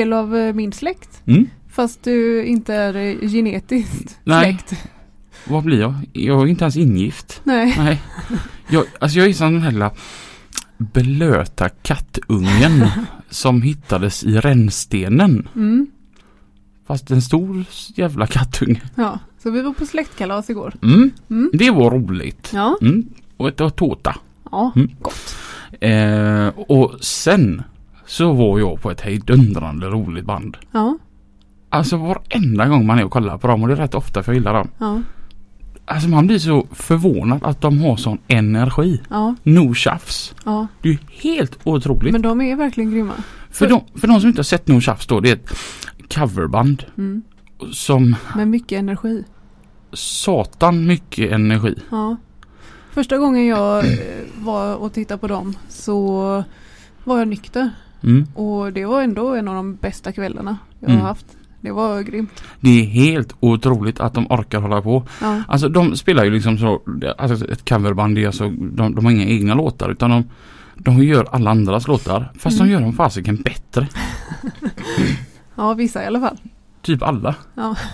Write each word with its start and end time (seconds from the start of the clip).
Del 0.00 0.12
av 0.12 0.36
eh, 0.36 0.54
min 0.54 0.72
släkt. 0.72 1.22
Mm. 1.26 1.46
Fast 1.68 2.02
du 2.02 2.44
inte 2.44 2.74
är 2.74 2.96
eh, 2.96 3.28
genetiskt 3.28 4.18
Nej. 4.24 4.44
släkt. 4.44 4.84
Vad 5.48 5.64
blir 5.64 5.80
jag? 5.80 5.94
Jag 6.12 6.42
är 6.42 6.46
inte 6.46 6.64
ens 6.64 6.76
ingift. 6.76 7.40
Nej. 7.44 7.74
Nej. 7.78 8.02
Jag, 8.68 8.84
alltså 9.00 9.18
jag 9.18 9.28
är 9.28 9.32
som 9.32 9.52
den 9.52 9.62
här 9.62 9.90
blöta 10.78 11.68
kattungen 11.68 12.86
som 13.30 13.62
hittades 13.62 14.24
i 14.24 14.36
rännstenen. 14.40 15.48
Mm. 15.54 15.86
Fast 16.86 17.10
en 17.10 17.22
stor 17.22 17.64
jävla 17.94 18.26
kattunge. 18.26 18.80
Ja, 18.94 19.18
så 19.42 19.50
vi 19.50 19.62
var 19.62 19.72
på 19.72 19.86
släktkalas 19.86 20.50
igår. 20.50 20.74
Mm. 20.82 21.10
Mm. 21.30 21.50
Det 21.52 21.70
var 21.70 21.90
roligt. 21.90 22.50
Ja, 22.54 22.76
Mm. 22.80 23.06
Och 23.36 23.52
det 23.56 23.62
var 23.62 23.70
tårta. 23.70 24.16
ja, 24.50 24.72
Mm. 24.76 24.90
gott. 25.00 25.36
Eh, 25.80 26.48
och 26.48 27.04
sen 27.04 27.62
så 28.10 28.32
var 28.32 28.58
jag 28.58 28.80
på 28.82 28.90
ett 28.90 29.00
hejdundrande 29.00 29.86
roligt 29.86 30.24
band. 30.24 30.56
Ja, 30.72 30.98
Alltså 31.72 31.96
varenda 31.96 32.66
gång 32.68 32.86
man 32.86 32.98
är 32.98 33.04
och 33.04 33.10
kollar 33.10 33.38
på 33.38 33.46
dem 33.46 33.62
och 33.62 33.68
det 33.68 33.74
är 33.74 33.76
rätt 33.76 33.94
ofta 33.94 34.22
för 34.22 34.32
jag 34.32 34.36
gillar 34.38 34.54
dem. 34.54 34.68
ja, 34.78 35.00
Alltså 35.84 36.08
man 36.08 36.26
blir 36.26 36.38
så 36.38 36.66
förvånad 36.72 37.44
att 37.44 37.60
de 37.60 37.80
har 37.80 37.96
sån 37.96 38.18
energi. 38.28 39.00
ja, 39.10 39.34
No 39.42 39.74
tjafs. 39.74 40.34
ja. 40.44 40.66
Det 40.82 40.88
är 40.88 40.92
ju 40.92 40.98
helt 41.22 41.58
otroligt. 41.64 42.12
Men 42.12 42.22
de 42.22 42.40
är 42.40 42.56
verkligen 42.56 42.90
grymma. 42.90 43.12
för, 43.50 43.68
de, 43.68 43.80
för 44.00 44.08
de 44.08 44.20
som 44.20 44.28
inte 44.28 44.38
har 44.38 44.44
sett 44.44 44.68
No 44.68 44.80
tjafs 44.80 45.06
då, 45.06 45.20
det 45.20 45.30
är 45.30 45.34
ett 45.36 45.50
coverband 46.14 46.84
Mm. 46.98 47.22
som 47.72 48.16
Med 48.36 48.48
mycket 48.48 48.78
energi. 48.78 49.24
satan 49.92 50.86
mycket 50.86 51.32
energi. 51.32 51.74
Ja. 51.90 52.16
Första 52.92 53.18
gången 53.18 53.46
jag 53.46 53.78
eh, 53.78 53.92
var 54.38 54.76
och 54.76 54.92
tittade 54.92 55.18
på 55.18 55.26
dem 55.26 55.54
så 55.68 56.44
var 57.04 57.18
jag 57.18 57.28
nykter. 57.28 57.70
Mm. 58.02 58.26
Och 58.34 58.72
det 58.72 58.84
var 58.86 59.02
ändå 59.02 59.34
en 59.34 59.48
av 59.48 59.54
de 59.54 59.74
bästa 59.76 60.12
kvällarna 60.12 60.58
jag 60.80 60.90
Mm. 60.90 61.00
har 61.02 61.08
haft. 61.08 61.26
Det 61.60 61.70
var 61.72 62.00
grymt. 62.02 62.42
Det 62.60 62.80
är 62.80 62.84
helt 62.84 63.34
otroligt 63.40 64.00
att 64.00 64.14
de 64.14 64.26
orkar 64.32 64.60
hålla 64.60 64.82
på. 64.82 65.02
Ja, 65.20 65.42
Alltså 65.48 65.68
de 65.68 65.96
spelar 65.96 66.24
ju 66.24 66.30
liksom 66.30 66.58
så, 66.58 66.82
alltså 67.18 67.48
ett 67.48 67.68
coverband 67.68 68.18
är 68.18 68.26
alltså, 68.26 68.48
de, 68.50 68.94
de 68.94 69.04
har 69.04 69.12
inga 69.12 69.24
egna 69.26 69.54
låtar 69.54 69.90
utan 69.90 70.10
de, 70.10 70.24
de 70.76 71.02
gör 71.04 71.26
alla 71.32 71.50
andras 71.50 71.88
låtar. 71.88 72.32
Fast 72.38 72.56
Mm. 72.60 72.68
de 72.68 72.72
gör 72.72 72.80
dem 72.80 72.92
fasiken 72.92 73.36
bättre. 73.36 73.88
ja 75.54 75.74
vissa 75.74 76.02
i 76.02 76.06
alla 76.06 76.20
fall. 76.20 76.36
Typ 76.82 77.02
alla. 77.02 77.34
Ja. 77.54 77.76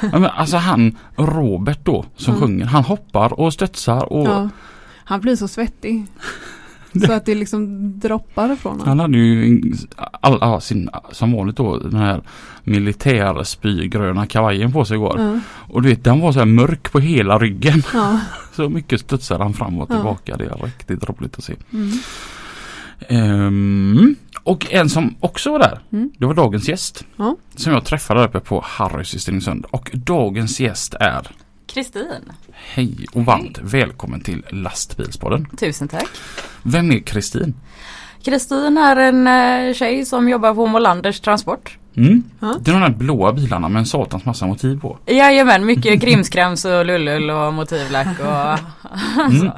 Ja, 0.00 0.18
men 0.18 0.24
alltså 0.24 0.56
han, 0.56 0.96
Robert 1.16 1.80
då, 1.84 2.04
som 2.16 2.34
Ja. 2.34 2.40
sjunger, 2.40 2.64
han 2.64 2.84
hoppar 2.84 3.40
och 3.40 3.52
studsar 3.52 4.12
och 4.12 4.26
Ja. 4.28 4.48
Han 5.04 5.20
blir 5.20 5.36
så 5.36 5.48
svettig. 5.48 6.06
Så 7.06 7.12
att 7.12 7.26
det 7.26 7.34
liksom 7.34 7.92
droppar 7.98 8.56
från 8.56 8.72
honom. 8.72 8.88
han 8.88 9.00
hade 9.00 9.18
ju 9.18 9.62
all, 10.20 10.42
all, 10.42 10.60
sin, 10.60 10.90
som 11.12 11.32
vanligt 11.32 11.56
då 11.56 11.78
den 11.78 11.94
här 11.96 12.22
militärspygröna 12.64 14.26
kavajen 14.26 14.72
på 14.72 14.84
sig 14.84 14.94
igår. 14.96 15.14
Ja. 15.20 15.40
Och 15.74 15.82
du 15.82 15.88
vet 15.88 16.04
den 16.04 16.20
var 16.20 16.32
så 16.32 16.38
här 16.38 16.46
mörk 16.46 16.92
på 16.92 16.98
hela 17.00 17.38
ryggen. 17.38 17.82
Ja. 17.94 18.20
Så 18.56 18.68
mycket 18.68 19.00
studsar 19.00 19.38
han 19.38 19.52
fram 19.52 19.78
och 19.80 19.90
Ja. 19.90 19.94
tillbaka. 19.94 20.36
Det 20.36 20.44
är 20.44 20.64
riktigt 20.64 21.04
roligt 21.08 21.38
att 21.38 21.44
se. 21.44 21.54
Mm. 21.72 21.90
Ehm, 23.08 24.16
och 24.42 24.66
en 24.72 24.88
som 24.90 25.14
också 25.20 25.50
var 25.50 25.58
där, 25.58 25.78
Mm. 25.92 26.10
det 26.18 26.26
var 26.26 26.34
dagens 26.34 26.68
gäst. 26.68 27.04
Ja. 27.16 27.36
Som 27.56 27.72
jag 27.72 27.84
träffade 27.84 28.20
där 28.20 28.28
uppe 28.28 28.40
på 28.40 28.62
Harrys 28.66 29.14
i 29.14 29.18
Stenungsund. 29.18 29.64
Och 29.70 29.90
dagens 29.94 30.60
gäst 30.60 30.94
är 31.00 31.26
Kristin. 31.74 32.32
Hej 32.52 33.06
och 33.12 33.24
varmt 33.24 33.58
välkommen 33.62 34.20
till 34.20 34.44
Lastbilspodden. 34.50 35.46
Tusen 35.58 35.88
tack. 35.88 36.08
Vem 36.62 36.92
är 36.92 36.98
Kristin? 36.98 37.54
Kristin 38.24 38.78
är 38.78 38.96
en 38.96 39.26
eh, 39.26 39.74
tjej 39.74 40.04
som 40.06 40.28
jobbar 40.28 40.54
på 40.54 40.66
Molanders 40.66 41.20
Transport. 41.20 41.78
Mm. 41.96 42.22
Det 42.40 42.70
är 42.70 42.72
de 42.74 42.80
där 42.80 42.90
blåa 42.98 43.32
bilarna 43.32 43.68
med 43.68 43.80
en 43.80 43.86
satans 43.86 44.24
massa 44.24 44.46
motiv 44.46 44.80
på. 44.80 44.98
Jajamän, 45.06 45.64
mycket 45.66 46.00
krimskrams 46.02 46.64
och 46.64 46.86
lullull 46.86 47.30
och 47.30 47.54
motivlack 47.54 48.20
och 48.20 48.58
Mm. 49.30 49.50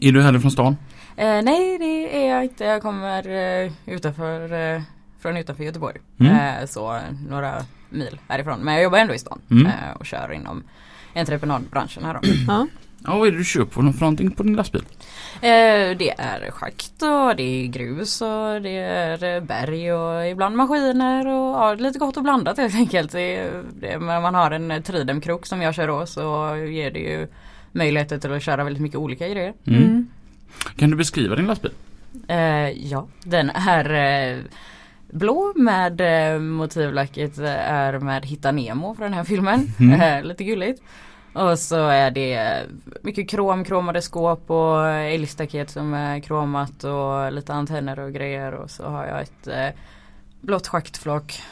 Är 0.00 0.12
du 0.12 0.22
härifrån 0.22 0.50
stan? 0.50 0.76
eh, 1.16 1.42
Nej 1.42 1.78
det 1.78 2.24
är 2.26 2.34
jag 2.34 2.44
inte. 2.44 2.64
Jag 2.64 2.82
kommer 2.82 3.28
eh, 3.64 3.72
utanför, 3.86 4.52
eh, 4.74 4.82
från 5.22 5.36
utanför 5.36 5.64
Göteborg. 5.64 5.96
Mm. 6.20 6.32
Eh, 6.36 6.66
så 6.66 7.00
några 7.28 7.54
mil 7.90 8.18
härifrån. 8.28 8.60
Men 8.60 8.74
jag 8.74 8.82
jobbar 8.82 8.98
ändå 8.98 9.14
i 9.14 9.18
stan 9.18 9.38
Mm. 9.50 9.66
eh, 9.66 9.72
och 9.98 10.06
kör 10.06 10.32
inom 10.32 10.62
entreprenadbranschen 11.14 12.04
här 12.04 12.14
då. 12.14 12.20
Ja. 12.48 12.66
Ja, 13.04 13.18
vad 13.18 13.28
är 13.28 13.32
det 13.32 13.38
du 13.38 13.44
köper 13.44 13.72
för 13.72 13.82
någonting 14.00 14.30
på 14.30 14.42
din 14.42 14.54
lastbil? 14.56 14.82
Eh, 15.34 15.96
det 15.98 16.10
är 16.18 16.50
schakt 16.50 17.02
och 17.02 17.36
det 17.36 17.42
är 17.42 17.66
grus 17.66 18.20
och 18.20 18.62
det 18.62 18.76
är 18.78 19.24
eh, 19.36 19.42
berg 19.42 19.92
och 19.92 20.26
ibland 20.28 20.56
maskiner 20.56 21.26
och 21.26 21.32
ja, 21.62 21.74
lite 21.74 21.98
gott 21.98 22.16
och 22.16 22.22
blandat 22.22 22.58
helt 22.58 22.74
enkelt. 22.74 23.12
Det, 23.12 23.36
är- 23.36 23.62
det, 23.80 23.98
men 23.98 24.22
man 24.22 24.34
har 24.34 24.50
en 24.50 24.70
eh, 24.70 24.80
Tridemkrok 24.82 25.46
som 25.46 25.62
jag 25.62 25.74
kör 25.74 25.88
då 25.88 26.06
så 26.06 26.56
ger 26.56 26.90
det 26.90 26.98
ju 26.98 27.26
möjligheter 27.72 28.18
till 28.18 28.32
att 28.32 28.42
köra 28.42 28.64
väldigt 28.64 28.82
mycket 28.82 28.98
olika 28.98 29.28
grejer. 29.28 29.52
Mm. 29.66 29.82
Mm. 29.82 30.06
Kan 30.76 30.90
du 30.90 30.96
beskriva 30.96 31.36
din 31.36 31.46
lastbil? 31.46 31.72
Eh, 32.28 32.68
ja, 32.70 33.06
den 33.24 33.50
är 33.50 33.90
eh, 34.34 34.38
blå 35.12 35.52
med 35.56 36.00
eh, 36.00 36.40
motivlacket 36.40 37.38
eh, 37.38 37.70
är 37.70 37.98
med 37.98 38.26
Hitta 38.26 38.52
Nemo 38.52 38.94
från 38.94 39.04
den 39.04 39.14
här 39.14 39.24
filmen. 39.24 39.72
Mm. 39.80 40.00
Eh, 40.02 40.24
lite 40.24 40.44
gulligt. 40.44 40.82
Och 41.32 41.58
så 41.58 41.88
är 41.88 42.10
det 42.10 42.62
mycket 43.02 43.30
krom, 43.30 43.64
kromade 43.64 44.02
skåp 44.02 44.50
och 44.50 44.88
älgstaket 44.88 45.70
som 45.70 45.94
är 45.94 46.20
kromat 46.20 46.84
och 46.84 47.32
lite 47.32 47.52
antenner 47.52 47.98
och 47.98 48.12
grejer. 48.12 48.52
Och 48.52 48.70
så 48.70 48.84
har 48.84 49.06
jag 49.06 49.22
ett 49.22 49.46
eh, 49.46 49.68
blått 50.40 50.66
schaktflak 50.66 51.42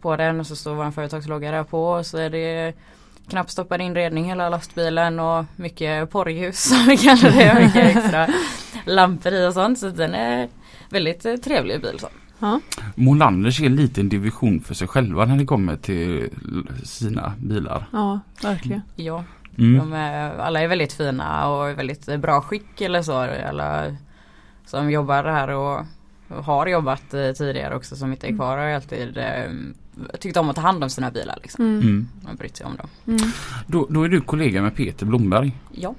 på 0.00 0.16
den 0.16 0.40
och 0.40 0.46
så 0.46 0.56
står 0.56 0.74
vår 0.74 0.90
företagslogga 0.90 1.50
där 1.50 1.64
på. 1.64 1.90
Och 1.90 2.06
så 2.06 2.18
är 2.18 2.30
det 2.30 2.72
knappstoppad 3.28 3.80
inredning 3.80 4.24
hela 4.24 4.48
lastbilen 4.48 5.20
och 5.20 5.44
mycket 5.56 6.10
porrljus 6.10 6.62
som 6.68 6.86
vi 6.88 6.96
kallar 6.96 7.30
det. 7.30 7.64
Mycket 7.64 7.96
extra 7.96 8.28
lampor 8.86 9.32
i 9.32 9.46
och 9.46 9.54
sånt. 9.54 9.78
Så 9.78 9.88
den 9.88 10.14
är 10.14 10.48
väldigt 10.90 11.24
eh, 11.24 11.36
trevlig 11.36 11.80
bil. 11.80 11.98
Så. 11.98 12.08
Ja. 12.42 12.60
Molanders 12.94 13.60
är 13.60 13.68
lite 13.68 14.00
en 14.00 14.08
division 14.08 14.60
för 14.60 14.74
sig 14.74 14.88
själva 14.88 15.24
när 15.24 15.36
det 15.36 15.44
kommer 15.46 15.76
till 15.76 16.30
sina 16.84 17.32
bilar. 17.38 17.86
ja, 17.92 18.20
verkligen. 18.42 18.82
Ja, 18.96 19.24
Mm. 19.58 19.78
de 19.78 19.92
är, 19.92 20.38
alla 20.38 20.60
är 20.60 20.68
väldigt 20.68 20.92
fina 20.92 21.48
och 21.48 21.70
i 21.70 21.74
väldigt 21.74 22.08
eh, 22.08 22.16
bra 22.16 22.40
skick 22.40 22.80
eller 22.80 23.02
så. 23.02 23.16
Alla 23.48 23.96
som 24.66 24.90
jobbar 24.90 25.24
här 25.24 25.48
och 25.48 25.84
har 26.44 26.66
jobbat 26.66 27.14
eh, 27.14 27.32
tidigare 27.32 27.76
också 27.76 27.96
som 27.96 28.12
inte 28.12 28.26
är 28.28 28.36
kvar 28.36 28.58
har 28.58 28.64
alltid 28.66 29.18
eh, 29.96 30.18
tyckt 30.20 30.36
om 30.36 30.50
att 30.50 30.56
ta 30.56 30.62
hand 30.62 30.84
om 30.84 30.90
sina 30.90 31.10
bilar. 31.10 31.38
Liksom. 31.42 31.64
Mm. 31.64 31.80
Mm. 31.80 32.08
Man 32.24 32.36
brytt 32.36 32.56
sig 32.56 32.66
om 32.66 32.76
dem. 32.76 32.88
Mm. 33.06 33.32
Då, 33.66 33.86
då 33.90 34.02
är 34.02 34.08
du 34.08 34.20
kollega 34.20 34.62
med 34.62 34.76
Peter 34.76 35.06
Blomberg. 35.06 35.52
Ja. 35.72 35.94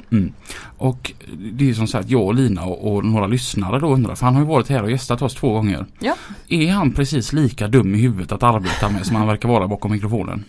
Och 0.77 1.12
det 1.51 1.69
är 1.69 1.73
som 1.73 1.88
sagt 1.88 2.09
jag 2.09 2.23
och 2.23 2.35
Lina 2.35 2.63
och, 2.63 2.94
och 2.94 3.06
några 3.06 3.27
lyssnare 3.27 3.79
då 3.79 3.88
undrar, 3.88 4.15
för 4.15 4.25
han 4.25 4.35
har 4.35 4.41
ju 4.41 4.47
varit 4.47 4.69
här 4.69 4.83
och 4.83 4.91
gästat 4.91 5.21
oss 5.21 5.35
två 5.35 5.53
gånger. 5.53 5.85
Ja. 6.00 6.15
Är 6.47 6.71
han 6.71 6.91
precis 6.91 7.33
lika 7.33 7.68
dum 7.68 7.95
i 7.95 7.97
huvudet 7.97 8.31
att 8.31 8.44
arbeta 8.44 8.89
med 8.89 9.06
som 9.06 9.15
han 9.15 9.27
verkar 9.27 9.50
vara 9.50 9.68
bakom 9.68 9.91
mikrofonen? 9.91 10.45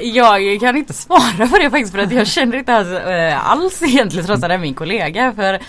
Jag 0.00 0.60
kan 0.60 0.76
inte 0.76 0.92
svara 0.92 1.48
på 1.50 1.58
det 1.58 1.70
faktiskt 1.70 1.92
för 1.92 1.98
att 1.98 2.12
jag 2.12 2.26
känner 2.26 2.56
inte 2.56 2.74
alls, 2.74 2.88
eh, 2.88 3.50
alls 3.50 3.82
egentligen 3.82 4.26
trots 4.26 4.42
att 4.42 4.48
det 4.48 4.54
är 4.54 4.58
min 4.58 4.74
kollega. 4.74 5.32
För 5.32 5.60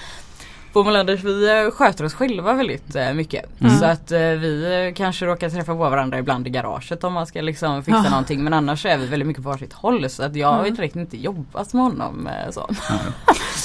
på 0.75 0.83
Molanders 0.83 1.23
vi 1.23 1.49
eh, 1.65 1.71
sköter 1.71 2.05
oss 2.05 2.13
själva 2.13 2.53
väldigt 2.53 2.95
eh, 2.95 3.13
mycket. 3.13 3.61
Mm. 3.61 3.77
Så 3.77 3.85
att 3.85 4.11
eh, 4.11 4.19
vi 4.19 4.93
kanske 4.95 5.25
råkar 5.25 5.49
träffa 5.49 5.71
på 5.73 5.77
varandra 5.89 6.19
ibland 6.19 6.47
i 6.47 6.49
garaget 6.49 7.03
om 7.03 7.13
man 7.13 7.27
ska 7.27 7.41
liksom 7.41 7.83
fixa 7.83 8.01
Ja. 8.03 8.09
någonting. 8.09 8.43
Men 8.43 8.53
annars 8.53 8.85
är 8.85 8.97
vi 8.97 9.05
väldigt 9.05 9.27
mycket 9.27 9.43
på 9.43 9.49
varsitt 9.49 9.73
håll. 9.73 10.09
Så 10.09 10.23
att 10.23 10.35
jag 10.35 10.47
har 10.47 10.55
Mm. 10.55 10.67
inte 10.67 10.81
riktigt 10.81 10.99
inte 10.99 11.17
jobbat 11.17 11.73
med 11.73 11.83
honom. 11.83 12.29
Så. 12.51 12.69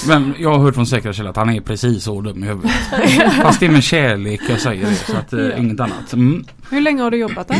Men 0.07 0.35
jag 0.39 0.49
har 0.49 0.59
hört 0.59 0.75
från 0.75 0.85
säkra 0.85 1.13
källor 1.13 1.29
att 1.29 1.35
han 1.35 1.49
är 1.49 1.61
precis 1.61 2.03
så 2.03 2.21
dum 2.21 2.43
i 2.43 2.47
huvudet. 2.47 2.71
Fast 3.41 3.59
det 3.59 3.65
är 3.65 3.69
med 3.71 3.83
kärlek 3.83 4.41
jag 4.49 4.59
säger 4.61 4.85
det 4.85 4.95
så 4.95 5.17
att 5.17 5.31
Ja. 5.31 5.57
inget 5.57 5.79
annat. 5.79 6.13
Mm. 6.13 6.45
Hur 6.71 6.81
länge 6.81 7.03
har 7.03 7.11
du 7.11 7.17
jobbat 7.17 7.47
där? 7.47 7.57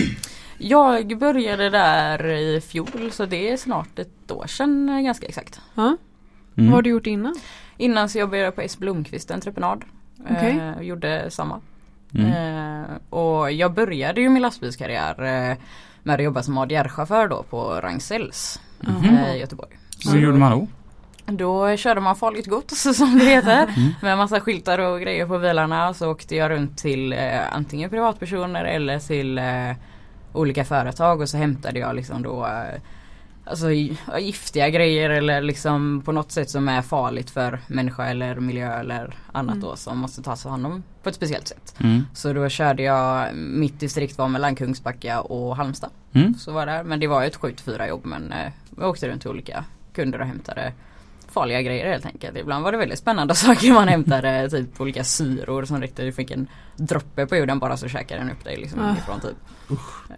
Jag 0.57 1.17
började 1.17 1.69
där 1.69 2.25
i 2.27 2.61
fjol 2.61 3.09
så 3.11 3.25
det 3.25 3.51
är 3.51 3.57
snart 3.57 3.99
ett 3.99 4.31
år 4.31 4.47
sedan 4.47 5.03
ganska 5.03 5.25
exakt. 5.27 5.59
Ja. 5.75 5.97
Vad 6.55 6.63
Mm. 6.63 6.73
har 6.73 6.81
du 6.81 6.89
gjort 6.89 7.07
innan? 7.07 7.35
Innan 7.81 8.09
så 8.09 8.19
jobbade 8.19 8.37
jag 8.41 8.55
på 8.55 8.61
S 8.61 8.77
Blomqvist 8.77 9.31
Entreprenad. 9.31 9.83
Okej. 10.29 10.59
Eh, 10.77 10.81
gjorde 10.81 11.31
samma. 11.31 11.59
Mm. 12.15 12.31
Eh, 12.31 12.89
och 13.09 13.51
jag 13.51 13.73
började 13.73 14.21
ju 14.21 14.29
min 14.29 14.41
lastbilskarriär 14.41 15.23
eh, 15.51 15.57
med 16.03 16.15
att 16.15 16.23
jobba 16.23 16.43
som 16.43 16.57
ADR-chaufför 16.57 17.27
då 17.27 17.43
på 17.43 17.79
Ragn-Sells 17.81 18.59
Mhm. 18.79 19.17
eh, 19.17 19.35
i 19.35 19.39
Göteborg. 19.39 19.69
Vad 20.05 20.17
gjorde 20.17 20.37
man 20.37 20.51
då? 20.51 20.67
Då 21.33 21.77
körde 21.77 22.01
man 22.01 22.15
farligt 22.15 22.47
gods 22.47 22.81
som 22.97 23.19
det 23.19 23.25
heter. 23.25 23.63
Mm. 23.63 23.89
Med 24.01 24.17
massa 24.17 24.39
skyltar 24.39 24.79
och 24.79 25.01
grejer 25.01 25.25
på 25.27 25.39
bilarna. 25.39 25.89
Och 25.89 25.95
så 25.95 26.11
åkte 26.11 26.35
jag 26.35 26.49
runt 26.51 26.77
till 26.77 27.13
eh, 27.13 27.53
antingen 27.55 27.89
privatpersoner 27.89 28.65
eller 28.65 28.99
till 28.99 29.37
eh, 29.37 29.71
olika 30.33 30.65
företag. 30.65 31.21
Och 31.21 31.29
så 31.29 31.37
hämtade 31.37 31.79
jag 31.79 31.95
liksom 31.95 32.23
då 32.23 32.45
eh, 32.45 32.81
Alltså 33.51 33.65
gi- 33.71 33.97
giftiga 34.19 34.69
grejer 34.69 35.09
eller 35.09 35.41
liksom 35.41 36.01
på 36.05 36.11
något 36.11 36.31
sätt 36.31 36.49
som 36.49 36.67
är 36.69 36.81
farligt 36.81 37.29
för 37.29 37.59
människa 37.67 38.05
eller 38.05 38.35
miljö 38.35 38.79
eller 38.79 39.15
annat 39.31 39.55
Mm. 39.55 39.67
då 39.69 39.75
som 39.75 39.97
måste 39.99 40.21
tas 40.21 40.43
hand 40.45 40.65
om 40.65 40.83
på 41.03 41.09
ett 41.09 41.15
speciellt 41.15 41.47
sätt. 41.47 41.75
Mm. 41.79 42.01
Så 42.13 42.33
då 42.33 42.49
körde 42.49 42.83
jag, 42.83 43.35
mitt 43.35 43.79
distrikt 43.79 44.17
var 44.17 44.27
mellan 44.27 44.55
Kungsbacka 44.55 45.21
och 45.21 45.55
Halmstad. 45.55 45.89
Mm. 46.13 46.33
Så 46.35 46.51
var 46.51 46.65
det, 46.65 46.83
men 46.83 46.99
det 46.99 47.07
var 47.07 47.21
ju 47.21 47.27
ett 47.27 47.37
7-4 47.39 47.87
jobb 47.87 48.01
men 48.05 48.31
eh, 48.31 48.51
jag 48.77 48.89
åkte 48.89 49.07
runt 49.09 49.21
till 49.21 49.29
olika 49.31 49.63
kunder 49.93 50.19
och 50.21 50.27
hämtade 50.27 50.73
farliga 51.33 51.61
grejer 51.61 51.91
helt 51.91 52.05
enkelt. 52.05 52.37
Ibland 52.37 52.63
var 52.63 52.71
det 52.71 52.77
väldigt 52.77 52.99
spännande 52.99 53.35
saker 53.45 53.73
man 53.73 53.87
hämtade, 53.87 54.49
typ 54.49 54.81
olika 54.81 55.03
syror 55.03 55.65
som 55.65 55.83
du 55.95 56.11
fick 56.11 56.31
en 56.31 56.47
droppe 56.75 57.25
på 57.25 57.35
jorden 57.35 57.59
bara 57.59 57.77
så 57.77 57.87
käkade 57.87 58.21
den 58.21 58.31
upp 58.31 58.43
dig 58.43 58.57
liksom 58.57 58.79
Ah. 58.81 58.95
typ. 59.19 59.35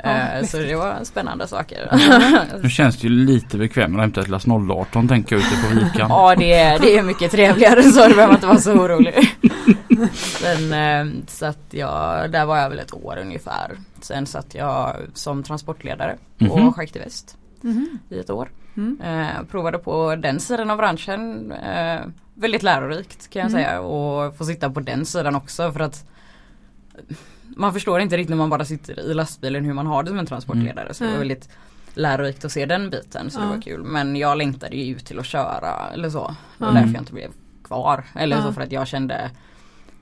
Ja, 0.04 0.10
Eh, 0.10 0.46
så 0.46 0.58
det 0.58 0.76
var 0.76 1.04
spännande 1.04 1.48
saker. 1.48 1.90
Nu 2.64 2.70
känns 2.70 2.98
det 2.98 3.08
ju 3.08 3.14
lite 3.14 3.58
bekvämare 3.58 4.02
att 4.02 4.04
hämta 4.06 4.22
ett 4.22 4.28
lass 4.28 4.48
018 4.48 5.08
tänker 5.08 5.36
jag 5.36 5.46
ute 5.46 5.62
på 5.70 5.76
vikan. 5.86 6.10
Ja 6.10 6.36
det 6.36 6.54
är, 6.54 6.80
det 6.80 6.98
är 6.98 7.04
mycket 7.04 7.32
trevligare 7.32 7.84
så 7.84 8.08
du 8.08 8.16
behöver 8.16 8.34
inte 8.34 8.48
vara 8.48 8.58
så 8.58 8.74
orolig. 8.74 9.14
Sen 10.14 10.74
eh, 10.74 11.14
satt 11.28 11.60
jag, 11.70 12.32
där 12.32 12.46
var 12.46 12.58
jag 12.58 12.70
väl 12.70 12.80
ett 12.80 12.94
år 12.94 13.18
ungefär. 13.22 13.72
Sen 14.02 14.26
satt 14.26 14.56
jag 14.56 14.96
som 15.14 15.44
transportledare 15.44 16.16
på 16.40 16.58
Mhm. 16.60 16.74
Schakt 16.74 16.96
i 16.96 17.00
Väst 17.00 17.38
Mhm. 17.64 18.00
i 18.10 18.20
ett 18.20 18.30
år. 18.30 18.50
Mm. 18.78 19.02
Eh, 19.02 19.44
provade 19.52 19.78
på 19.78 20.16
den 20.16 20.40
sidan 20.40 20.70
av 20.70 20.78
branschen. 20.78 21.52
Eh, 21.52 22.00
väldigt 22.34 22.64
lärorikt 22.64 23.30
kan 23.30 23.40
jag 23.42 23.50
Mm. 23.52 23.62
säga 23.64 23.82
och 23.82 24.38
få 24.38 24.46
sitta 24.46 24.70
på 24.70 24.80
den 24.80 25.06
sidan 25.06 25.36
också 25.36 25.72
för 25.72 25.80
att 25.80 26.06
man 27.56 27.74
förstår 27.74 28.00
inte 28.00 28.18
riktigt 28.18 28.30
när 28.30 28.38
man 28.38 28.50
bara 28.50 28.66
sitter 28.66 29.00
i 29.00 29.14
lastbilen 29.14 29.66
hur 29.66 29.74
man 29.74 29.88
har 29.88 30.04
det 30.04 30.10
som 30.10 30.20
en 30.20 30.26
transportledare. 30.26 30.94
Så 30.94 31.04
det 31.04 31.08
var 31.10 31.16
Mm. 31.16 31.20
väldigt 31.28 31.50
lärorikt 31.94 32.46
att 32.46 32.52
se 32.52 32.66
den 32.66 32.90
biten 32.90 33.30
så 33.30 33.40
det 33.40 33.46
var 33.48 33.62
kul. 33.62 33.84
Men 33.84 34.16
jag 34.16 34.38
längtade 34.38 34.76
ju 34.76 34.96
ut 34.96 35.06
till 35.06 35.20
att 35.20 35.26
köra 35.26 35.90
eller 35.94 36.10
så. 36.10 36.36
Det 36.58 36.64
var 36.64 36.70
Mm. 36.72 36.82
därför 36.82 36.94
jag 36.96 37.02
inte 37.02 37.14
blev 37.14 37.32
kvar. 37.64 38.04
Eller 38.16 38.42
så 38.42 38.54
för 38.54 38.62
att 38.62 38.72
jag 38.72 38.88
kände 38.88 39.30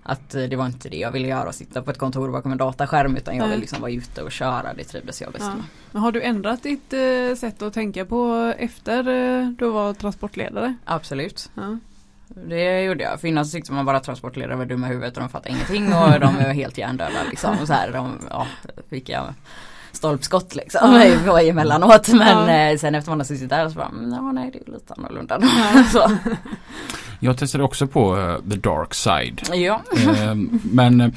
att 0.03 0.35
eh, 0.35 0.43
det 0.43 0.55
var 0.55 0.65
inte 0.65 0.89
det 0.89 0.97
jag 0.97 1.11
ville 1.11 1.27
göra, 1.27 1.51
sitta 1.51 1.81
på 1.81 1.91
ett 1.91 1.97
kontor 1.97 2.31
bakom 2.31 2.51
en 2.51 2.57
dataskärm 2.57 3.15
utan 3.17 3.35
jag 3.35 3.41
Nej. 3.41 3.49
ville 3.49 3.61
liksom 3.61 3.81
vara 3.81 3.91
ute 3.91 4.21
och 4.23 4.31
köra, 4.31 4.73
det 4.73 4.83
trivdes 4.83 5.21
jag 5.21 5.31
bäst 5.31 5.45
Ja. 5.45 5.53
med. 5.91 6.01
Har 6.01 6.11
du 6.11 6.21
ändrat 6.21 6.63
ditt 6.63 6.93
eh, 6.93 7.35
sätt 7.37 7.61
att 7.61 7.73
tänka 7.73 8.05
på 8.05 8.53
efter 8.57 8.99
eh, 9.07 9.47
du 9.49 9.69
var 9.69 9.93
transportledare? 9.93 10.75
Absolut. 10.85 11.49
Ja. 11.55 11.77
Det 12.27 12.81
gjorde 12.81 13.03
jag. 13.03 13.19
För 13.21 13.27
innan 13.27 13.45
så 13.45 13.51
tyckte 13.51 13.73
man 13.73 13.85
bara 13.85 13.99
transportledare 13.99 14.55
var 14.55 14.65
dumma 14.65 14.87
i 14.87 14.89
huvudet 14.89 15.13
och 15.17 15.23
de 15.23 15.29
fattade 15.29 15.49
ingenting 15.55 15.93
och 15.93 16.19
de 16.19 16.35
var 16.35 16.53
helt 16.53 16.77
hjärndöda 16.77 17.23
liksom. 17.29 17.57
Och 17.61 17.67
så 17.67 17.73
här, 17.73 17.91
de, 17.91 18.19
ja, 18.29 18.47
fick 18.89 19.09
jag 19.09 19.33
stolpskott 19.91 20.55
liksom 20.55 21.01
Ja. 21.25 21.41
emellanåt. 21.41 22.07
Men 22.07 22.49
Ja. 22.49 22.71
eh, 22.71 22.77
sen 22.77 22.95
efter 22.95 23.11
man 23.11 23.19
har 23.19 23.25
suttit 23.25 23.49
där 23.49 23.69
så 23.69 23.75
bara, 23.75 23.87
mm, 23.87 24.11
ja 24.13 24.31
nej 24.31 24.49
det 24.53 24.59
är 24.69 24.73
lite 24.73 24.93
annorlunda. 24.93 25.39
Ja. 25.41 25.83
så, 25.91 25.99
Jag 27.23 27.37
testade 27.37 27.63
också 27.63 27.87
på 27.87 28.17
eh, 28.17 28.37
the 28.49 28.57
dark 28.57 28.93
side. 28.93 29.41
ja. 29.53 29.81
Eh, 29.97 30.35
men 30.63 31.01
eh, 31.01 31.09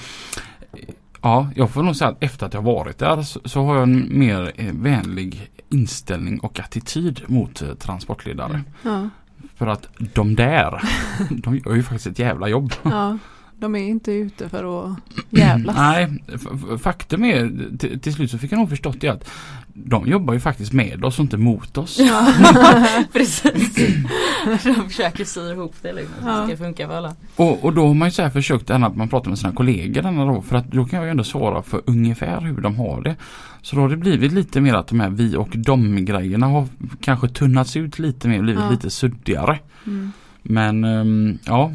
ja, 1.23 1.51
jag 1.57 1.71
får 1.71 1.83
nog 1.83 1.97
säga 1.97 2.11
att 2.11 2.23
efter 2.23 2.47
att 2.47 2.55
jag 2.55 2.63
varit 2.63 2.99
där 2.99 3.23
så, 3.23 3.41
så 3.45 3.65
har 3.65 3.75
jag 3.75 3.83
en 3.83 4.19
mer 4.19 4.53
eh, 4.57 4.73
vänlig 4.73 5.51
inställning 5.69 6.39
och 6.41 6.61
attityd 6.61 7.23
mot 7.27 7.63
transportledare. 7.79 8.63
Ja. 8.83 9.09
För 9.57 9.67
att 9.67 9.89
de 10.15 10.35
där, 10.35 10.83
de 11.31 11.57
gör 11.57 11.75
ju 11.75 11.83
faktiskt 11.83 12.07
ett 12.07 12.19
jävla 12.19 12.49
jobb. 12.49 12.73
ja. 12.83 13.19
De 13.59 13.75
är 13.75 13.89
inte 13.89 14.13
ute 14.13 14.49
för 14.49 14.85
att 14.87 14.97
jävlas. 15.31 15.77
Nej, 15.77 16.23
f- 16.35 16.41
f- 16.55 16.81
faktum 16.83 17.25
är 17.25 17.77
till, 17.79 18.01
till 18.01 18.15
slut 18.15 18.31
så 18.31 18.39
fick 18.39 18.53
jag 18.53 18.59
nog 18.59 18.69
förstått 18.69 19.01
det 19.01 19.09
att 19.09 19.31
de 19.77 20.07
jobbar 20.07 20.35
ju 20.35 20.41
faktiskt 20.41 20.73
med 20.73 21.05
oss 21.05 21.19
och 21.19 21.23
inte 21.23 21.37
mot 21.37 21.79
oss. 21.79 21.99
Ja. 22.01 22.33
Precis. 23.13 23.75
De 24.65 24.75
försöker 24.89 25.25
sy 25.25 25.41
ihop 25.41 25.75
det 25.83 25.93
liksom. 25.93 26.15
Så 26.23 26.29
Ja. 26.29 26.41
det 26.41 26.47
ska 26.47 26.65
funka 26.65 26.87
för 26.89 26.97
alla. 26.97 27.15
Och, 27.37 27.65
och 27.65 27.73
då 27.73 27.87
har 27.87 27.95
man 27.95 28.09
ju 28.09 28.13
så 28.13 28.23
här 28.23 28.31
försökt 28.31 28.71
ändå 28.71 28.87
att 28.87 28.97
man 28.97 29.09
pratar 29.09 29.29
med 29.29 29.39
sina 29.39 29.53
kollegor 29.53 30.03
denna 30.03 30.25
då, 30.25 30.43
för 30.43 30.57
att 30.57 30.73
då 30.73 30.85
kan 30.85 30.97
jag 30.97 31.05
ju 31.07 31.11
ändå 31.11 31.25
svara 31.25 31.63
för 31.63 31.83
ungefär 31.87 32.41
hur 32.41 32.61
de 32.61 32.77
har 32.77 33.03
det. 33.03 33.17
Så 33.63 33.77
då 33.77 33.83
har 33.83 33.89
det 33.89 33.97
blivit 33.97 34.33
lite 34.33 34.61
mer 34.61 34.75
att 34.75 34.89
de 34.89 35.01
här 35.01 35.11
vi 35.11 35.37
och 35.37 35.49
dom 35.55 36.05
grejerna 36.05 36.47
har 36.47 36.67
kanske 37.01 37.29
tunnats 37.29 37.77
ut 37.77 37.99
lite 37.99 38.29
mer, 38.29 38.43
blivit 38.43 38.63
Ja. 38.65 38.71
lite 38.71 38.91
suddigare. 38.91 39.59
Mm. 39.87 40.13
Men 40.43 40.85
ehm, 40.85 41.39
ja, 41.45 41.73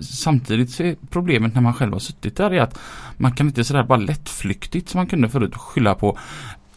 samtidigt 0.00 0.70
så 0.70 0.82
är 0.82 0.96
problemet 1.10 1.54
när 1.54 1.62
man 1.62 1.74
själv 1.74 1.92
har 1.92 2.00
suttit 2.00 2.36
där 2.36 2.50
är 2.50 2.60
att 2.60 2.78
man 3.16 3.32
kan 3.32 3.46
inte 3.46 3.64
sådär 3.64 3.82
bara 3.82 3.98
lättflyktigt 3.98 4.88
som 4.88 4.98
man 4.98 5.06
kunde 5.06 5.28
förut 5.28 5.54
skylla 5.54 5.94
på 5.94 6.18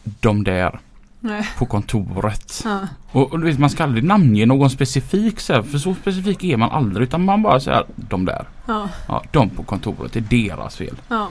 de 0.04 0.44
där 0.44 0.80
Nej. 1.20 1.48
på 1.58 1.66
kontoret. 1.66 2.62
Ja. 2.64 2.80
Och, 3.10 3.32
och 3.32 3.38
du 3.38 3.46
vet, 3.46 3.58
man 3.58 3.70
ska 3.70 3.82
aldrig 3.84 4.04
namnge 4.04 4.46
någon 4.46 4.70
specifik 4.70 5.40
så 5.40 5.52
här, 5.52 5.62
för 5.62 5.78
så 5.78 5.94
specifik 5.94 6.44
är 6.44 6.56
man 6.56 6.70
aldrig 6.70 7.06
utan 7.06 7.24
man 7.24 7.42
bara 7.42 7.60
säger 7.60 7.84
de 7.96 8.24
där. 8.24 8.46
Ja. 8.66 8.88
Ja, 9.08 9.22
de 9.30 9.50
på 9.50 9.62
kontoret, 9.62 10.12
det 10.12 10.18
är 10.18 10.48
deras 10.48 10.76
fel. 10.76 10.96
Ja. 11.08 11.28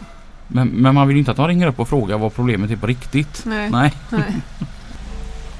Men, 0.48 0.68
men 0.68 0.96
man 0.96 1.08
vill 1.08 1.18
inte 1.18 1.32
att 1.32 1.38
de 1.38 1.48
ringer 1.48 1.68
upp 1.68 1.80
och 1.80 1.90
frågar 1.90 2.18
vad 2.18 2.36
problemet 2.36 2.72
är 2.72 2.76
på 2.76 2.88
riktigt. 2.88 3.44
Nej. 3.46 3.70
Nej, 3.70 3.94
Nej. 4.10 4.36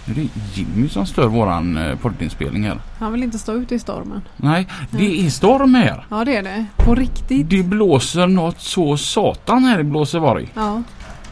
nu 0.06 0.14
är 0.14 0.16
det 0.16 0.30
Jimmy 0.54 0.90
som 0.90 1.06
stör 1.06 1.28
våran 1.28 1.78
eh, 1.78 1.98
poddinspelning 1.98 2.64
här. 2.64 2.80
Han 3.00 3.12
vill 3.12 3.24
inte 3.24 3.40
stå 3.40 3.54
ute 3.54 3.76
i 3.76 3.80
stormen. 3.80 4.22
Nej, 4.38 4.68
det 4.92 5.26
är 5.26 5.30
storm 5.30 5.76
här. 5.76 6.06
Ja 6.10 6.26
det 6.26 6.36
är 6.36 6.44
det. 6.44 6.66
På 6.78 6.96
riktigt. 6.96 7.50
Det 7.50 7.64
blåser 7.64 8.28
något 8.28 8.60
så 8.60 8.98
satan 8.98 9.64
här 9.64 9.80
i 9.80 9.84
Blåseborg. 9.84 10.52
Ja. 10.54 10.84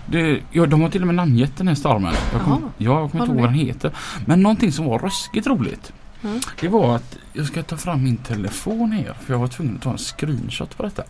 Det, 0.06 0.40
ja, 0.52 0.66
de 0.66 0.82
har 0.82 0.90
till 0.90 1.02
och 1.02 1.08
med 1.08 1.16
namngett 1.16 1.58
den 1.58 1.68
här 1.68 1.76
stormen. 1.76 2.14
Jag 2.32 2.42
kom, 2.42 2.64
ja, 2.78 3.00
jag 3.02 3.12
kommer 3.12 3.26
inte 3.26 3.36
ihåg 3.36 3.42
vad 3.42 3.50
den 3.50 3.60
heter. 3.60 3.92
Men 4.26 4.42
någonting 4.42 4.72
som 4.72 4.86
var 4.86 5.00
ruskigt 5.00 5.48
roligt. 5.48 5.94
Mm. 6.24 6.40
Det 6.62 6.68
var 6.68 6.96
att 6.96 7.18
jag 7.34 7.48
ska 7.48 7.64
ta 7.64 7.78
fram 7.78 8.04
min 8.04 8.18
telefon 8.18 8.92
här. 8.92 9.14
För 9.26 9.34
jag 9.34 9.40
var 9.40 9.48
tvungen 9.48 9.76
att 9.76 9.82
ta 9.82 9.92
en 9.92 9.98
screenshot 9.98 10.78
på 10.78 10.84
detta. 10.84 11.04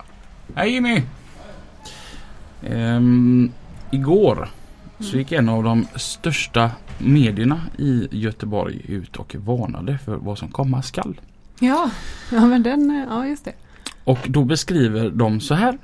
Hej 0.54 0.70
Jimmy! 0.72 1.02
Ehm, 2.62 3.50
igår 3.90 4.48
så 5.02 5.16
gick 5.16 5.32
en 5.32 5.48
av 5.48 5.64
de 5.64 5.86
största 5.96 6.70
medierna 6.98 7.60
i 7.78 8.08
Göteborg 8.10 8.80
ut 8.88 9.16
och 9.16 9.34
varnade 9.38 9.98
för 9.98 10.16
vad 10.16 10.38
som 10.38 10.48
komma 10.48 10.82
skall. 10.82 11.20
Ja. 11.60 11.90
Ja 12.32 12.46
men 12.46 12.62
den, 12.62 13.06
ja 13.10 13.26
just 13.26 13.44
det. 13.44 13.52
Och 14.04 14.18
då 14.26 14.44
beskriver 14.44 15.10
de 15.10 15.40
så 15.40 15.54
här. 15.54 15.78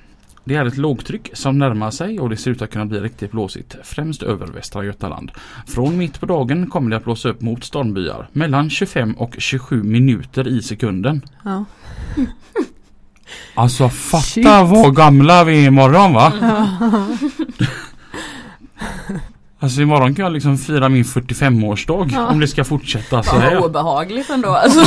Det 0.45 0.55
är 0.55 0.65
ett 0.65 0.77
lågtryck 0.77 1.31
som 1.35 1.59
närmar 1.59 1.91
sig 1.91 2.21
och 2.21 2.31
det 2.31 2.37
ser 2.37 2.51
ut 2.51 2.63
att 2.63 2.71
kunna 2.71 2.87
bli 2.87 3.01
riktigt 3.01 3.31
blåsigt, 3.31 3.77
främst 3.85 4.23
över 4.23 4.47
Västra 4.47 4.85
Götaland. 4.85 5.31
Från 5.67 5.99
mitt 5.99 6.21
på 6.21 6.27
dagen 6.27 6.71
kommer 6.71 6.91
det 6.91 6.97
att 6.97 7.05
blåsa 7.05 7.29
upp 7.29 7.41
mot 7.41 7.65
stormbyar, 7.65 8.29
mellan 8.33 8.71
25 8.71 9.13
och 9.13 9.35
27 9.39 9.83
minuter 9.83 10.49
i 10.49 10.63
sekunden. 10.63 11.23
Ja. 11.45 11.65
Alltså 13.55 13.89
fatta 13.89 14.23
Shit. 14.23 14.45
vad 14.45 14.97
gamla 14.97 15.45
vi 15.45 15.65
är 15.65 15.67
imorgon 15.67 16.13
va? 16.13 16.33
Ja. 16.41 17.07
Alltså 19.61 19.81
imorgon 19.83 20.15
kan 20.15 20.23
jag 20.25 20.33
liksom 20.33 20.59
fira 20.59 20.89
min 20.89 21.03
45-årsdag 21.05 22.11
Ja. 22.13 22.27
om 22.29 22.41
det 22.41 22.49
ska 22.49 22.65
fortsätta 22.65 23.23
så 23.23 23.33
vad 23.35 23.43
här. 23.43 23.65
obehagligt 23.65 24.31
ändå 24.31 24.49
alltså. 24.65 24.81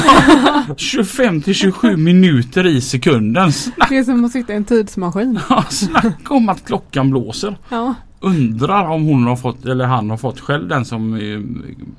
25 0.78 1.42
till 1.42 1.56
27 1.56 1.98
minuter 1.98 2.66
i 2.68 2.82
sekunden. 2.82 3.52
Snack, 3.52 3.90
Det 3.90 3.98
är 3.98 4.04
som 4.04 4.26
att 4.26 4.32
sitta 4.32 4.54
i 4.54 4.56
en 4.56 4.66
tidsmaskin. 4.66 5.40
snacka 5.70 6.34
om 6.34 6.50
att 6.50 6.66
klockan 6.66 7.10
blåser. 7.10 7.58
Ja. 7.70 7.94
Undrar 8.20 8.88
om 8.88 9.04
hon 9.06 9.24
har 9.28 9.36
fått, 9.36 9.66
eller 9.66 9.86
han 9.86 10.10
har 10.10 10.18
fått 10.18 10.40
själv 10.40 10.68
den 10.68 10.86
som 10.86 11.14
eh, 11.14 11.40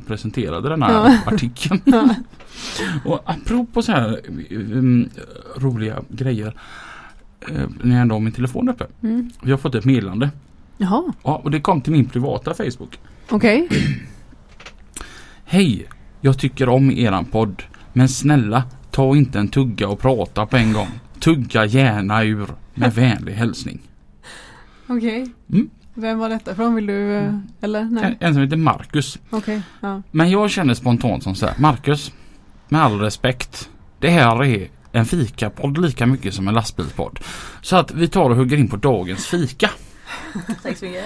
presenterade 0.06 0.68
den 0.68 0.82
här 0.82 0.92
Ja. 0.92 1.18
artikeln. 1.32 1.80
Ja. 1.84 2.08
Och 3.04 3.20
apropå 3.24 3.82
så 3.82 3.92
här 3.92 4.20
um, 4.50 5.08
roliga 5.56 5.96
grejer. 6.08 6.54
Uh, 7.50 7.60
när 7.82 7.94
jag 7.94 8.02
ändå 8.02 8.14
har 8.14 8.20
min 8.20 8.32
telefon 8.32 8.68
uppe. 8.68 8.86
Mm. 9.02 9.30
Vi 9.42 9.50
har 9.50 9.58
fått 9.58 9.74
ett 9.74 9.84
meddelande. 9.84 10.30
Jaha. 10.76 11.12
Ja, 11.22 11.40
och 11.44 11.50
det 11.50 11.60
kom 11.60 11.80
till 11.80 11.92
min 11.92 12.08
privata 12.08 12.54
Facebook. 12.54 12.98
Okej. 13.30 13.68
Hej! 15.44 15.86
Jag 16.20 16.38
tycker 16.38 16.68
om 16.68 16.90
eran 16.90 17.24
podd. 17.24 17.62
Men 17.92 18.08
snälla, 18.08 18.64
ta 18.90 19.16
inte 19.16 19.38
en 19.38 19.48
tugga 19.48 19.88
och 19.88 19.98
prata 19.98 20.46
på 20.46 20.56
en 20.56 20.72
gång. 20.72 20.88
Tugga 21.20 21.64
gärna 21.64 22.24
ur. 22.24 22.46
Med 22.74 22.94
vänlig 22.94 23.32
hälsning. 23.32 23.80
Okej. 24.86 25.30
Mm. 25.52 25.70
Vem 25.94 26.18
var 26.18 26.28
detta 26.28 26.54
från? 26.54 26.74
Vill 26.74 26.86
du, 26.86 27.12
eh, 27.14 27.34
eller? 27.60 27.80
En, 27.80 27.94
Nej. 27.94 28.16
en 28.20 28.34
som 28.34 28.42
heter 28.42 28.56
Marcus. 28.56 29.18
Okej. 29.30 29.62
Ja. 29.80 30.02
Men 30.10 30.30
jag 30.30 30.50
känner 30.50 30.74
spontant 30.74 31.22
som 31.22 31.34
så 31.34 31.46
här. 31.46 31.54
Marcus, 31.58 32.12
med 32.68 32.82
all 32.82 33.00
respekt. 33.00 33.70
Det 33.98 34.10
här 34.10 34.44
är 34.44 34.68
en 34.92 35.06
fikapodd 35.06 35.78
lika 35.78 36.06
mycket 36.06 36.34
som 36.34 36.48
en 36.48 36.54
lastbilspodd. 36.54 37.18
Så 37.62 37.76
att 37.76 37.90
vi 37.94 38.08
tar 38.08 38.30
och 38.30 38.36
hugger 38.36 38.56
in 38.56 38.68
på 38.68 38.76
dagens 38.76 39.26
fika. 39.26 39.70
Tack 40.62 40.76
så 40.78 40.84
mycket. 40.84 41.04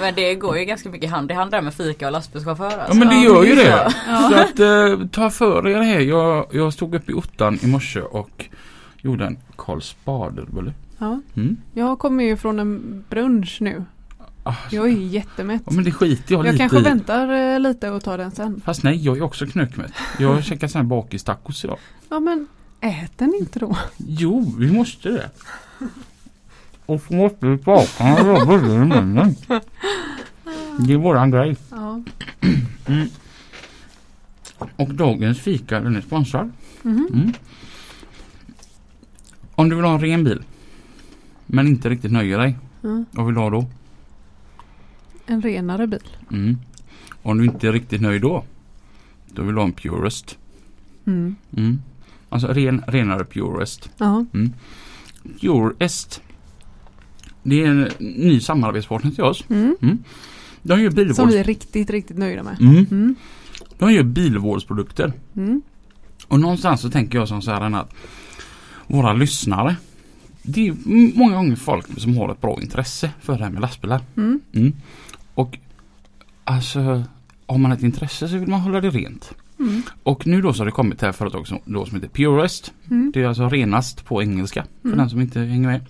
Men 0.00 0.14
det 0.14 0.34
går 0.34 0.58
ju 0.58 0.64
ganska 0.64 0.88
mycket 0.88 1.10
hand 1.10 1.30
i 1.30 1.34
hand 1.34 1.50
där 1.50 1.62
med 1.62 1.74
fika 1.74 2.06
och 2.06 2.12
lastbilschaufför. 2.12 2.84
Ja 2.88 2.94
men 2.94 3.08
det 3.08 3.14
gör 3.14 3.44
ju 3.44 3.54
det. 3.54 3.92
Så 4.30 4.34
att 4.34 4.60
eh, 4.60 5.06
ta 5.08 5.30
för 5.30 5.68
er 5.68 5.78
det 5.78 5.84
här. 5.84 6.00
Jag, 6.00 6.46
jag 6.52 6.72
stod 6.72 6.94
upp 6.94 7.10
i 7.10 7.12
ottan 7.12 7.58
i 7.62 7.66
morse 7.66 8.00
och 8.00 8.44
gjorde 9.02 9.24
en 9.26 9.38
Karl 9.56 9.80
Spaderbulle. 9.80 10.72
Ja. 10.98 11.20
Mm. 11.36 11.56
Jag 11.74 11.98
kommer 11.98 12.24
ju 12.24 12.36
från 12.36 12.58
en 12.58 13.04
brunch 13.08 13.56
nu. 13.60 13.84
Ah, 14.42 14.54
Jag 14.70 14.86
är 14.86 14.92
jättemätt. 14.92 15.62
ja, 15.66 15.72
men 15.72 15.84
det 15.84 15.92
skiter 15.92 16.32
jag, 16.34 16.38
Jag 16.46 16.52
lite 16.52 16.58
kanske 16.58 16.78
i. 16.78 16.82
väntar 16.82 17.52
eh, 17.54 17.60
lite 17.60 17.90
och 17.90 18.04
tar 18.04 18.18
den 18.18 18.30
sen. 18.30 18.60
Fast 18.64 18.82
nej, 18.82 19.04
jag 19.04 19.16
är 19.18 19.22
också 19.22 19.46
knökmätt. 19.46 19.92
Jag 20.18 20.28
har 20.34 20.42
käkat 20.42 20.70
sån 20.70 20.80
här 20.80 20.86
bakis-tacos 20.88 21.64
idag. 21.64 21.78
Ja 22.08 22.20
men 22.20 22.46
ät 22.80 23.12
den 23.18 23.34
inte 23.40 23.58
då. 23.58 23.76
Jo, 23.96 24.54
vi 24.58 24.72
måste 24.72 25.08
det. 25.08 25.30
Och 26.88 27.00
så 27.00 27.14
måste 27.14 27.46
vi 27.46 27.56
baka 27.56 28.04
en 28.04 28.26
rödbulle 28.26 28.74
i 28.74 28.78
munnen. 28.78 29.34
Det 30.78 30.92
är 30.92 30.96
våran 30.96 31.30
grej. 31.30 31.56
Ja. 31.70 32.02
Mm. 32.86 33.08
Och 34.76 34.94
dagens 34.94 35.38
fika 35.40 35.80
den 35.80 35.96
är 35.96 36.00
sponsrad. 36.00 36.52
Mhm. 36.82 37.08
Mm. 37.12 37.32
Om 39.54 39.68
du 39.68 39.76
vill 39.76 39.84
ha 39.84 39.94
en 39.94 40.00
ren 40.00 40.24
bil 40.24 40.42
men 41.46 41.66
inte 41.66 41.90
riktigt 41.90 42.12
nöjer 42.12 42.38
dig. 42.38 42.58
Ja. 42.80 43.04
Vad 43.10 43.26
vill 43.26 43.34
du 43.34 43.40
ha 43.40 43.50
då? 43.50 43.66
En 45.26 45.42
renare 45.42 45.86
bil. 45.86 46.16
Mm. 46.32 46.56
Om 47.22 47.38
du 47.38 47.44
inte 47.44 47.68
är 47.68 47.72
riktigt 47.72 48.00
nöjd 48.00 48.22
då. 48.22 48.44
Då 49.26 49.42
vill 49.42 49.54
du 49.54 49.60
ha 49.60 49.66
en 49.66 49.72
Purest. 49.72 50.38
Mm. 51.06 51.36
Mm. 51.56 51.82
Alltså 52.28 52.48
ren, 52.48 52.82
renare 52.86 53.24
Purest. 53.24 53.90
Ja. 53.98 54.24
Purest. 55.40 56.22
Det 57.48 57.62
är 57.62 57.66
en 57.68 57.88
ny 57.98 58.40
samarbetspartner 58.40 59.10
till 59.10 59.24
oss. 59.24 59.44
Mm. 59.50 59.76
De 60.62 60.82
gör 60.82 60.90
Som 60.90 60.96
bilvårds... 60.96 61.32
vi 61.32 61.38
är 61.38 61.44
riktigt, 61.44 61.90
riktigt 61.90 62.18
nöjda 62.18 62.42
med. 62.42 62.60
Mm. 62.60 62.86
Mm. 62.90 63.14
De 63.78 63.92
gör 63.92 64.02
bilvårdsprodukter. 64.02 65.12
Mm. 65.36 65.62
Och 66.28 66.40
någonstans 66.40 66.80
så 66.80 66.90
tänker 66.90 67.18
jag 67.18 67.28
som 67.28 67.42
så 67.42 67.50
här 67.50 67.74
att 67.76 67.94
våra 68.86 69.12
lyssnare. 69.12 69.76
Det 70.42 70.68
är 70.68 70.74
många 71.18 71.36
gånger 71.36 71.56
folk 71.56 72.00
som 72.00 72.16
har 72.16 72.32
ett 72.32 72.40
bra 72.40 72.58
intresse 72.62 73.10
för 73.20 73.38
det 73.38 73.44
här 73.44 73.50
med 73.50 73.60
lastbilar. 73.60 74.00
Mm. 74.16 74.40
Mm. 74.52 74.72
Och 75.34 75.58
alltså 76.44 77.02
har 77.46 77.58
man 77.58 77.72
ett 77.72 77.82
intresse 77.82 78.28
så 78.28 78.36
vill 78.38 78.48
man 78.48 78.60
hålla 78.60 78.80
det 78.80 78.90
rent. 78.90 79.32
Mm. 79.60 79.82
Och 80.02 80.26
nu 80.26 80.42
då 80.42 80.52
så 80.52 80.60
har 80.60 80.66
det 80.66 80.72
kommit 80.72 80.98
det 80.98 81.06
här 81.06 81.12
företag 81.12 81.46
som, 81.48 81.58
då 81.64 81.86
som 81.86 81.94
heter 81.94 82.08
Purest. 82.08 82.72
Mm. 82.90 83.10
Det 83.14 83.22
är 83.22 83.28
alltså 83.28 83.48
renast 83.48 84.04
på 84.04 84.22
engelska 84.22 84.64
för 84.82 84.88
Mm. 84.88 84.98
den 84.98 85.10
som 85.10 85.20
inte 85.20 85.40
hänger 85.40 85.68
med. 85.68 85.80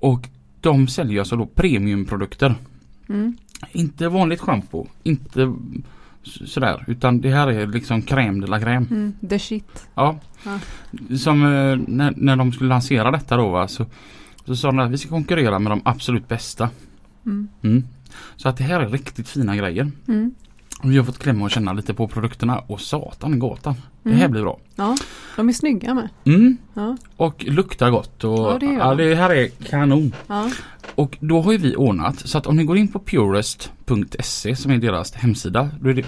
Och 0.00 0.28
de 0.60 0.88
säljer 0.88 1.18
alltså 1.18 1.36
då 1.36 1.46
premiumprodukter. 1.46 2.54
Mm. 3.08 3.36
Inte 3.72 4.08
vanligt 4.08 4.40
schampo, 4.40 4.86
inte 5.02 5.54
sådär 6.22 6.84
utan 6.86 7.20
det 7.20 7.30
här 7.30 7.48
är 7.48 7.66
liksom 7.66 8.02
crème 8.02 8.40
de 8.40 8.46
la 8.46 8.58
crème. 8.58 8.86
Mm. 8.90 9.12
The 9.28 9.38
shit. 9.38 9.88
Ja. 9.94 10.18
Ja. 10.44 10.58
Som 11.16 11.42
eh, 11.42 11.76
när, 11.86 12.14
när 12.16 12.36
de 12.36 12.52
skulle 12.52 12.68
lansera 12.68 13.10
detta 13.10 13.36
då 13.36 13.48
va, 13.48 13.68
så, 13.68 13.86
så 14.44 14.56
sa 14.56 14.68
de 14.68 14.78
att 14.78 14.90
vi 14.90 14.98
ska 14.98 15.08
konkurrera 15.08 15.58
med 15.58 15.72
de 15.72 15.80
absolut 15.84 16.28
bästa. 16.28 16.70
Mm. 17.26 17.48
Mm. 17.62 17.84
Så 18.36 18.48
att 18.48 18.56
det 18.56 18.64
här 18.64 18.80
är 18.80 18.88
riktigt 18.88 19.28
fina 19.28 19.56
grejer. 19.56 19.90
Mm. 20.08 20.34
Vi 20.82 20.96
har 20.96 21.04
fått 21.04 21.18
klämma 21.18 21.44
och 21.44 21.50
känna 21.50 21.72
lite 21.72 21.94
på 21.94 22.08
produkterna 22.08 22.58
och 22.58 22.80
satan 22.80 23.34
i 23.34 23.36
gatan. 23.36 23.74
Det 24.02 24.08
Mm. 24.08 24.20
här 24.20 24.28
blir 24.28 24.42
bra. 24.42 24.58
Ja, 24.76 24.96
de 25.36 25.48
är 25.48 25.52
snygga 25.52 25.94
med. 25.94 26.08
Mm. 26.24 26.56
Ja. 26.74 26.96
Och 27.16 27.44
luktar 27.44 27.90
gott. 27.90 28.24
Och, 28.24 28.38
Ja, 28.38 28.56
det 28.60 28.66
ja, 28.66 28.94
de. 28.94 29.04
det 29.08 29.14
här 29.14 29.30
är 29.30 29.48
kanon. 29.48 30.12
Ja. 30.26 30.50
Och 30.94 31.16
då 31.20 31.40
har 31.42 31.52
ju 31.52 31.58
vi 31.58 31.76
ordnat 31.76 32.18
så 32.18 32.38
att 32.38 32.46
om 32.46 32.56
ni 32.56 32.64
går 32.64 32.76
in 32.78 32.88
på 32.88 32.98
purest.se 32.98 34.56
som 34.56 34.70
är 34.72 34.78
deras 34.78 35.12
hemsida. 35.14 35.70
Då 35.80 35.88
är 35.90 35.94
det 35.94 36.06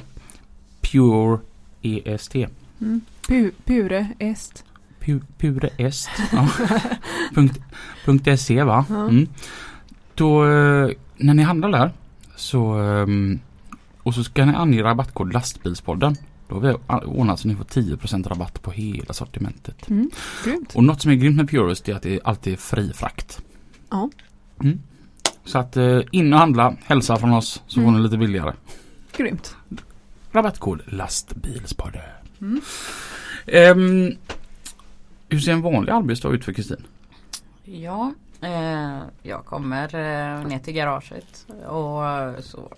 Pure 0.80 1.38
EST. 1.82 2.34
Mm. 2.80 3.00
Pu 3.28 3.50
pure 3.64 4.08
est. 4.18 4.64
Pu 5.00 5.20
Purest. 5.38 6.10
Ja. 6.32 6.48
punkt, 7.34 7.58
punkt 8.04 8.28
.se 8.40 8.62
va? 8.64 8.84
Mm. 8.90 9.26
Då 10.14 10.44
eh, 10.44 10.90
när 11.16 11.34
ni 11.34 11.42
handlar 11.42 11.70
där 11.70 11.90
så 12.36 12.72
ehm, 12.74 13.40
och 14.02 14.14
så 14.14 14.24
ska 14.24 14.44
ni 14.44 14.54
ange 14.54 14.82
rabattkod 14.82 15.32
lastbilspodden. 15.32 16.16
Då 16.48 16.54
har 16.54 16.60
vi 16.60 16.74
ordnat 17.06 17.40
så 17.40 17.48
ni 17.48 17.54
får 17.56 17.64
10% 17.64 18.28
rabatt 18.28 18.62
på 18.62 18.70
hela 18.70 19.14
sortimentet. 19.14 19.88
Mm. 19.90 20.10
Grymt. 20.44 20.74
Och 20.74 20.84
något 20.84 21.02
som 21.02 21.10
är 21.10 21.14
grymt 21.14 21.36
med 21.36 21.50
Purest 21.50 21.88
är 21.88 21.94
att 21.94 22.02
det 22.02 22.20
alltid 22.24 22.52
är 22.52 22.56
fri 22.56 22.92
frakt. 22.92 23.42
Ja. 23.90 24.10
Mm. 24.62 24.80
Så 25.44 25.58
att 25.58 25.76
eh, 25.76 26.00
in 26.10 26.32
och 26.32 26.38
handla, 26.38 26.76
hälsa 26.84 27.16
från 27.16 27.32
oss 27.32 27.62
så 27.66 27.74
får 27.74 27.82
Mm. 27.88 27.94
ni 27.94 28.00
lite 28.02 28.16
billigare. 28.18 28.52
Grymt. 29.16 29.56
Rabattkod 30.32 30.80
lastbilspodden. 30.86 32.02
Mm. 32.40 32.60
Ehm, 33.46 34.16
hur 35.28 35.40
ser 35.40 35.52
en 35.52 35.62
vanlig 35.62 35.92
arbetsdag 35.92 36.28
ut 36.28 36.44
för 36.44 36.52
Kristin? 36.52 36.84
Ja, 37.64 38.12
eh, 38.40 38.98
jag 39.22 39.44
kommer 39.44 39.84
eh, 39.84 40.46
ner 40.46 40.58
till 40.58 40.74
garaget 40.74 41.46
och 41.68 42.44
så 42.44 42.72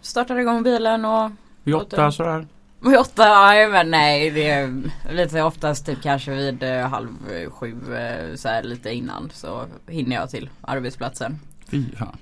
startar 0.00 0.38
igång 0.38 0.62
bilen 0.62 1.04
och 1.04 1.30
Vid 1.64 1.74
Åtta. 1.74 2.12
sådär? 2.12 2.46
vid 2.80 2.98
åtta, 2.98 3.24
nej 3.24 3.68
men 3.68 3.90
nej 3.90 4.30
det 4.30 4.50
är 4.50 4.82
lite 5.10 5.42
oftast 5.42 5.86
typ 5.86 6.02
kanske 6.02 6.34
vid 6.34 6.62
eh, 6.62 6.88
halv 6.88 7.08
sju 7.50 7.94
eh, 7.94 8.34
så 8.34 8.48
här 8.48 8.62
lite 8.62 8.90
innan 8.90 9.30
så 9.32 9.66
hinner 9.86 10.16
jag 10.16 10.30
till 10.30 10.50
arbetsplatsen. 10.60 11.38
Fy 11.66 11.84
fan. 11.96 12.16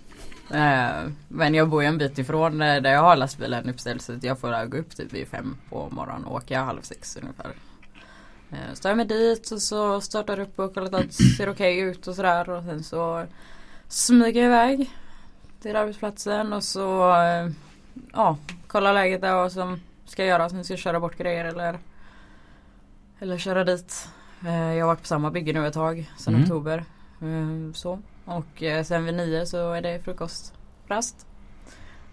Eh, 0.50 1.10
men 1.28 1.54
jag 1.54 1.68
bor 1.68 1.82
ju 1.82 1.88
en 1.88 1.98
bit 1.98 2.18
ifrån 2.18 2.58
där 2.58 2.92
jag 2.92 3.00
har 3.00 3.16
lastbilen 3.16 3.68
uppställd 3.68 4.02
så 4.02 4.18
jag 4.22 4.38
får 4.38 4.66
gå 4.66 4.76
upp 4.76 4.96
typ 4.96 5.12
vid 5.12 5.28
fem 5.28 5.56
på 5.70 5.88
morgonen 5.90 6.24
och 6.24 6.34
åka 6.34 6.60
halv 6.60 6.82
sex 6.82 7.18
ungefär. 7.22 7.52
Så 8.74 8.82
tar 8.82 8.90
jag 8.90 8.96
mig 8.96 9.06
dit 9.06 9.50
och 9.50 9.62
så 9.62 10.00
startar 10.00 10.40
upp 10.40 10.58
och 10.58 10.74
kollar 10.74 10.86
att 10.86 10.94
allt 10.94 11.12
ser 11.12 11.48
okej 11.48 11.78
ut 11.78 12.06
och 12.06 12.14
sådär 12.14 12.50
och 12.50 12.64
sen 12.64 12.84
så 12.84 13.26
smyger 13.88 14.40
jag 14.40 14.46
iväg 14.46 14.90
till 15.60 15.76
arbetsplatsen 15.76 16.52
och 16.52 16.64
så 16.64 17.10
eh, 17.14 17.50
ja, 18.12 18.36
kollar 18.66 18.92
läget 18.94 19.20
där 19.20 19.34
vad 19.34 19.52
som 19.52 19.80
ska 20.04 20.24
göras. 20.24 20.52
Sen 20.52 20.64
ska 20.64 20.72
jag 20.72 20.80
köra 20.80 21.00
bort 21.00 21.16
grejer 21.18 21.44
eller 21.44 21.78
eller 23.20 23.38
köra 23.38 23.64
dit. 23.64 24.08
Eh, 24.46 24.74
jag 24.74 24.84
har 24.84 24.86
varit 24.86 25.00
på 25.00 25.06
samma 25.06 25.30
bygge 25.30 25.52
nu 25.52 25.66
ett 25.66 25.74
tag 25.74 26.10
sedan 26.18 26.34
Mm. 26.34 26.44
oktober. 26.44 26.84
Eh, 27.22 27.72
så. 27.74 28.00
Och 28.24 28.62
sen 28.84 29.04
vid 29.04 29.14
nio 29.14 29.46
så 29.46 29.72
är 29.72 29.82
det 29.82 30.04
frukostrast. 30.04 31.26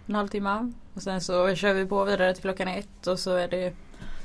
En 0.06 0.14
halvtimme. 0.14 0.72
Och 0.94 1.02
sen 1.02 1.20
så 1.20 1.54
kör 1.54 1.72
vi 1.74 1.86
på 1.86 2.04
vidare 2.04 2.32
till 2.34 2.42
klockan 2.42 2.68
ett 2.68 3.06
och 3.06 3.18
så 3.18 3.34
är 3.36 3.48
det 3.48 3.74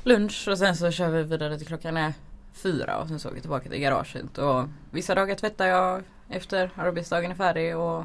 lunch 0.02 0.48
och 0.50 0.58
sen 0.58 0.76
så 0.76 0.90
kör 0.90 1.08
vi 1.08 1.22
vidare 1.22 1.58
till 1.58 1.66
klockan 1.66 1.96
är 1.96 2.12
fyra 2.52 2.98
och 2.98 3.08
sen 3.08 3.18
så 3.18 3.28
åker 3.28 3.36
jag 3.36 3.42
tillbaka 3.42 3.68
till 3.70 3.80
garaget. 3.80 4.38
Och 4.38 4.64
vissa 4.90 5.14
dagar 5.14 5.34
tvättar 5.34 5.66
jag 5.66 6.02
efter 6.28 6.70
arbetsdagen 6.76 7.30
är 7.30 7.34
färdig 7.34 7.76
och 7.76 8.04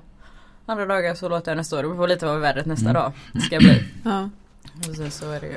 andra 0.71 0.85
dagar 0.85 1.15
så 1.15 1.29
låter 1.29 1.51
jag 1.51 1.57
den 1.57 1.65
stå. 1.65 1.75
Det 1.75 1.81
beror 1.83 1.95
på 1.95 2.05
lite 2.05 2.25
vad 2.25 2.39
vädret 2.39 2.65
nästa 2.65 2.89
Mm. 2.89 3.01
dag 3.01 3.11
ska 3.45 3.57
bli. 3.57 3.83
Ja. 4.03 4.29
Och 4.89 4.95
sen 4.95 5.11
så 5.11 5.31
är 5.31 5.39
det 5.39 5.47
ju 5.47 5.55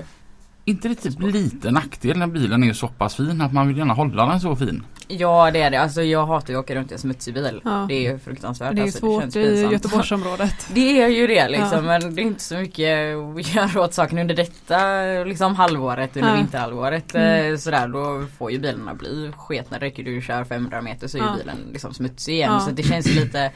inte 0.65 0.89
det 0.89 0.95
typ 0.95 1.21
lite 1.23 1.71
nackdel 1.71 2.19
när 2.19 2.27
bilen 2.27 2.65
är 2.65 2.73
så 2.73 2.89
pass 2.89 3.15
fin 3.17 3.41
att 3.41 3.53
man 3.53 3.69
vill 3.69 3.79
gärna 3.79 3.95
hålla 3.95 4.27
den 4.27 4.41
så 4.41 4.57
fin? 4.57 4.83
Ja 5.09 5.51
det 5.51 5.63
är 5.63 5.71
det. 5.71 5.77
Alltså 5.77 6.03
jag 6.03 6.27
hatar 6.27 6.53
ju 6.53 6.59
att 6.59 6.65
åka 6.65 6.75
runt 6.75 6.91
i 6.91 6.95
en 6.95 7.01
smutsig 7.01 7.35
bil. 7.35 7.61
Ja. 7.65 7.85
Det 7.89 7.95
är 7.95 8.13
ju 8.13 8.19
fruktansvärt. 8.19 8.75
Det 8.75 8.81
är 8.81 8.83
alltså, 8.83 8.99
svårt 8.99 9.23
känns 9.23 9.37
i. 9.37 9.69
Göteborgsområdet. 9.73 10.55
Det 10.75 11.03
är 11.03 11.09
ju 11.09 11.27
det 11.27 11.49
liksom 11.49 11.71
Ja. 11.73 11.81
men 11.81 12.15
det 12.15 12.23
är 12.23 12.25
inte 12.25 12.43
så 12.43 12.55
mycket 12.57 13.17
att 13.17 13.55
göra 13.55 13.81
åt 13.85 13.95
saken 13.95 14.19
under 14.19 14.35
detta 14.35 14.79
liksom 15.25 15.55
halvåret 15.57 16.17
under 16.17 16.31
Ja. 16.31 16.37
vinterhalvåret. 16.37 17.15
Mm. 17.15 17.53
Eh, 17.53 17.59
Sådär 17.59 17.89
då 17.89 18.27
får 18.39 18.51
ju 18.53 18.59
bilarna 18.59 18.95
bli 18.95 19.33
sketna. 19.37 19.79
Det 19.79 19.87
räcker 19.87 20.03
du 20.05 20.21
kör 20.21 20.45
500 20.45 20.83
meter 20.83 21.09
så 21.09 21.17
är 21.19 21.23
Ja. 21.23 21.33
ju 21.33 21.39
bilen 21.39 21.57
liksom 21.73 21.95
smutsig 21.95 22.35
igen. 22.35 22.53
Ja. 22.53 22.61
Så 22.61 22.71
det 22.71 22.83
känns 22.83 23.07
lite 23.15 23.51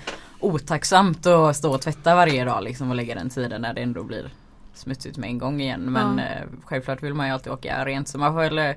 otacksamt 0.44 1.26
att 1.26 1.56
stå 1.56 1.74
och 1.74 1.80
tvätta 1.80 2.14
varje 2.14 2.44
dag 2.44 2.64
liksom 2.64 2.90
och 2.90 2.96
lägga 2.96 3.14
den 3.14 3.30
tiden 3.30 3.62
när 3.62 3.74
det 3.74 3.80
ändå 3.80 4.02
blir 4.04 4.30
smutsigt 4.74 5.16
med 5.18 5.28
en 5.30 5.38
gång 5.38 5.60
igen. 5.60 5.80
Men 5.80 6.18
Ja. 6.18 6.24
eh, 6.24 6.42
självklart 6.64 7.02
vill 7.02 7.14
man 7.14 7.26
ju 7.26 7.32
alltid 7.32 7.52
åka 7.52 7.84
rent 7.84 8.08
så 8.08 8.18
man 8.18 8.32
får 8.32 8.42
eller 8.42 8.66
ja, 8.66 8.74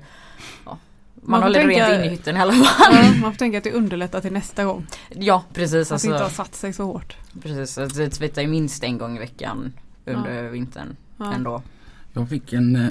man, 0.64 0.78
Man 1.30 1.42
håller 1.42 1.60
tänka- 1.60 1.88
rent 1.90 1.98
in 2.04 2.04
i 2.04 2.08
hytten 2.08 2.36
i 2.36 2.40
alla 2.40 2.52
fall. 2.52 2.94
Ja, 2.94 3.02
man 3.20 3.32
får 3.32 3.38
tänka 3.38 3.58
att 3.58 3.64
det 3.64 3.72
underlättar 3.72 4.20
till 4.20 4.32
nästa 4.32 4.64
gång. 4.64 4.86
Ja 5.10 5.44
precis. 5.54 5.92
Att 5.92 6.02
det 6.02 6.08
inte 6.08 6.22
Alltså, 6.24 6.36
satt 6.36 6.54
sig 6.54 6.72
så 6.72 6.84
hårt. 6.84 7.16
precis 7.42 7.78
att 7.78 8.12
tvättar 8.12 8.42
ju 8.42 8.48
minst 8.48 8.84
en 8.84 8.98
gång 8.98 9.16
i 9.16 9.18
veckan 9.20 9.72
under 10.06 10.42
vintern 10.48 10.96
Ja. 11.16 11.32
ändå. 11.32 11.62
Jag 12.12 12.28
fick 12.28 12.52
en 12.52 12.76
eh, 12.76 12.90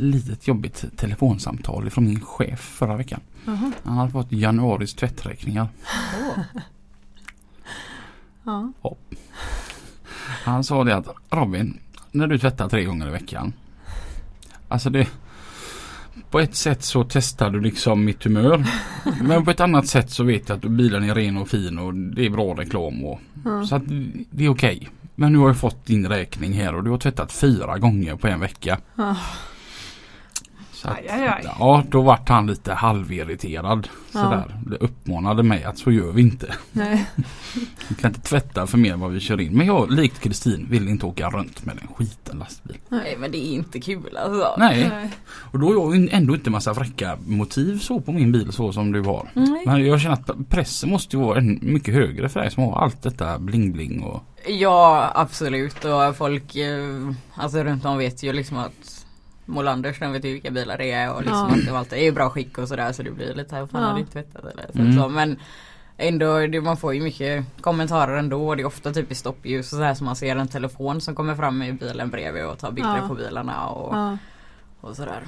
litet 0.00 0.48
jobbigt 0.48 0.84
telefonsamtal 0.96 1.90
från 1.90 2.04
min 2.04 2.20
chef 2.20 2.60
förra 2.60 2.96
veckan. 2.96 3.20
Jaha. 3.46 3.72
Han 3.84 3.96
hade 3.96 4.10
fått 4.10 4.32
januaris 4.32 4.94
tvätträkningar. 4.94 5.68
Ja. 8.48 8.96
Han 10.44 10.64
sa 10.64 10.84
det 10.84 10.96
att 10.96 11.08
Robin, 11.30 11.78
när 12.10 12.26
du 12.26 12.38
tvättar 12.38 12.68
tre 12.68 12.84
gånger 12.84 13.08
i 13.08 13.10
veckan. 13.10 13.52
Alltså 14.68 14.90
det 14.90 15.08
på 16.30 16.40
ett 16.40 16.54
sätt 16.54 16.82
så 16.82 17.04
testar 17.04 17.50
du 17.50 17.60
liksom 17.60 18.04
mitt 18.04 18.24
humör. 18.24 18.64
Men 19.22 19.44
på 19.44 19.50
ett 19.50 19.60
annat 19.60 19.86
sätt 19.86 20.10
så 20.10 20.24
vet 20.24 20.48
jag 20.48 20.56
att 20.56 20.64
bilen 20.64 21.04
är 21.04 21.14
ren 21.14 21.36
och 21.36 21.48
fin 21.48 21.78
och 21.78 21.94
det 21.94 22.26
är 22.26 22.30
bra 22.30 22.54
reklam. 22.54 23.04
Och, 23.04 23.20
Ja. 23.44 23.66
Så 23.66 23.76
att 23.76 23.82
det 24.30 24.44
är 24.44 24.48
okej. 24.48 24.88
Men 25.14 25.32
nu 25.32 25.38
har 25.38 25.46
jag 25.46 25.56
fått 25.56 25.86
din 25.86 26.08
räkning 26.08 26.52
här 26.52 26.74
och 26.74 26.84
du 26.84 26.90
har 26.90 26.98
tvättat 26.98 27.32
fyra 27.32 27.78
gånger 27.78 28.16
på 28.16 28.28
en 28.28 28.40
vecka. 28.40 28.78
Ja. 28.94 29.16
Så 30.78 30.88
att, 30.88 30.96
Aj, 30.98 31.08
aj, 31.08 31.28
aj. 31.28 31.44
Ja, 31.58 31.84
då 31.88 32.02
vart 32.02 32.28
han 32.28 32.46
lite 32.46 32.72
halvirriterad. 32.72 33.88
Ja. 34.12 34.22
Sådär. 34.22 34.56
Det 34.66 34.76
uppmanade 34.76 35.42
mig 35.42 35.64
att 35.64 35.78
så 35.78 35.90
gör 35.90 36.12
vi 36.12 36.22
inte. 36.22 36.54
Nej. 36.72 37.06
Vi 37.88 37.94
kan 37.94 38.10
inte 38.10 38.20
tvätta 38.20 38.66
för 38.66 38.78
mer 38.78 38.92
än 38.92 39.00
vad 39.00 39.10
vi 39.10 39.20
kör 39.20 39.40
in. 39.40 39.56
Men 39.56 39.66
jag, 39.66 39.90
likt 39.90 40.20
Kristin, 40.20 40.66
vill 40.70 40.88
inte 40.88 41.06
åka 41.06 41.30
runt 41.30 41.64
med 41.64 41.78
en 41.82 41.88
skiten 41.94 42.38
lastbil. 42.38 42.76
Nej 42.88 43.16
men 43.18 43.30
det 43.30 43.38
är 43.38 43.52
inte 43.54 43.80
kul 43.80 44.16
alltså. 44.16 44.54
Nej, 44.58 44.88
Nej. 44.88 45.10
och 45.28 45.58
då 45.58 45.66
har 45.66 45.94
jag 45.94 46.08
ändå 46.12 46.34
inte 46.34 46.50
massa 46.50 46.74
fräcka 46.74 47.18
motiv 47.26 47.78
så 47.78 48.00
på 48.00 48.12
min 48.12 48.32
bil 48.32 48.52
så 48.52 48.72
som 48.72 48.92
du 48.92 49.00
har. 49.02 49.28
Nej. 49.34 49.62
Men 49.66 49.86
jag 49.86 50.00
känner 50.00 50.14
att 50.14 50.48
pressen 50.48 50.90
måste 50.90 51.16
ju 51.16 51.22
vara 51.22 51.40
mycket 51.60 51.94
högre 51.94 52.28
för 52.28 52.40
dig 52.40 52.50
som 52.50 52.62
har 52.62 52.82
allt 52.82 53.02
detta 53.02 53.38
bling-bling 53.38 54.02
och 54.02 54.22
Ja 54.46 55.12
absolut 55.14 55.84
och 55.84 56.16
folk 56.16 56.56
eh, 56.56 57.12
alltså 57.34 57.64
runt 57.64 57.84
om 57.84 57.98
vet 57.98 58.22
ju 58.22 58.32
liksom 58.32 58.56
att 58.56 58.97
Molanders 59.48 59.98
de 59.98 60.12
vet 60.12 60.24
ju 60.24 60.32
vilka 60.32 60.50
bilar 60.50 60.78
det 60.78 60.92
är 60.92 61.12
och 61.14 61.20
liksom 61.22 61.48
Ja. 61.50 61.54
att 61.54 61.64
det 61.66 61.78
alltid 61.78 61.98
är 61.98 62.02
i 62.02 62.12
bra 62.12 62.30
skick 62.30 62.58
och 62.58 62.68
sådär 62.68 62.92
så 62.92 63.02
det 63.02 63.10
blir 63.10 63.34
lite 63.34 63.54
här 63.56 63.66
fan 63.66 63.80
Ja. 63.82 63.86
har 63.88 63.94
du 63.94 64.00
inte 64.00 64.12
tvättat 64.12 64.44
eller 64.44 64.66
så, 64.72 64.78
Mm. 64.78 64.96
så 64.96 65.08
men 65.08 65.36
Ändå, 66.00 66.46
det, 66.46 66.60
man 66.60 66.76
får 66.76 66.94
ju 66.94 67.00
mycket 67.00 67.44
kommentarer 67.60 68.16
ändå 68.18 68.48
och 68.48 68.56
det 68.56 68.62
är 68.62 68.66
ofta 68.66 68.92
typ 68.92 69.10
i 69.12 69.14
stoppljus 69.14 69.72
och 69.72 69.76
sådär 69.76 69.94
som 69.94 70.04
man 70.04 70.16
ser 70.16 70.36
en 70.36 70.48
telefon 70.48 71.00
som 71.00 71.14
kommer 71.14 71.34
fram 71.34 71.62
i 71.62 71.72
bilen 71.72 72.10
bredvid 72.10 72.44
och 72.44 72.58
tar 72.58 72.70
bilder 72.70 72.96
Ja. 73.02 73.08
på 73.08 73.14
bilarna 73.14 73.66
och, 73.68 73.96
Ja. 73.96 74.18
Och 74.80 74.96
sådär. 74.96 75.20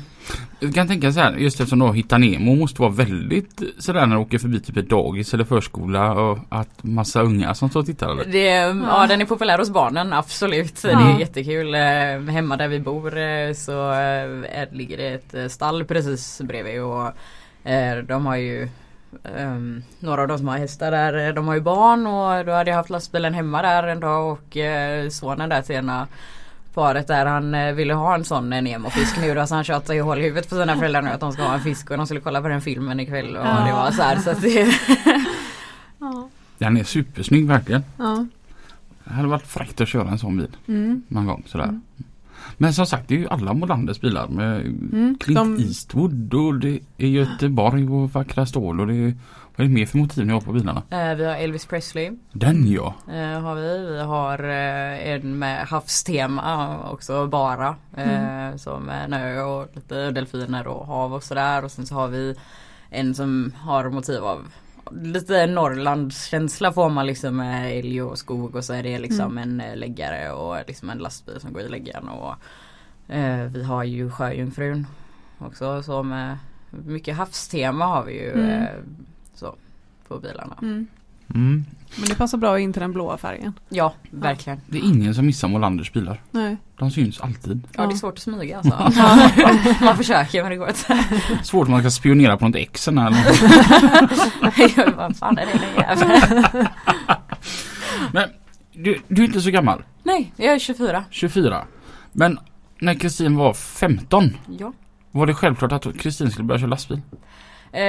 Jag 0.61 0.75
kan 0.75 0.89
tänka 0.89 1.13
så 1.13 1.21
här, 1.21 1.33
just 1.33 1.61
eftersom 1.61 1.79
då 1.79 1.93
Hitta 1.93 2.19
Nemo 2.19 2.55
måste 2.55 2.83
vara 2.83 2.93
väldigt 2.93 3.63
sådär 3.79 4.07
när 4.07 4.17
du 4.17 4.23
åker 4.23 4.39
förbi 4.39 4.61
typ 4.61 4.77
ett 4.77 4.89
dagis 4.89 5.35
eller 5.35 5.45
förskola 5.45 6.13
och 6.13 6.39
att 6.49 6.83
massa 6.85 7.23
unga 7.23 7.55
som 7.55 7.71
står 7.71 7.81
och 7.81 7.87
tittar 7.87 8.11
eller? 8.11 8.25
Det, 8.25 8.47
ja. 8.89 9.07
den 9.09 9.21
är 9.21 9.25
populär 9.25 9.59
hos 9.59 9.71
barnen, 9.71 10.13
absolut. 10.13 10.83
Det 10.83 10.91
Ja. 10.91 11.15
är 11.15 11.19
jättekul. 11.21 11.75
Eh, 11.75 11.81
Hemma 12.35 12.57
där 12.57 12.69
vi 12.69 12.81
bor 12.81 13.19
eh, 13.19 13.53
så 13.53 13.91
eh, 13.91 13.97
är- 14.61 14.73
ligger 14.75 14.97
det 14.97 15.35
ett 15.35 15.53
stall 15.53 15.85
precis 15.85 16.41
bredvid 16.45 16.83
och 16.83 17.11
de 18.07 18.27
har 18.27 18.37
ju 18.37 18.69
ehm, 19.37 19.83
några 19.99 20.23
av 20.23 20.29
de 20.29 20.39
som 20.39 20.49
har 20.49 20.59
hästar 20.59 20.91
där, 20.91 21.33
de 21.33 21.49
har 21.49 21.55
ju 21.55 21.61
barn 21.61 22.07
och 22.07 22.47
då 22.47 22.53
hade 22.53 22.71
jag 22.71 22.77
haft 22.77 22.91
lastbilen 22.91 23.35
hemma 23.35 23.63
där 23.63 23.83
en 23.87 24.01
dag 24.01 24.33
och 24.33 24.57
eh, 24.57 25.09
sonen 25.09 25.49
där 25.49 25.63
till 25.63 25.75
ena 25.77 26.07
paret 26.75 27.07
där 27.07 27.27
han 27.27 27.55
eh, 27.55 27.73
ville 27.73 27.95
ha 27.95 28.15
en 28.15 28.25
sån 28.25 28.53
eh, 28.53 28.63
Nemo-fisk 28.63 29.21
nu 29.21 29.35
då 29.35 29.47
så 29.47 29.55
han 29.55 29.65
tjatade 29.65 29.95
ju 29.95 30.03
hål 30.03 30.19
i 30.19 30.23
huvudet 30.23 30.49
på 30.49 30.55
sina 30.57 30.77
föräldrar 30.77 31.03
nu 31.03 31.11
att 31.11 31.21
de 31.21 31.33
ska 31.33 31.43
ha 31.43 31.55
en 31.55 31.61
fisk 31.61 31.91
och 31.91 31.97
de 31.97 32.07
skulle 32.07 32.21
kolla 32.21 32.43
på 32.43 32.49
den 32.49 32.61
filmen 32.61 33.01
ikväll 33.01 33.37
och 33.37 33.47
Ja. 33.47 33.65
det 33.67 33.73
var 33.73 33.91
så 33.91 34.03
här 34.03 34.17
så 34.17 34.31
att 34.31 34.43
det 34.43 34.75
Ja. 35.99 36.29
Den 36.59 36.77
är 36.77 36.85
supersnygg 36.85 37.47
verkligen. 37.49 37.83
Ja. 37.97 38.27
Det 39.05 39.11
hade 39.15 39.29
varit 39.29 39.47
fräckt 39.47 39.81
att 39.81 39.89
köra 39.89 40.09
en 40.11 40.19
sån 40.19 40.37
bil 40.37 40.57
Mm. 40.69 41.03
någon 41.09 41.27
gång 41.27 41.43
sådär. 41.47 41.65
Mm. 41.65 41.83
Men 42.57 42.75
som 42.75 42.87
sagt 42.87 43.09
det 43.09 43.15
är 43.15 43.19
ju 43.19 43.29
alla 43.29 43.53
Molanders 43.53 44.01
bilar 44.01 44.29
med 44.29 44.61
Mm. 44.61 45.17
Clint 45.21 45.39
De, 45.39 45.59
Eastwood 45.59 46.35
och 46.35 46.55
det 46.55 46.79
är 46.99 47.07
Göteborg 47.07 47.89
och 47.89 48.11
vackra 48.13 48.47
stål 48.47 48.81
och 48.81 48.87
det 48.87 48.95
är 48.95 49.15
vad 49.57 49.65
är 49.65 49.69
det 49.69 49.75
mer 49.75 49.87
för 49.87 49.99
motiv 49.99 50.27
ni 50.27 50.33
har 50.33 50.41
på 50.41 50.53
bilarna? 50.53 50.83
Eh, 50.91 51.15
Vi 51.15 51.25
har 51.25 51.35
Elvis 51.35 51.67
Presley 51.67 52.11
Den 52.33 52.73
ja! 52.73 52.95
eh, 53.13 53.41
har 53.41 53.55
vi. 53.55 53.79
Vi 53.93 54.01
har 54.01 54.39
eh, 54.45 55.09
en 55.13 55.39
med 55.39 55.67
havstema 55.67 56.79
också 56.91 57.27
bara. 57.27 57.77
Eh, 57.97 58.57
Så 58.57 58.79
med 58.79 59.05
en 59.05 59.13
ö 59.13 59.41
och 59.43 59.69
lite 59.75 60.11
delfiner 60.11 60.67
och 60.67 60.87
hav 60.87 61.15
och 61.15 61.23
sådär. 61.25 61.65
Och 61.65 61.71
sen 61.71 61.87
så 61.87 61.95
har 61.95 62.09
vi 62.09 62.35
en 62.91 63.15
som 63.15 63.53
har 63.61 63.91
motiv 63.91 64.25
av 64.25 64.47
lite 65.03 65.47
Norrlandskänsla 65.47 66.73
får 66.73 66.89
man 66.91 67.07
liksom 67.07 67.37
med 67.37 67.79
älg 67.79 68.03
och 68.03 68.19
skog 68.19 68.57
och 68.57 68.65
så 68.65 68.73
är 68.75 68.83
det 68.83 68.99
liksom 68.99 69.39
en 69.39 69.61
eh, 69.61 69.77
läggare 69.77 70.33
och 70.33 70.57
liksom 70.67 70.91
en 70.91 70.99
lastbil 70.99 71.41
som 71.41 71.53
går 71.53 71.63
i 71.63 71.69
läggaren. 71.69 72.09
Och, 72.09 72.35
eh, 73.15 73.45
vi 73.45 73.65
har 73.65 73.85
ju 73.85 74.11
Sjöjungfrun 74.11 74.87
också 75.39 75.83
så 75.83 76.03
med 76.03 76.39
mycket 76.71 77.17
havstema 77.17 77.85
har 77.87 78.05
vi 78.05 78.13
ju 78.13 78.33
Mm. 78.33 78.67
Så 79.41 79.55
på 80.09 80.19
bilarna. 80.19 80.57
mm. 80.63 80.87
Mm. 81.35 81.65
Men 81.97 82.09
det 82.09 82.15
passar 82.15 82.39
bra 82.39 82.61
in 82.61 82.73
till 82.73 82.83
den 82.83 82.93
blåa 82.93 83.19
färgen. 83.19 83.53
Ja, 83.69 83.95
verkligen. 84.11 84.61
Det 84.67 84.79
är 84.79 84.83
ingen 84.83 85.15
som 85.15 85.27
missar 85.27 85.49
Molanders 85.49 85.93
bilar. 85.93 86.23
Nej. 86.31 86.57
De 86.79 86.91
syns 86.91 87.21
alltid. 87.21 87.69
Ja, 87.77 87.87
det 87.87 87.93
är 87.95 87.97
svårt 87.97 88.13
att 88.15 88.19
smyga 88.19 88.59
alltså. 88.59 89.05
Man 89.85 89.97
försöker 89.97 90.43
men 90.43 90.51
det 90.51 90.57
går 90.57 90.69
inte. 90.69 91.05
Svårt 91.45 91.67
om 91.67 91.73
man 91.73 91.81
ska 91.81 91.91
spionera 91.91 92.37
på 92.37 92.49
något 92.49 92.57
ex 92.57 92.89
eller 92.89 93.03
något. 93.11 94.97
Vad 94.97 95.17
fan 95.17 95.39
är 95.39 95.47
det 95.47 95.81
jäveln? 95.83 96.67
Men 98.13 98.29
du, 98.73 98.99
du 99.09 99.23
är 99.23 99.27
inte 99.27 99.41
så 99.41 99.51
gammal. 99.51 99.83
Nej, 100.03 100.33
jag 100.37 100.55
är 100.55 100.59
24. 100.59 101.05
24. 101.11 101.65
Men 102.13 102.39
när 102.81 102.95
Kristin 102.95 103.37
var 103.37 103.55
15 103.55 104.37
Ja. 104.59 104.73
var 105.11 105.27
det 105.27 105.35
självklart 105.35 105.73
att 105.73 105.99
Kristin 105.99 106.31
skulle 106.31 106.45
börja 106.47 106.59
köra 106.59 106.71
lastbil? 106.71 107.01
Eh, 107.73 107.83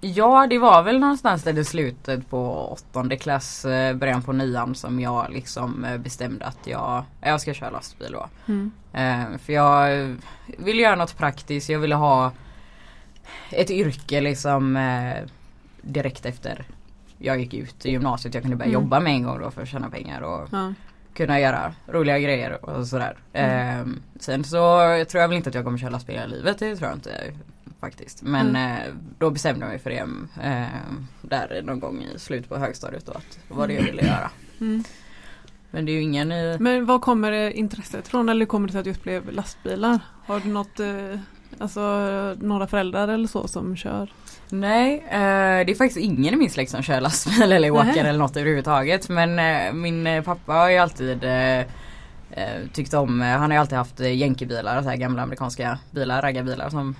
ja, 0.00 0.46
det 0.50 0.58
var 0.58 0.82
väl 0.82 0.98
någonstans 0.98 1.42
där 1.42 1.58
i 1.58 1.64
slutet 1.64 2.30
på 2.30 2.68
åttonde 2.72 3.16
klass, 3.16 3.64
eh, 3.64 3.94
början 3.96 4.22
på 4.22 4.32
nian 4.32 4.74
som 4.74 5.00
jag 5.00 5.30
liksom 5.32 5.84
eh, 5.84 5.98
bestämde 5.98 6.44
att 6.44 6.58
jag, 6.66 7.04
jag 7.20 7.40
ska 7.40 7.54
köra 7.54 7.70
lastbil 7.70 8.12
då. 8.12 8.28
Mm. 8.48 8.70
Eh, 8.92 9.38
för 9.38 9.52
jag 9.52 10.16
ville 10.58 10.82
göra 10.82 10.96
något 10.96 11.18
praktiskt, 11.18 11.68
jag 11.68 11.78
ville 11.78 11.94
ha 11.94 12.32
ett 13.50 13.70
yrke 13.70 14.20
liksom 14.20 14.78
direkt 15.82 16.26
efter 16.26 16.64
jag 17.18 17.40
gick 17.40 17.54
ut 17.54 17.86
i 17.86 17.90
gymnasiet. 17.90 18.34
Jag 18.34 18.42
kunde 18.42 18.56
börja 18.56 18.68
Mm. 18.70 18.82
jobba 18.82 19.00
med 19.00 19.12
en 19.12 19.22
gång 19.22 19.38
då 19.40 19.50
för 19.50 19.62
att 19.62 19.68
tjäna 19.68 19.90
pengar 19.90 20.20
och 20.20 20.48
Ja. 20.52 20.72
kunna 21.14 21.40
göra 21.40 21.74
roliga 21.86 22.18
grejer 22.18 22.64
och 22.64 22.86
sådär. 22.86 23.16
Mm. 23.32 24.00
Sen 24.20 24.44
så 24.44 24.58
tror 25.08 25.20
jag 25.20 25.28
väl 25.28 25.36
inte 25.36 25.48
att 25.48 25.54
jag 25.54 25.64
kommer 25.64 25.78
köra 25.78 25.90
lastbil 25.90 26.16
hela 26.16 26.26
livet, 26.26 26.58
det 26.58 26.76
tror 26.76 26.88
jag 26.88 26.96
inte 26.96 27.10
faktiskt. 27.80 28.22
Men 28.22 28.48
Mm. 28.48 28.72
eh, 28.88 28.94
då 29.18 29.30
bestämde 29.30 29.60
jag 29.64 29.70
mig 29.70 29.78
för 29.78 29.90
det 29.90 29.96
eh, 30.48 30.66
där 31.22 31.62
någon 31.62 31.80
gång 31.80 32.02
i 32.02 32.18
slutet 32.18 32.48
på 32.48 32.56
högstadiet 32.56 33.06
då 33.06 33.12
att 33.12 33.38
det 33.48 33.54
var 33.54 33.66
det 33.68 33.74
jag 33.74 33.82
ville 33.82 34.02
göra. 34.02 34.30
Mm. 34.60 34.84
Men 35.70 35.84
det 35.84 35.92
är 35.92 35.94
ju 35.94 36.02
ingen 36.02 36.28
Men 36.62 36.86
var 36.86 36.98
kommer 36.98 37.32
intresset 37.50 38.08
från 38.08 38.28
eller 38.28 38.46
kommer 38.46 38.66
det 38.66 38.72
sig 38.72 38.78
att 38.78 38.84
det 38.84 38.90
just 38.90 39.02
blev 39.02 39.32
lastbilar? 39.32 40.00
Har 40.26 40.40
du 40.40 40.48
något, 40.48 40.80
eh, 40.80 41.20
alltså 41.58 41.80
några 42.40 42.66
föräldrar 42.66 43.08
eller 43.08 43.28
så 43.28 43.48
som 43.48 43.76
kör? 43.76 44.12
Nej, 44.50 44.98
eh, 45.10 45.66
det 45.66 45.72
är 45.72 45.74
faktiskt 45.74 46.00
ingen 46.00 46.34
i 46.34 46.36
min 46.36 46.50
släkt 46.50 46.70
som 46.70 46.82
kör 46.82 47.00
lastbil 47.00 47.52
eller 47.52 47.70
åker 47.70 47.84
Nej. 47.84 47.98
eller 47.98 48.18
något 48.18 48.36
överhuvudtaget. 48.36 49.08
Men 49.08 49.38
eh, 49.38 49.72
min 49.72 50.06
eh, 50.06 50.22
pappa 50.24 50.52
har 50.52 50.70
ju 50.70 50.76
alltid 50.78 51.24
eh, 51.24 51.58
eh, 51.58 51.66
tyckt 52.72 52.94
om, 52.94 53.20
han 53.20 53.40
har 53.40 53.50
ju 53.50 53.56
alltid 53.56 53.78
haft 53.78 54.00
jänkebilar, 54.00 54.82
så 54.82 54.88
här 54.88 54.96
gamla 54.96 55.22
amerikanska 55.22 55.78
bilar, 55.90 56.22
raggarbilar 56.22 56.70
som 56.70 56.94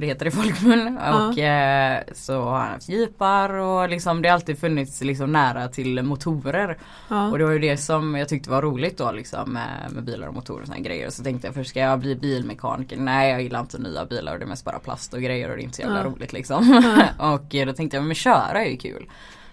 det 0.00 0.06
heter 0.06 0.26
i 0.26 0.30
folkmun. 0.30 0.98
Ja. 1.00 1.28
Och 1.28 1.38
eh, 1.38 2.02
så 2.12 2.42
har 2.42 2.58
han 2.58 2.68
haft 2.70 2.88
jeepar 2.88 3.50
och 3.54 3.88
liksom 3.88 4.22
det 4.22 4.28
har 4.28 4.34
alltid 4.34 4.58
funnits 4.58 5.00
liksom 5.00 5.32
nära 5.32 5.68
till 5.68 6.02
motorer. 6.02 6.78
Ja. 7.08 7.30
Och 7.30 7.38
det 7.38 7.44
var 7.44 7.52
ju 7.52 7.58
det 7.58 7.76
som 7.76 8.14
jag 8.14 8.28
tyckte 8.28 8.50
var 8.50 8.62
roligt 8.62 8.98
då 8.98 9.12
liksom 9.12 9.52
med, 9.52 9.92
med 9.92 10.04
bilar 10.04 10.26
och 10.28 10.34
motorer 10.34 10.62
och 10.62 10.74
här 10.74 10.80
grejer. 10.82 11.10
Så 11.10 11.22
tänkte 11.22 11.46
jag 11.48 11.54
först 11.54 11.70
ska 11.70 11.80
jag 11.80 11.98
bli 11.98 12.14
bilmekaniker? 12.16 12.96
Nej 12.96 13.30
jag 13.30 13.42
gillar 13.42 13.60
inte 13.60 13.78
nya 13.78 14.04
bilar 14.04 14.32
och 14.32 14.38
det 14.38 14.44
är 14.44 14.48
mest 14.48 14.64
bara 14.64 14.78
plast 14.78 15.14
och 15.14 15.20
grejer 15.20 15.50
och 15.50 15.56
det 15.56 15.62
är 15.62 15.64
inte 15.64 15.76
så 15.76 15.82
jävla 15.82 15.98
Ja. 15.98 16.04
roligt 16.04 16.32
liksom. 16.32 16.82
Ja. 17.18 17.34
och 17.34 17.54
eh, 17.54 17.66
då 17.66 17.72
tänkte 17.72 17.96
jag 17.96 18.04
men 18.04 18.14
köra 18.14 18.64
är 18.64 18.70
ju 18.70 18.76
kul. 18.76 19.06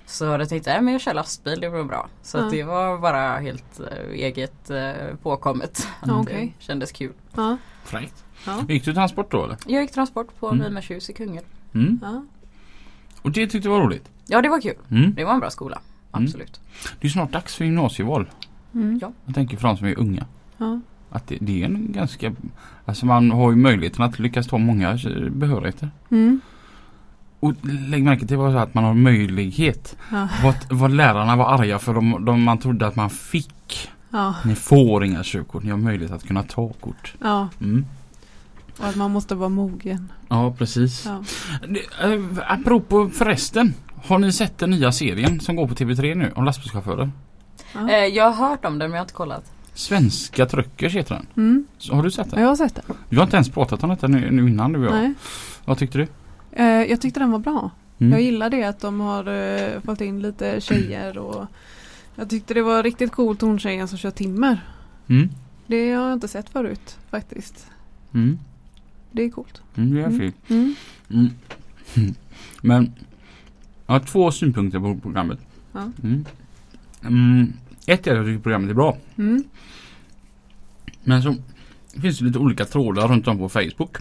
Så 0.06 0.38
då 0.38 0.46
tänkte 0.46 0.70
jag 0.72 0.84
men 0.84 0.92
jag 0.94 1.02
kör 1.02 1.14
lastbil 1.14 1.60
det 1.60 1.70
blir 1.70 1.84
bra. 1.84 2.08
Så 2.22 2.38
Ja. 2.38 2.46
att 2.46 2.52
det 2.52 2.64
var 2.64 2.98
bara 2.98 3.38
helt 3.38 3.80
eh, 3.80 4.12
eget 4.14 4.70
eh, 4.70 4.92
påkommet. 5.24 5.88
Att 6.02 6.08
Ja, 6.08 6.20
okej. 6.22 6.54
Det 6.60 6.64
kändes 6.66 6.92
kul. 6.92 7.14
Ja. 7.36 7.58
Fräckt. 7.84 8.24
Ja. 8.48 8.66
Gick 8.70 8.86
du 8.86 8.94
transport 8.94 9.32
då 9.32 9.44
eller? 9.46 9.58
Jag 9.68 9.82
gick 9.82 9.92
transport 9.92 10.40
på 10.40 10.48
Mm. 10.50 10.60
Mimershus 10.68 11.10
i 11.10 11.14
Kungälv. 11.14 11.46
Mm. 11.74 12.00
Ja. 12.02 12.24
Och 13.22 13.32
det 13.32 13.42
tyckte 13.48 13.68
du 13.68 13.70
var 13.70 13.82
roligt? 13.82 14.10
Ja 14.28 14.42
det 14.42 14.50
var 14.50 14.62
kul. 14.62 14.76
Mm. 14.92 15.14
Det 15.16 15.24
var 15.24 15.34
en 15.34 15.40
bra 15.40 15.50
skola. 15.50 15.82
Mm. 16.14 16.26
Absolut. 16.26 16.62
Det 17.00 17.08
är 17.08 17.12
snart 17.12 17.32
dags 17.32 17.56
för 17.56 17.66
gymnasieval. 17.66 18.26
Mm. 18.74 19.00
Ja. 19.02 19.12
Jag 19.26 19.36
tänker 19.36 19.58
för 19.58 19.68
de 19.68 19.78
som 19.78 19.88
är 19.88 20.00
unga. 20.00 20.26
Ja. 20.58 20.80
Att 21.10 21.28
det, 21.28 21.38
det 21.42 21.62
är 21.62 21.66
en 21.66 21.92
ganska, 21.92 22.36
alltså 22.86 23.06
man 23.06 23.32
har 23.32 23.50
ju 23.52 23.56
möjligheten 23.58 24.04
att 24.06 24.20
lyckas 24.20 24.48
ta 24.48 24.58
många 24.58 24.92
eh, 24.92 25.30
behörigheter. 25.30 25.90
Mm. 26.12 26.42
Och 27.40 27.54
lägg 27.88 28.04
märke 28.04 28.28
till 28.28 28.40
att 28.40 28.74
man 28.74 28.84
har 28.84 28.94
möjlighet. 28.94 29.98
Ja. 30.12 30.28
Vad, 30.44 30.56
vad 30.70 30.92
lärarna 30.92 31.36
var 31.36 31.46
arga 31.46 31.80
för 31.80 31.94
de, 31.94 32.26
de, 32.26 32.44
man 32.44 32.58
trodde 32.58 32.88
att 32.88 32.96
man 32.96 33.10
fick. 33.10 33.90
Ja. 34.10 34.36
Ni 34.46 34.56
får 34.56 35.04
inga 35.06 35.22
körkort, 35.24 35.64
ni 35.64 35.70
har 35.70 35.78
möjlighet 35.78 36.12
att 36.12 36.28
kunna 36.28 36.44
ta 36.44 36.70
kort. 36.70 37.14
ja. 37.20 37.50
Mm. 37.62 37.86
Och 38.80 38.86
att 38.86 38.96
man 38.96 39.12
måste 39.12 39.36
vara 39.36 39.50
mogen. 39.50 40.12
Ja 40.30 40.56
precis. 40.58 41.06
Ja. 41.06 41.24
Äh, 42.04 42.22
apropå 42.48 43.10
förresten. 43.10 43.74
Har 44.04 44.20
ni 44.20 44.32
sett 44.32 44.58
den 44.58 44.70
nya 44.70 44.92
serien 44.92 45.40
som 45.40 45.56
går 45.56 45.68
på 45.68 45.74
TV3 45.74 46.16
nu 46.16 46.32
om 46.36 46.44
lastbilschaufförer? 46.46 47.12
Ja. 47.74 47.90
Eh, 47.90 48.06
jag 48.06 48.32
har 48.32 48.50
hört 48.50 48.66
om 48.66 48.80
den 48.80 48.90
men 48.90 48.92
jag 48.92 49.00
har 49.00 49.06
inte 49.06 49.14
kollat. 49.14 49.52
Svenska 49.74 50.46
Truckers 50.46 50.96
heter 50.96 51.16
den. 51.16 51.28
Mm. 51.38 51.68
Så, 51.78 51.96
har 51.96 52.04
du 52.04 52.12
sett 52.12 52.32
den? 52.32 52.42
jag 52.42 52.48
har 52.48 52.56
sett 52.56 52.76
den. 52.76 52.84
Vi 53.10 53.18
har 53.18 53.24
inte 53.24 53.38
ens 53.38 53.50
pratat 53.50 53.84
om 53.84 53.90
detta 53.90 54.08
nu, 54.08 54.32
nu 54.32 54.50
innan 54.50 54.74
du 54.74 54.80
och 54.80 54.86
jag. 54.86 54.92
Nej. 54.92 55.14
Vad 55.66 55.78
tyckte 55.78 55.98
du? 55.98 56.08
Eh, 56.52 56.66
jag 56.66 57.02
tyckte 57.02 57.20
den 57.20 57.32
var 57.32 57.40
bra. 57.40 57.72
Mm. 58.00 58.12
Jag 58.12 58.22
gillar 58.22 58.50
det 58.50 58.64
att 58.64 58.80
de 58.80 59.00
har 59.00 59.28
eh, 59.28 59.82
fått 59.82 60.02
in 60.02 60.22
lite 60.22 60.62
tjejer 60.62 61.18
och 61.18 61.46
jag 62.16 62.30
tyckte 62.30 62.54
det 62.54 62.62
var 62.62 62.84
riktigt 62.84 63.12
coolt 63.12 63.42
hon 63.42 63.60
tjejen 63.60 63.88
som 63.88 63.98
kör 63.98 64.12
timmer. 64.12 64.60
Mm. 65.08 65.30
Det 65.68 65.94
har 65.94 66.04
jag 66.04 66.14
inte 66.14 66.28
sett 66.28 66.50
förut 66.50 66.98
faktiskt. 67.10 67.68
Mm. 68.14 68.40
Det 69.18 69.24
är 69.24 69.30
coolt. 69.30 69.62
Mm, 69.76 69.94
det 69.96 70.02
är 70.02 70.06
Mm. 70.06 70.20
fint. 70.20 70.36
Mm. 70.50 70.76
Mm. 71.10 71.30
Men 72.62 72.94
jag 73.86 73.94
har 73.94 74.00
två 74.00 74.32
synpunkter 74.32 74.80
på 74.80 74.96
programmet. 75.02 75.40
Ja. 75.74 75.92
Mm. 76.04 76.26
Mm. 77.04 77.54
Ett 77.86 78.08
är 78.08 78.12
att 78.12 78.18
jag 78.18 78.26
tycker 78.26 78.40
programmet 78.44 78.70
är 78.70 78.74
bra. 78.74 78.98
Men 81.04 81.22
så 81.24 81.36
finns 82.02 82.20
det 82.20 82.26
lite 82.26 82.40
olika 82.40 82.66
trådar 82.66 83.08
runt 83.08 83.28
om 83.28 83.38
på 83.38 83.50
Facebook 83.50 83.98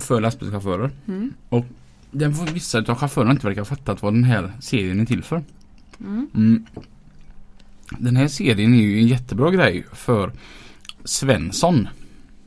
för 0.00 0.20
lastbilschaufförer. 0.20 0.90
Mm. 1.08 1.32
Den 2.10 2.34
får 2.34 2.46
vissa 2.46 2.78
av 2.78 2.94
chaufförerna 2.94 3.30
inte 3.30 3.46
verkar 3.46 3.60
ha 3.60 3.66
fattat 3.66 4.02
vad 4.02 4.14
den 4.14 4.24
här 4.24 4.52
serien 4.60 5.00
är 5.00 5.04
till 5.06 5.22
för. 5.22 5.42
Den 7.98 8.16
här 8.16 8.28
serien 8.28 8.74
är 8.74 8.78
ju 8.82 8.98
en 8.98 9.06
jättebra 9.06 9.50
grej 9.50 9.86
för 9.92 10.32
Svensson 11.04 11.88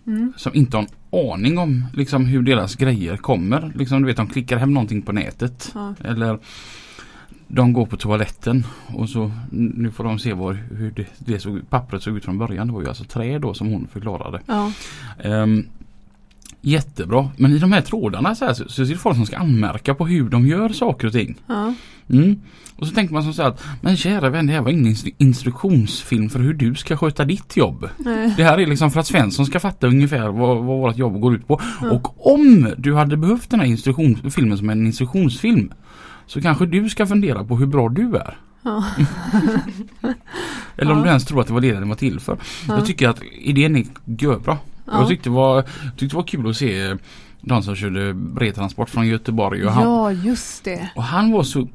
Mm. 0.08 0.34
som 0.38 0.56
inte 0.56 0.78
har 0.78 0.84
en 0.84 0.90
aning 1.32 1.58
om 1.58 1.86
liksom, 1.94 2.26
hur 2.26 2.42
deras 2.42 2.76
grejer 2.76 3.18
kommer. 3.18 3.72
Liksom, 3.76 4.02
du 4.02 4.08
vet, 4.08 4.18
de 4.18 4.28
klickar 4.28 4.58
hem 4.58 4.74
någonting 4.74 5.02
på 5.02 5.12
nätet. 5.12 5.72
Ja. 5.74 5.96
Eller 6.04 6.40
de 7.48 7.74
går 7.74 7.86
på 7.86 7.98
toaletten 7.98 8.64
och 8.88 9.10
så 9.10 9.32
nu 9.52 9.92
får 9.92 10.04
de 10.04 10.20
se 10.20 10.34
vad, 10.34 10.56
hur 10.56 10.92
det, 10.92 11.06
det 11.18 11.40
såg, 11.40 11.70
pappret 11.70 12.04
såg 12.04 12.18
ut 12.18 12.26
från 12.26 12.38
början. 12.38 12.68
Det 12.68 12.74
var 12.74 12.82
ju 12.82 12.88
alltså 12.88 13.04
trä 13.04 13.40
då 13.40 13.54
som 13.54 13.68
hon 13.68 13.88
förklarade. 13.88 14.42
Ja. 14.46 14.72
Ehm, 15.20 15.68
jättebra. 16.62 17.30
Men 17.38 17.52
i 17.52 17.60
de 17.60 17.72
här 17.72 17.82
trådarna 17.82 18.36
så, 18.36 18.46
här, 18.46 18.54
så, 18.54 18.70
så 18.70 18.82
är 18.82 18.86
det 18.86 18.96
folk 18.96 19.16
som 19.16 19.26
ska 19.26 19.38
anmärka 19.38 19.96
på 19.96 20.06
hur 20.08 20.30
de 20.30 20.48
gör 20.48 20.70
saker 20.70 21.08
och 21.08 21.14
ting. 21.14 21.36
Ja. 21.48 21.74
Mm. 22.10 22.40
Och 22.76 22.88
så 22.88 22.94
tänker 22.94 23.14
man 23.14 23.24
som 23.24 23.34
så 23.34 23.42
här 23.42 23.50
att 23.50 23.64
men 23.82 23.98
kära 23.98 24.30
vän 24.30 24.48
det 24.48 24.54
här 24.54 24.62
var 24.62 24.72
ingen 24.72 24.94
instru- 24.96 25.14
instruktionsfilm 25.18 26.30
för 26.30 26.40
hur 26.40 26.54
du 26.54 26.76
ska 26.76 26.98
sköta 26.98 27.26
ditt 27.26 27.58
jobb. 27.58 27.90
Nej. 27.98 28.34
Det 28.38 28.44
här 28.44 28.58
är 28.58 28.68
liksom 28.68 28.92
för 28.92 29.00
att 29.00 29.08
Svensson 29.08 29.46
ska 29.46 29.60
fatta 29.60 29.88
ungefär 29.88 30.28
vad, 30.28 30.58
vad 30.58 30.66
vårt 30.66 30.98
jobb 30.98 31.22
går 31.22 31.36
ut 31.36 31.48
på. 31.48 31.62
Ja. 31.82 31.92
Och 31.92 32.34
om 32.34 32.74
du 32.78 32.96
hade 32.96 33.18
behövt 33.18 33.50
den 33.50 33.60
här 33.60 34.30
filmen 34.30 34.58
som 34.58 34.70
en 34.70 34.86
instruktionsfilm 34.86 35.74
så 36.28 36.42
kanske 36.42 36.66
du 36.66 36.90
ska 36.90 37.06
fundera 37.08 37.44
på 37.44 37.58
hur 37.58 37.66
bra 37.66 37.90
du 37.90 38.16
är. 38.16 38.38
Ja. 38.64 38.86
Eller 40.78 40.92
om 40.92 40.98
Ja. 40.98 41.04
du 41.04 41.10
ens 41.10 41.26
tror 41.26 41.42
att 41.42 41.48
det 41.48 41.54
var 41.54 41.62
det 41.62 41.72
den 41.74 41.90
var 41.90 41.96
till 41.96 42.20
för. 42.20 42.38
Ja. 42.68 42.76
Jag 42.78 42.86
tycker 42.86 43.10
att 43.10 43.22
idén 43.42 43.76
är 43.76 43.86
görbra. 44.06 44.58
Ja. 44.92 45.00
Jag 45.00 45.08
tyckte 45.08 45.30
det, 45.30 45.34
var, 45.34 45.62
tyckte 45.98 46.06
det 46.06 46.16
var 46.16 46.24
kul 46.24 46.50
att 46.50 46.56
se 46.58 46.82
eh, 46.82 46.96
de 47.42 47.64
som 47.64 47.76
körde 47.76 48.14
bredtransport 48.14 48.90
från 48.90 49.08
Göteborg. 49.08 49.66
Och 49.66 49.72
han, 49.72 49.84
ja, 49.84 50.12
just 50.12 50.64
det. 50.64 50.90
och 50.96 51.04
han 51.04 51.32
var 51.32 51.44
så 51.44 51.68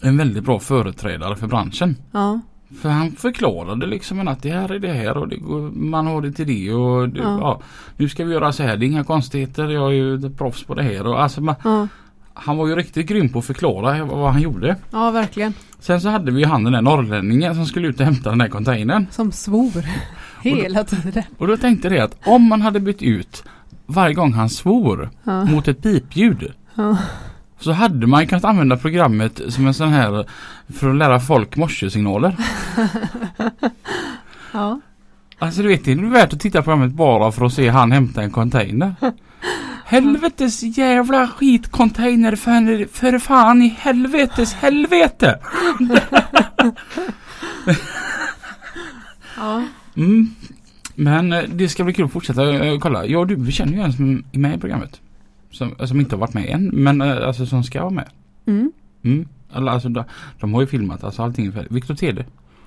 en 0.00 0.16
väldigt 0.16 0.44
bra 0.44 0.58
företrädare 0.60 1.36
för 1.36 1.46
branschen. 1.46 1.96
Ja. 2.12 2.40
För 2.82 2.88
han 2.88 3.12
förklarade 3.12 3.86
liksom 3.86 4.28
att 4.28 4.42
det 4.42 4.50
här 4.50 4.72
är 4.72 4.78
det 4.78 4.92
här 4.92 5.16
och 5.16 5.28
det 5.28 5.36
går, 5.36 5.60
man 5.70 6.06
har 6.06 6.22
det 6.22 6.32
till 6.32 6.46
det 6.46 6.72
och 6.72 7.08
det, 7.08 7.18
Ja. 7.20 7.38
ja. 7.40 7.60
nu 7.96 8.08
ska 8.08 8.24
vi 8.24 8.32
göra 8.32 8.52
så 8.52 8.62
här. 8.62 8.76
Det 8.76 8.84
är 8.84 8.86
inga 8.86 9.04
konstigheter. 9.04 9.68
Jag 9.68 9.86
är 9.86 9.94
ju 9.94 10.30
proffs 10.30 10.64
på 10.64 10.74
det 10.74 10.82
här. 10.82 11.06
Och 11.06 11.22
alltså, 11.22 11.40
man, 11.40 11.54
Ja. 11.64 11.88
han 12.34 12.56
var 12.56 12.66
ju 12.66 12.76
riktigt 12.76 13.06
grym 13.06 13.28
på 13.28 13.38
att 13.38 13.44
förklara 13.44 14.04
vad 14.04 14.32
han 14.32 14.42
gjorde. 14.42 14.76
ja, 14.90 15.10
verkligen. 15.10 15.54
Sen 15.80 16.00
så 16.00 16.08
hade 16.08 16.32
vi 16.32 16.44
han 16.44 16.64
den 16.64 16.72
där 16.72 16.82
norrlänningen 16.82 17.54
som 17.54 17.66
skulle 17.66 17.88
ut 17.88 18.00
och 18.00 18.06
hämta 18.06 18.30
den 18.30 18.38
där 18.38 18.48
containern. 18.48 19.06
Som 19.10 19.32
svor 19.32 19.84
hela 20.42 20.84
tiden. 20.84 21.22
Och 21.38 21.46
då 21.46 21.56
tänkte 21.56 21.88
jag 21.88 21.98
att 22.04 22.16
om 22.26 22.48
man 22.48 22.62
hade 22.62 22.80
bytt 22.80 23.02
ut 23.02 23.44
varje 23.86 24.14
gång 24.14 24.32
han 24.32 24.48
svor 24.50 25.10
Ja. 25.24 25.44
mot 25.44 25.68
ett 25.68 25.82
pipljud. 25.82 26.52
Ja. 26.74 26.96
Så 27.58 27.72
hade 27.72 28.06
man 28.06 28.26
kunnat 28.26 28.44
använda 28.44 28.76
programmet 28.76 29.40
som 29.48 29.66
en 29.66 29.74
sån 29.74 29.88
här 29.88 30.26
för 30.68 30.90
att 30.90 30.96
lära 30.96 31.20
folk 31.20 31.56
morsesignaler. 31.56 32.36
Ja. 34.52 34.80
Alltså 35.38 35.62
du 35.62 35.68
vet 35.68 35.84
det 35.84 35.92
är 35.92 35.96
värt 36.10 36.32
att 36.32 36.40
titta 36.40 36.58
på 36.58 36.64
programmet 36.64 36.92
bara 36.92 37.32
för 37.32 37.44
att 37.46 37.52
se 37.52 37.68
han 37.68 37.92
hämta 37.92 38.22
en 38.22 38.30
container. 38.30 38.94
Helvetes 39.84 40.62
jävla 40.62 41.28
skitcontainer 41.28 42.36
för, 42.36 42.88
för 42.92 43.18
fan 43.18 43.62
i 43.62 43.68
helvetes 43.78 44.54
helvete! 44.54 45.38
Ja. 49.36 49.62
Mm. 49.94 50.28
Men 50.94 51.32
eh, 51.32 51.42
det 51.48 51.68
ska 51.68 51.84
bli 51.84 51.94
kul 51.94 52.04
att 52.04 52.12
fortsätta 52.12 52.64
eh, 52.66 52.78
kolla. 52.78 53.06
Jag 53.06 53.20
och 53.20 53.26
du 53.26 53.34
vi 53.36 53.52
känner 53.52 53.72
ju 53.72 53.80
en 53.80 53.92
som 53.92 54.24
är 54.32 54.38
med 54.38 54.56
i 54.56 54.60
programmet. 54.60 55.00
Som, 55.50 55.74
eh, 55.78 55.86
som 55.86 56.00
inte 56.00 56.14
har 56.16 56.20
varit 56.20 56.34
med 56.34 56.46
än 56.46 56.66
men 56.72 57.00
alltså 57.02 57.46
som 57.46 57.64
ska 57.64 57.80
vara 57.80 57.90
med. 57.90 58.08
Mm. 58.46 58.72
Mm. 59.02 59.28
Alltså, 59.52 59.88
de, 59.88 60.04
de 60.40 60.54
har 60.54 60.60
ju 60.60 60.66
filmat 60.66 61.04
alltså 61.04 61.22
allting 61.22 61.46
är 61.46 61.52
färdigt. 61.52 61.72
Viktor 61.72 61.94
Tede. 61.94 62.24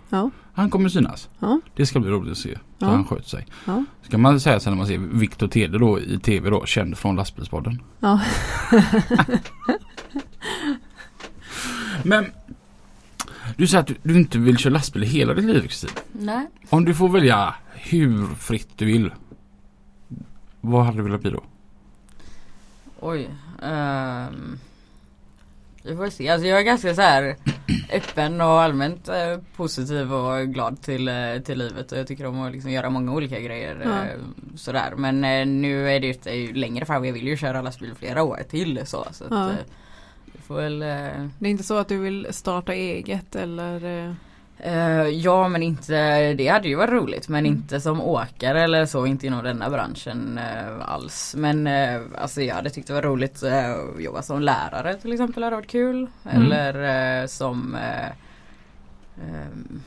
Ja. 0.10 0.30
Han 0.54 0.70
kommer 0.70 0.90
synas. 0.90 1.30
Ja. 1.40 1.62
Det 1.76 1.86
ska 1.86 2.00
bli 2.00 2.10
roligt 2.10 2.32
att 2.32 2.38
se. 2.38 2.54
Så 2.54 2.60
Ja. 2.80 2.88
han 2.88 3.06
sköt 3.06 3.28
sig. 3.28 3.46
Ja. 3.66 3.84
Ska 4.02 4.18
man 4.18 4.40
säga 4.40 4.60
sen 4.60 4.72
när 4.74 4.78
man 4.78 4.88
ser 4.88 4.98
Viktor 4.98 5.48
Tede 5.48 5.78
då 5.78 6.00
i 6.00 6.20
tv 6.20 6.50
då 6.50 6.66
känd 6.66 6.98
från 6.98 7.16
lastbilspodden. 7.16 7.82
Ja. 8.00 8.22
Men 12.04 12.26
du 13.58 13.68
säger 13.68 13.82
att 13.82 13.88
du, 13.88 13.96
du 14.04 14.18
inte 14.20 14.38
vill 14.38 14.58
köra 14.58 14.74
lastbil 14.74 15.04
i 15.04 15.08
hela 15.08 15.34
ditt 15.34 15.46
liv 15.46 15.62
Kristin. 15.62 15.90
Nej. 16.12 16.48
Om 16.70 16.86
du 16.86 16.94
får 16.94 17.10
välja 17.10 17.56
hur 17.74 18.28
fritt 18.36 18.70
du 18.78 18.86
vill. 18.86 19.12
Vad 20.62 20.86
hade 20.86 20.98
du 20.98 21.04
velat 21.04 21.22
bli 21.22 21.32
då? 21.32 21.44
Oj. 23.00 23.30
Um, 23.62 24.60
vi 25.84 25.96
får 25.96 26.10
se. 26.10 26.30
Alltså 26.30 26.48
jag 26.48 26.60
är 26.60 26.64
ganska 26.64 26.96
så 26.96 27.02
här 27.02 27.36
öppen 27.94 28.42
och 28.42 28.62
allmänt 28.62 29.08
eh, 29.10 29.38
positiv 29.56 30.14
och 30.14 30.48
glad 30.48 30.82
till, 30.82 31.08
eh, 31.08 31.40
till 31.46 31.58
livet 31.58 31.92
och 31.92 31.98
jag 31.98 32.08
tycker 32.08 32.26
om 32.26 32.42
att 32.42 32.52
liksom 32.52 32.72
göra 32.72 32.90
många 32.90 33.12
olika 33.14 33.40
grejer. 33.40 33.82
Ja. 33.84 33.90
Eh, 33.90 34.20
sådär. 34.56 34.94
Men 34.98 35.24
eh, 35.24 35.46
nu 35.46 35.90
är 35.92 36.00
det 36.00 36.26
ju- 36.36 36.54
längre 36.54 36.86
fram. 36.86 37.06
Jag 37.06 37.14
vill 37.14 37.28
ju 37.28 37.38
köra 37.38 37.62
lastbil 37.62 37.94
flera 38.00 38.24
år 38.24 38.40
till 38.50 38.82
så. 38.86 39.08
så 39.12 39.24
att, 39.24 39.32
Ja. 39.32 39.52
Får 40.54 40.62
väl 40.62 40.80
Det 41.40 41.48
är 41.48 41.52
inte 41.52 41.64
så 41.64 41.78
att 41.78 41.88
du 41.88 41.98
vill 41.98 42.28
starta 42.32 42.74
eget 42.74 43.36
eller? 43.36 43.86
eh, 44.60 45.08
ja 45.08 45.48
men 45.48 45.64
inte, 45.64 46.34
det 46.34 46.48
hade 46.48 46.68
ju 46.68 46.76
varit 46.76 46.90
roligt 46.94 47.30
men 47.30 47.40
Mm. 47.46 47.52
inte 47.58 47.82
som 47.82 48.02
åkare 48.02 48.62
eller 48.64 48.86
så, 48.86 49.06
inte 49.06 49.28
inom 49.28 49.44
denna 49.44 49.70
branschen 49.70 50.38
eh, 50.38 50.90
alls. 50.90 51.36
Men 51.38 51.68
eh, 51.68 52.02
alltså 52.18 52.42
jag 52.42 52.56
hade 52.56 52.70
tyckt 52.70 52.88
det 52.88 52.94
var 52.94 53.02
roligt 53.02 53.44
att 53.44 54.02
jobba 54.02 54.22
som 54.22 54.42
lärare 54.42 54.96
till 54.96 55.12
exempel, 55.14 55.44
hade 55.44 55.56
varit 55.56 55.68
kul. 55.70 56.08
Mm. 56.32 56.42
Eller 56.52 57.28
som 57.28 57.76
eh, 57.76 58.08
ehm, 59.24 59.82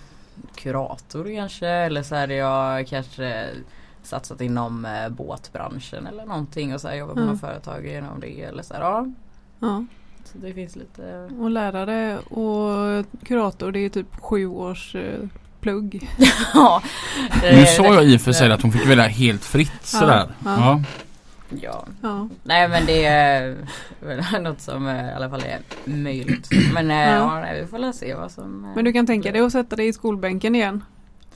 kurator 0.54 1.34
kanske, 1.36 1.68
eller 1.68 2.02
så 2.02 2.14
hade 2.16 2.34
jag 2.34 2.86
kanske 2.86 3.46
satsat 4.02 4.40
inom 4.40 4.86
båtbranschen 5.10 6.06
eller 6.06 6.26
någonting 6.26 6.74
och 6.74 6.80
så 6.80 6.88
här, 6.88 6.94
jobbat 6.94 7.14
på 7.14 7.20
Mm. 7.20 7.32
något 7.32 7.40
företag 7.40 7.86
genom 7.86 8.20
det 8.20 8.42
eller 8.42 8.62
så 8.62 8.74
här, 8.74 8.80
ja. 8.80 9.06
Ja. 9.60 9.84
Det 10.32 10.52
finns 10.52 10.76
lite 10.76 11.30
Och 11.40 11.50
lärare 11.50 12.18
och 12.18 13.04
kurator 13.24 13.72
det 13.72 13.78
är 13.84 13.88
typ 13.88 14.06
sju 14.20 14.46
års 14.46 14.94
eh, 14.94 15.20
plugg. 15.60 16.08
Ja. 16.54 16.82
Nu 17.42 17.48
Eh, 17.48 17.64
sa 17.64 17.84
jag 17.84 18.04
i 18.04 18.16
och 18.16 18.20
för 18.20 18.32
sig 18.32 18.52
att 18.52 18.62
hon 18.62 18.72
fick 18.72 18.86
välja 18.86 19.06
helt 19.06 19.44
fritt 19.44 19.82
sådär. 19.86 20.28
ja. 20.44 20.56
Ja. 20.58 20.82
Ja. 21.62 21.86
Ja. 22.02 22.28
Nej 22.42 22.68
men 22.68 22.86
det 22.86 23.04
är 23.04 23.56
något 24.40 24.60
som 24.60 24.86
eh, 24.88 25.08
i 25.08 25.12
alla 25.12 25.30
fall 25.30 25.42
är 25.44 25.58
möjligt. 25.84 26.48
Men 26.74 26.90
Ja. 26.90 27.46
ja. 27.46 27.52
vi 27.60 27.66
får 27.66 27.78
väl 27.78 27.94
se 27.94 28.14
vad 28.14 28.30
som 28.30 28.72
Men 28.74 28.84
du 28.84 28.92
kan 28.92 29.06
tänka 29.06 29.32
dig 29.32 29.40
att 29.40 29.52
sätta 29.52 29.76
dig 29.76 29.88
i 29.88 29.92
skolbänken 29.92 30.54
igen? 30.54 30.84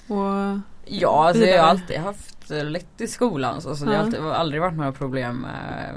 Och, 0.08 0.58
Ja 0.84 1.26
alltså 1.28 1.44
jag 1.44 1.62
har 1.62 1.68
alltid 1.68 1.96
haft 1.98 2.50
lätt 2.50 3.00
i 3.00 3.06
skolan 3.06 3.60
så, 3.60 3.76
så 3.76 3.84
det 3.84 3.96
har 3.96 4.04
alltid, 4.04 4.20
aldrig 4.20 4.60
varit 4.60 4.76
några 4.76 4.92
problem 4.92 5.46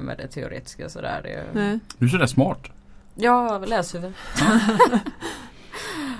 med 0.01 0.17
det 0.17 0.27
teoretiska 0.27 0.89
sådär. 0.89 1.21
Det, 1.23 1.59
nej. 1.59 1.79
Du 1.97 2.05
är 2.05 2.09
sådär 2.09 2.25
smart. 2.25 2.59
Ja, 3.15 3.57
läshuvud. 3.65 4.13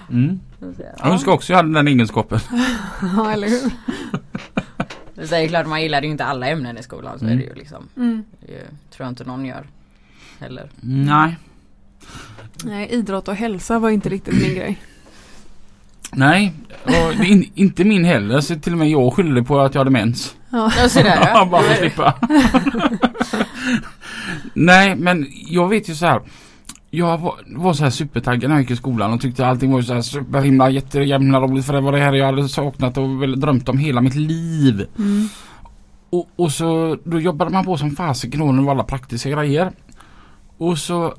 Mm. 0.10 0.40
Jag 0.60 0.74
Ja. 1.00 1.06
önskar 1.12 1.32
också 1.32 1.54
jag 1.54 1.58
hade 1.58 1.74
den 1.74 1.88
egenskapen. 1.88 2.40
Ja, 3.16 3.32
eller 3.32 3.48
hur? 3.48 3.72
Det 5.30 5.32
är 5.38 5.48
klart 5.48 5.68
man 5.68 5.82
gillar 5.82 6.02
ju 6.02 6.08
inte 6.08 6.26
alla 6.26 6.48
ämnen 6.48 6.78
i 6.78 6.84
skolan 6.84 7.20
så 7.20 7.26
Mm. 7.26 7.38
är 7.38 7.42
det 7.42 7.48
ju 7.50 7.54
liksom. 7.56 7.88
Mm. 7.98 8.24
Det 8.40 8.58
tror 8.92 9.06
jag 9.06 9.10
inte 9.10 9.24
någon 9.24 9.46
gör. 9.46 9.68
Heller. 10.40 10.70
Nej. 10.82 11.38
Nej, 12.64 12.88
idrott 12.90 13.28
och 13.28 13.36
hälsa 13.36 13.80
var 13.80 13.90
inte 13.90 14.10
riktigt 14.10 14.34
min 14.42 14.56
grej. 14.56 14.82
Nej, 16.12 16.54
och 16.84 16.92
det 16.92 16.98
är 17.00 17.24
in, 17.26 17.52
inte 17.56 17.84
min 17.84 18.06
heller. 18.06 18.42
Så 18.42 18.56
till 18.60 18.72
och 18.74 18.80
med 18.80 18.90
jag 18.90 19.14
skyllde 19.14 19.44
på 19.44 19.60
att 19.60 19.74
jag 19.74 19.80
hade 19.80 19.92
mens. 19.92 20.36
Ja. 20.50 20.72
Ja, 20.78 20.90
så 20.90 21.00
där, 21.00 21.28
ja. 21.34 21.46
Bara 21.46 21.62
för 21.62 21.72
att 21.72 21.78
slippa. 21.80 22.20
Nej, 24.54 24.96
men 24.96 25.28
jag 25.32 25.70
vet 25.70 25.90
ju 25.90 25.96
så 25.96 26.06
här. 26.06 26.22
Jag 26.96 27.18
var, 27.18 27.36
var 27.46 27.74
så 27.74 27.84
här 27.84 27.92
supertaggad 27.92 28.50
när 28.50 28.56
jag 28.56 28.62
gick 28.62 28.72
i 28.72 28.76
skolan 28.76 29.14
och 29.14 29.22
tyckte 29.22 29.48
allting 29.48 29.72
var 29.72 29.82
så 29.82 29.94
här 29.94 30.02
superhimla 30.02 30.70
jättejämna 30.70 31.40
roligt 31.40 31.66
för 31.66 31.74
det 31.74 31.82
var 31.82 31.92
det 31.92 31.98
här 31.98 32.14
jag 32.14 32.26
hade 32.26 32.50
saknat 32.50 32.98
och 32.98 33.22
väl 33.22 33.40
drömt 33.40 33.70
om 33.70 33.78
hela 33.78 34.02
mitt 34.02 34.16
liv. 34.16 34.88
Mm. 34.98 35.28
Och, 36.10 36.30
och 36.36 36.52
så 36.52 36.98
då 37.04 37.20
jobbade 37.20 37.52
man 37.52 37.66
på 37.66 37.78
som 37.78 37.92
fasiken 37.92 38.40
då 38.40 38.52
med 38.52 38.72
alla 38.72 38.84
praktiska 38.84 39.30
grejer. 39.30 39.72
Och 40.58 40.78
så 40.78 41.14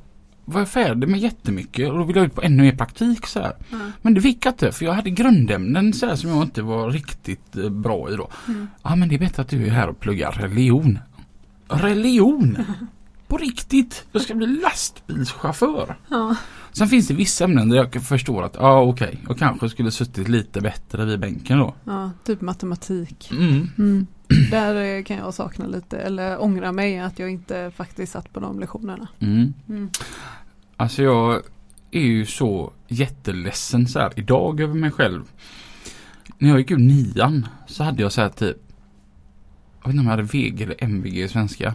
var 0.45 0.61
jag 0.61 0.69
färdig 0.69 1.09
med 1.09 1.19
jättemycket 1.19 1.89
och 1.89 1.97
då 1.97 2.03
ville 2.03 2.19
jag 2.19 2.25
ut 2.25 2.35
på 2.35 2.41
ännu 2.41 2.63
mer 2.63 2.75
praktik 2.75 3.27
så 3.27 3.39
här. 3.39 3.53
Ja. 3.69 3.77
Men 4.01 4.13
det 4.13 4.21
fick 4.21 4.45
jag 4.45 4.51
inte 4.51 4.71
för 4.71 4.85
jag 4.85 4.93
hade 4.93 5.09
grundämnen 5.09 5.93
så 5.93 6.05
här 6.05 6.15
som 6.15 6.29
jag 6.29 6.41
inte 6.41 6.61
var 6.61 6.89
riktigt 6.91 7.57
eh, 7.57 7.69
bra 7.69 8.11
i 8.11 8.15
då. 8.15 8.29
Mm. 8.47 8.67
Ja 8.83 8.95
men 8.95 9.09
det 9.09 9.15
är 9.15 9.19
bättre 9.19 9.41
att 9.41 9.49
du 9.49 9.65
är 9.65 9.71
här 9.71 9.89
och 9.89 9.99
pluggar 9.99 10.31
religion. 10.31 10.99
Religion! 11.67 12.57
På 13.35 13.39
riktigt! 13.39 14.05
Jag 14.11 14.21
ska 14.21 14.35
bli 14.35 14.47
lastbilschaufför. 14.47 15.95
Ja. 16.09 16.35
Sen 16.71 16.87
finns 16.87 17.07
det 17.07 17.13
vissa 17.13 17.43
ämnen 17.43 17.69
där 17.69 17.77
jag 17.77 18.03
förstår 18.03 18.43
att 18.43 18.55
ja 18.55 18.81
okej, 18.81 19.19
jag 19.27 19.37
kanske 19.37 19.69
skulle 19.69 19.91
suttit 19.91 20.27
lite 20.27 20.61
bättre 20.61 21.05
vid 21.05 21.19
bänken 21.19 21.57
då. 21.57 21.75
ja, 21.83 22.11
typ 22.23 22.41
matematik. 22.41 23.31
Mm. 23.31 23.69
Mm. 23.77 24.07
Där 24.51 25.01
kan 25.01 25.17
jag 25.17 25.33
sakna 25.33 25.67
lite 25.67 25.97
eller 25.97 26.41
ångra 26.41 26.71
mig 26.71 26.99
att 26.99 27.19
jag 27.19 27.29
inte 27.29 27.71
faktiskt 27.75 28.13
satt 28.13 28.33
på 28.33 28.39
de 28.39 28.59
lektionerna. 28.59 29.07
Mm. 29.19 29.53
Mm. 29.69 29.89
Alltså 30.77 31.03
jag 31.03 31.41
är 31.91 32.01
ju 32.01 32.25
så 32.25 32.73
jätteledsen 32.87 33.87
så 33.87 33.99
här 33.99 34.11
idag 34.15 34.59
över 34.59 34.73
mig 34.73 34.91
själv. 34.91 35.23
När 36.37 36.49
jag 36.49 36.59
gick 36.59 36.71
ut 36.71 36.79
nian 36.79 37.47
så 37.67 37.83
hade 37.83 38.01
jag 38.01 38.11
så 38.11 38.21
här 38.21 38.29
typ 38.29 38.57
Jag 39.81 39.87
vet 39.87 39.93
inte 39.93 39.99
om 39.99 40.05
jag 40.05 40.11
hade 40.11 40.23
VG 40.23 40.63
eller 40.63 40.83
MVG 40.83 41.23
i 41.23 41.27
svenska. 41.27 41.73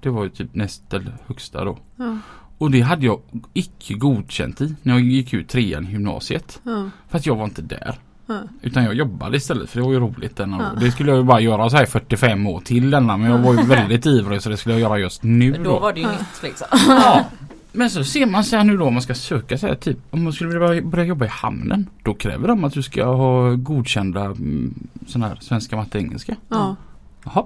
Det 0.00 0.10
var 0.10 0.24
ju 0.24 0.30
typ 0.30 0.54
näst 0.54 0.94
eller 0.94 1.12
högsta 1.26 1.64
då. 1.64 1.78
Ja. 1.96 2.18
Och 2.58 2.70
det 2.70 2.80
hade 2.80 3.06
jag 3.06 3.20
icke 3.52 3.94
godkänt 3.94 4.60
i 4.60 4.74
när 4.82 4.92
jag 4.94 5.02
gick 5.02 5.32
ut 5.34 5.48
trean 5.48 5.86
i 5.88 5.90
gymnasiet. 5.92 6.60
Ja. 6.62 6.90
För 7.08 7.18
att 7.18 7.26
jag 7.26 7.36
var 7.36 7.44
inte 7.44 7.62
där. 7.62 7.94
Ja. 8.26 8.40
Utan 8.62 8.84
jag 8.84 8.94
jobbade 8.94 9.36
istället 9.36 9.70
för 9.70 9.78
det 9.80 9.84
var 9.86 9.92
ju 9.92 10.00
roligt 10.00 10.36
denna 10.36 10.72
Ja. 10.74 10.80
Det 10.80 10.90
skulle 10.90 11.10
jag 11.10 11.18
ju 11.18 11.24
bara 11.24 11.40
göra 11.40 11.70
så 11.70 11.76
här 11.76 11.86
45 11.86 12.46
år 12.46 12.60
till 12.60 12.90
denna 12.90 13.16
men 13.16 13.30
jag 13.30 13.38
var 13.38 13.54
ju 13.54 13.62
väldigt 13.62 14.06
ivrig 14.06 14.42
så 14.42 14.50
det 14.50 14.56
skulle 14.56 14.74
jag 14.74 14.80
göra 14.80 14.98
just 14.98 15.22
nu 15.22 15.52
Då 15.52 15.62
då. 15.62 15.78
var 15.78 15.92
det 15.92 16.00
ju 16.00 16.06
Ja. 16.06 16.12
nytt 16.12 16.42
liksom. 16.42 16.66
Ja. 16.88 17.24
Men 17.72 17.90
så 17.90 18.04
ser 18.04 18.26
man 18.26 18.44
så 18.44 18.56
här 18.56 18.64
nu 18.64 18.76
då 18.76 18.84
om 18.86 18.92
man 18.94 19.02
ska 19.02 19.14
söka 19.14 19.58
så 19.58 19.66
här 19.66 19.74
typ 19.74 19.98
om 20.10 20.24
man 20.24 20.32
skulle 20.32 20.58
vilja 20.58 20.82
börja 20.82 21.04
jobba 21.04 21.24
i 21.24 21.28
hamnen. 21.28 21.86
Då 22.02 22.14
kräver 22.14 22.48
de 22.48 22.64
att 22.64 22.72
du 22.72 22.82
ska 22.82 23.04
ha 23.04 23.54
godkända 23.54 24.24
mm, 24.24 24.74
sådana 25.06 25.28
här 25.28 25.38
svenska, 25.40 25.76
matte, 25.76 25.98
engelska. 25.98 26.36
Ja. 26.48 26.76
Jaha. 27.24 27.44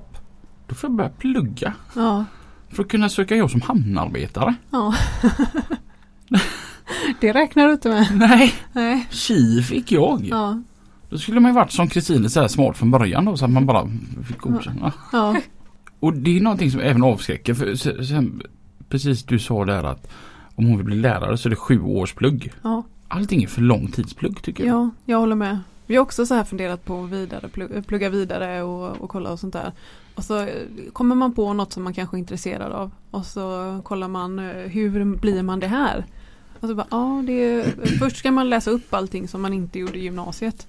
Då 0.66 0.74
får 0.74 0.90
jag 0.90 0.96
börja 0.96 1.10
plugga 1.10 1.74
Ja. 1.96 2.24
För 2.70 2.82
att 2.82 2.88
kunna 2.88 3.08
söka 3.08 3.36
jobb 3.36 3.50
som 3.50 3.60
hamnarbetare. 3.60 4.54
ja. 4.70 4.94
Det 7.20 7.32
räknar 7.32 7.66
du 7.66 7.72
inte 7.72 7.88
med. 7.88 8.08
Nej, 8.14 8.54
Nej. 8.72 9.06
tji 9.10 9.62
fick 9.62 9.92
jag. 9.92 10.24
Ja. 10.24 10.62
Då 11.08 11.18
skulle 11.18 11.40
man 11.40 11.50
ju 11.50 11.54
varit 11.54 11.72
som 11.72 11.88
Kristin 11.88 12.30
så 12.30 12.40
här 12.40 12.48
smart 12.48 12.76
från 12.76 12.90
början 12.90 13.24
då 13.24 13.36
så 13.36 13.44
att 13.44 13.50
man 13.50 13.66
bara 13.66 13.88
fick 14.28 14.38
godkänna. 14.38 14.92
Ja. 15.12 15.36
Och 16.00 16.14
det 16.14 16.36
är 16.36 16.40
någonting 16.40 16.70
som 16.70 16.80
även 16.80 17.02
avskräcker. 17.02 17.54
För 17.54 17.74
sen, 17.74 18.06
sen, 18.06 18.42
precis 18.88 19.22
du 19.22 19.38
sa 19.38 19.64
där 19.64 19.84
att 19.84 20.10
om 20.54 20.66
hon 20.66 20.76
vill 20.76 20.86
bli 20.86 20.96
lärare 20.96 21.36
så 21.36 21.48
är 21.48 21.50
det 21.50 21.56
sju 21.56 21.80
års 21.82 22.14
plugg. 22.14 22.52
Ja. 22.62 22.82
Allting 23.08 23.42
är 23.42 23.46
för 23.46 23.62
lång 23.62 23.88
tidsplugg 23.88 24.42
tycker 24.42 24.64
jag. 24.64 24.76
Ja, 24.76 24.90
jag 25.04 25.18
håller 25.18 25.36
med. 25.36 25.58
Vi 25.90 25.96
har 25.96 26.02
också 26.02 26.26
så 26.26 26.34
här 26.34 26.44
funderat 26.44 26.84
på 26.84 27.04
att 27.04 27.10
vidare, 27.10 27.48
plugga, 27.48 27.82
plugga 27.82 28.08
vidare 28.08 28.62
och, 28.62 29.00
och 29.00 29.10
kolla 29.10 29.32
och 29.32 29.40
sånt 29.40 29.52
där. 29.52 29.72
Och 30.14 30.24
så 30.24 30.40
eh, 30.40 30.46
kommer 30.92 31.14
man 31.14 31.34
på 31.34 31.52
något 31.52 31.72
som 31.72 31.82
man 31.82 31.94
kanske 31.94 32.16
är 32.16 32.18
intresserad 32.18 32.72
av. 32.72 32.90
Och 33.10 33.26
så 33.26 33.80
kollar 33.84 34.08
man 34.08 34.38
eh, 34.38 34.54
hur 34.54 35.16
blir 35.16 35.42
man 35.42 35.60
det 35.60 35.66
här? 35.66 36.04
Och 36.60 36.68
så 36.68 36.74
bara, 36.74 36.86
ja, 36.90 37.22
det 37.26 37.32
är, 37.32 37.62
först 37.98 38.16
ska 38.16 38.30
man 38.30 38.50
läsa 38.50 38.70
upp 38.70 38.94
allting 38.94 39.28
som 39.28 39.42
man 39.42 39.52
inte 39.52 39.78
gjorde 39.78 39.98
i 39.98 40.02
gymnasiet. 40.02 40.66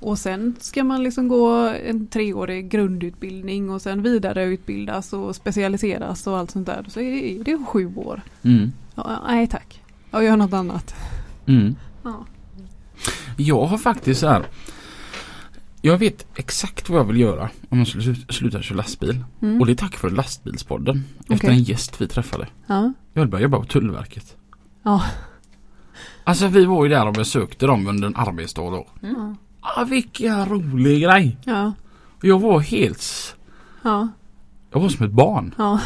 Och 0.00 0.18
sen 0.18 0.56
ska 0.60 0.84
man 0.84 1.02
liksom 1.02 1.28
gå 1.28 1.50
en 1.86 2.06
treårig 2.06 2.68
grundutbildning 2.68 3.70
och 3.70 3.82
sen 3.82 4.02
vidareutbildas 4.02 5.12
och 5.12 5.36
specialiseras 5.36 6.26
och 6.26 6.38
allt 6.38 6.50
sånt 6.50 6.66
där. 6.66 6.86
Så 6.88 7.00
är 7.00 7.44
det 7.44 7.64
sju 7.66 7.92
år. 7.96 8.20
Mm. 8.42 8.72
Ja, 8.94 9.22
nej 9.26 9.46
tack. 9.46 9.82
Jag 10.10 10.24
gör 10.24 10.36
något 10.36 10.52
annat. 10.52 10.94
Mm. 11.46 11.76
Ja. 12.02 12.24
Jag 13.36 13.66
har 13.66 13.78
faktiskt 13.78 14.20
så 14.20 14.28
här. 14.28 14.46
Jag 15.82 15.98
vet 15.98 16.26
exakt 16.34 16.88
vad 16.88 16.98
jag 17.00 17.04
vill 17.04 17.20
göra 17.20 17.50
om 17.68 17.78
jag 17.78 17.86
skulle 17.88 18.04
slu- 18.04 18.32
sluta 18.32 18.62
köra 18.62 18.76
lastbil. 18.76 19.24
Mm. 19.42 19.60
Och 19.60 19.66
det 19.66 19.72
är 19.72 19.76
tack 19.76 20.02
vare 20.02 20.12
lastbilspodden. 20.14 21.04
Efter 21.20 21.34
Okej. 21.34 21.50
en 21.50 21.62
gäst 21.62 22.00
vi 22.00 22.08
träffade. 22.08 22.48
Ja. 22.66 22.92
Jag 23.12 23.22
vill 23.22 23.30
börja 23.30 23.42
jobba 23.42 23.58
på 23.58 23.64
Tullverket. 23.64 24.36
Ja. 24.82 25.04
Alltså 26.24 26.46
vi 26.48 26.64
var 26.64 26.84
ju 26.84 26.90
där 26.90 27.06
och 27.06 27.12
besökte 27.12 27.66
dem 27.66 27.86
under 27.86 28.06
en 28.08 28.16
arbetsdag 28.16 28.70
då. 28.70 28.86
Ja. 29.00 29.34
Ah, 29.60 29.84
vilken 29.84 30.46
rolig 30.46 31.02
grej! 31.02 31.36
Ja. 31.44 31.72
Jag 32.22 32.40
var 32.40 32.60
helt... 32.60 33.36
Ja. 33.82 34.08
Jag 34.72 34.80
var 34.80 34.88
som 34.88 35.06
ett 35.06 35.12
barn. 35.12 35.54
Ja. 35.58 35.80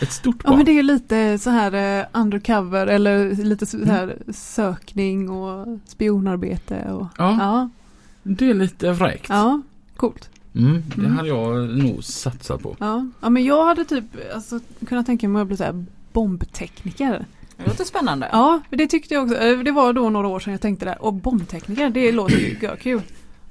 Ett 0.00 0.12
stort 0.12 0.36
ja 0.44 0.48
barn. 0.50 0.56
men 0.56 0.66
det 0.66 0.72
är 0.72 0.74
ju 0.74 0.82
lite 0.82 1.38
så 1.38 1.50
här 1.50 1.98
eh, 2.00 2.06
undercover 2.12 2.86
eller 2.86 3.34
lite 3.44 3.66
så 3.66 3.84
här 3.84 4.16
sökning 4.32 5.30
och 5.30 5.78
spionarbete 5.86 6.84
och 6.92 7.06
Ja, 7.18 7.36
ja. 7.40 7.68
det 8.22 8.50
är 8.50 8.54
lite 8.54 8.94
fräckt. 8.94 9.26
Ja, 9.28 9.62
coolt. 9.96 10.30
Mm, 10.54 10.82
det 10.96 11.00
Mm. 11.00 11.16
hade 11.16 11.28
jag 11.28 11.68
nog 11.78 12.04
satsat 12.04 12.62
på. 12.62 12.76
Ja. 12.78 13.06
ja 13.20 13.30
men 13.30 13.44
jag 13.44 13.64
hade 13.66 13.84
typ 13.84 14.04
alltså, 14.34 14.60
kunnat 14.88 15.06
tänka 15.06 15.28
mig 15.28 15.42
att 15.42 15.48
bli 15.48 15.56
så 15.56 15.64
här 15.64 15.84
bombtekniker. 16.12 17.26
Det 17.56 17.66
låter 17.66 17.84
spännande. 17.84 18.28
Ja, 18.32 18.60
det 18.70 18.86
tyckte 18.86 19.14
jag 19.14 19.22
också. 19.24 19.36
Eh, 19.36 19.58
Det 19.58 19.72
var 19.72 19.92
då 19.92 20.10
några 20.10 20.28
år 20.28 20.40
sedan 20.40 20.52
jag 20.52 20.60
tänkte 20.60 20.84
det. 20.84 20.94
Och 20.96 21.14
bombtekniker, 21.14 21.90
det 21.90 22.12
låter 22.12 22.36
ju 22.38 22.76
kul. 22.80 23.02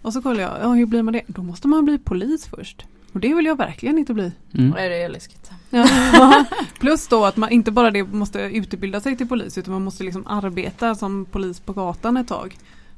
Och 0.02 0.14
så 0.14 0.22
kollade 0.22 0.42
jag, 0.42 0.52
ja 0.62 0.74
hur 0.74 0.86
blir 0.86 1.02
man 1.04 1.14
det? 1.14 1.22
Då 1.28 1.44
måste 1.44 1.68
man 1.68 1.86
bli 1.86 1.98
polis 1.98 2.48
först. 2.48 2.86
Och 3.14 3.20
det 3.20 3.34
vill 3.34 3.46
jag 3.46 3.58
verkligen 3.58 3.98
inte 3.98 4.14
bli. 4.14 4.32
Mm. 4.54 4.72
Det 4.72 5.04
är 5.04 5.10
läskigt. 5.10 5.52
Ja. 5.74 6.46
Plus 6.80 7.08
då 7.08 7.26
att 7.26 7.38
man 7.38 7.50
inte 7.50 7.72
bara 7.72 7.92
det 7.92 8.04
måste 8.04 8.40
utbilda 8.40 9.00
sig 9.00 9.18
till 9.18 9.28
polis 9.28 9.58
utan 9.58 9.74
man 9.74 9.84
måste 9.84 10.04
liksom 10.04 10.28
arbeta 10.28 10.96
som 10.96 11.26
polis 11.26 11.60
på 11.60 11.74
gatan 11.74 12.18
ett 12.18 12.28
tag. 12.28 12.58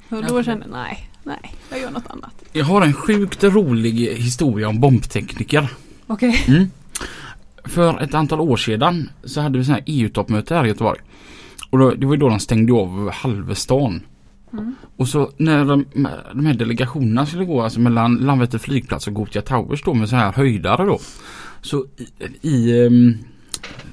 Och 0.09 0.23
då 0.23 0.33
Okej. 0.33 0.43
kände 0.43 0.65
jag 0.65 0.71
nej, 0.71 1.09
nej, 1.23 1.55
jag 1.69 1.79
gör 1.79 1.91
något 1.91 2.07
annat. 2.09 2.43
Jag 2.51 2.65
har 2.65 2.81
en 2.81 2.93
sjukt 2.93 3.43
rolig 3.43 3.93
historia 4.15 4.67
om 4.67 4.79
bombtekniker. 4.79 5.69
Okej. 6.07 6.43
Mm. 6.47 6.71
För 7.65 8.01
ett 8.01 8.13
antal 8.13 8.39
år 8.41 8.57
sedan 8.57 9.09
så 9.23 9.41
hade 9.41 9.57
vi 9.57 9.65
sån 9.65 9.73
här 9.73 9.83
EU-toppmöte 9.85 10.55
här 10.55 10.65
i 10.65 10.67
Göteborg. 10.67 10.99
Och 11.69 11.79
då, 11.79 11.91
det 11.91 12.05
var 12.05 12.13
ju 12.13 12.19
då 12.19 12.29
de 12.29 12.39
stängde 12.39 12.73
av 12.73 13.11
halva 13.11 13.55
stan. 13.55 14.01
Mm. 14.53 14.75
Och 14.97 15.07
så 15.07 15.31
när 15.38 15.65
de, 15.65 15.85
de 16.33 16.45
här 16.45 16.53
delegationerna 16.53 17.25
skulle 17.25 17.45
gå 17.45 17.61
alltså 17.61 17.79
mellan 17.79 18.15
Landvetter 18.15 18.57
flygplats 18.57 19.07
och 19.07 19.13
Gothia 19.13 19.41
Towers 19.41 19.83
då 19.83 19.93
med 19.93 20.09
så 20.09 20.15
här 20.15 20.31
höjdare 20.31 20.85
då. 20.85 20.99
Så 21.65 21.86
i, 22.41 22.49
i 22.49 22.86
ehm, 22.86 23.13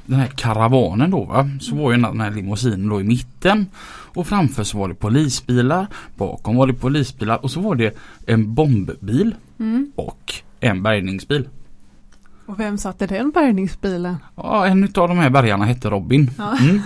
den 0.07 0.19
här 0.21 0.27
karavanen 0.27 1.11
då 1.11 1.25
va. 1.25 1.51
Så 1.61 1.77
var 1.77 1.93
ju 1.93 1.99
den 1.99 2.21
här 2.21 2.31
limousinen 2.31 2.89
då 2.89 3.01
i 3.01 3.05
mitten. 3.05 3.67
Och 4.15 4.27
framför 4.27 4.65
så 4.65 4.79
var 4.79 4.89
det 4.89 4.95
polisbilar. 4.95 5.87
Bakom 6.17 6.57
var 6.57 6.67
det 6.67 6.75
polisbilar 6.75 7.45
och 7.45 7.51
så 7.51 7.61
var 7.61 7.75
det 7.75 7.97
en 8.27 8.55
bombbil 8.55 9.35
Mm. 9.59 9.93
och 9.97 10.35
en 10.61 10.83
bärgningsbil. 10.83 11.49
Och 12.47 12.61
vem 12.61 12.79
satt 12.79 13.03
i 13.03 13.07
den 13.07 13.31
bärgningsbilen? 13.31 14.17
Ja, 14.37 14.67
en 14.67 14.85
utav 14.85 15.09
de 15.09 15.19
här 15.19 15.31
bärgarna 15.31 15.65
hette 15.65 15.91
Robin. 15.91 16.31
Ja. 16.39 16.59
Mm. 16.61 16.81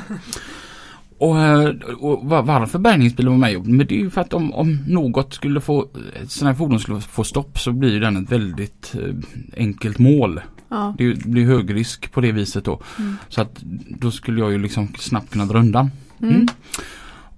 Och, 1.19 1.39
eh, 1.41 1.69
och 1.99 2.25
va- 2.29 2.43
varför 2.43 2.79
bärgningsbilen 2.79 3.33
var 3.33 3.39
med? 3.39 3.67
Men 3.67 3.87
det 3.87 3.95
är 3.95 3.99
ju 3.99 4.11
för 4.11 4.21
att 4.21 4.35
om, 4.35 4.53
om 4.53 4.79
något 4.89 5.35
skulle 5.35 5.61
få, 5.61 5.89
ett 6.23 6.31
sådant 6.31 6.57
här 6.57 6.59
fordon 6.65 6.81
skulle 6.81 7.01
få 7.01 7.25
stopp 7.25 7.59
så 7.59 7.73
blir 7.73 8.01
den 8.01 8.17
ett 8.17 8.33
väldigt 8.33 8.95
eh, 8.95 9.15
enkelt 9.57 9.99
mål. 9.99 10.41
Ja. 10.69 10.95
Det 10.99 11.25
blir 11.25 11.45
hög 11.45 11.75
risk 11.75 12.13
på 12.13 12.21
det 12.21 12.33
viset 12.33 12.65
då. 12.65 12.81
Mm. 12.99 13.17
Så 13.29 13.41
att 13.41 13.63
då 13.89 14.11
skulle 14.11 14.41
jag 14.41 14.53
ju 14.53 14.59
liksom 14.59 14.89
snabbt 14.99 15.33
kunna 15.33 15.47
dra 15.47 15.59
undan. 15.59 15.91
Mm. 16.23 16.35
Mm. 16.35 16.47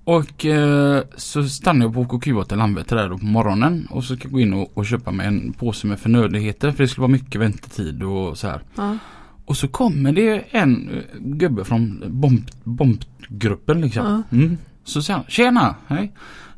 Och 0.05 0.47
eh, 0.47 1.03
så 1.17 1.45
stannade 1.49 1.85
jag 1.85 1.95
på 1.95 2.17
OKQ8 2.17 2.57
Landvetter 2.57 2.97
där 2.97 3.09
då 3.09 3.19
på 3.19 3.25
morgonen 3.25 3.87
och 3.91 4.05
så 4.05 4.17
ska 4.17 4.25
jag 4.25 4.33
gå 4.33 4.41
in 4.41 4.53
och, 4.53 4.71
och 4.75 4.87
köpa 4.87 5.11
mig 5.11 5.27
en 5.27 5.53
påse 5.53 5.87
med 5.87 6.01
förnödenheter 6.01 6.73
för 6.73 6.83
det 6.85 6.89
skulle 6.89 7.03
vara 7.03 7.13
mycket 7.13 7.41
väntetid 7.41 8.03
och 8.03 8.39
så 8.39 8.47
här. 8.49 8.61
Ja. 8.77 8.99
Och 9.45 9.57
så 9.57 9.69
kommer 9.69 10.13
det 10.13 10.45
en 10.51 10.91
eh, 10.91 11.03
gubbe 11.19 11.65
från 11.65 12.05
bomb, 12.07 12.51
bombgruppen 12.65 13.81
liksom. 13.81 14.25
Ja. 14.31 14.37
Mm. 14.37 14.57
Så 14.85 15.03
säger 15.03 15.19
han, 15.19 15.27
tjena, 15.29 15.75
hej. 15.87 16.13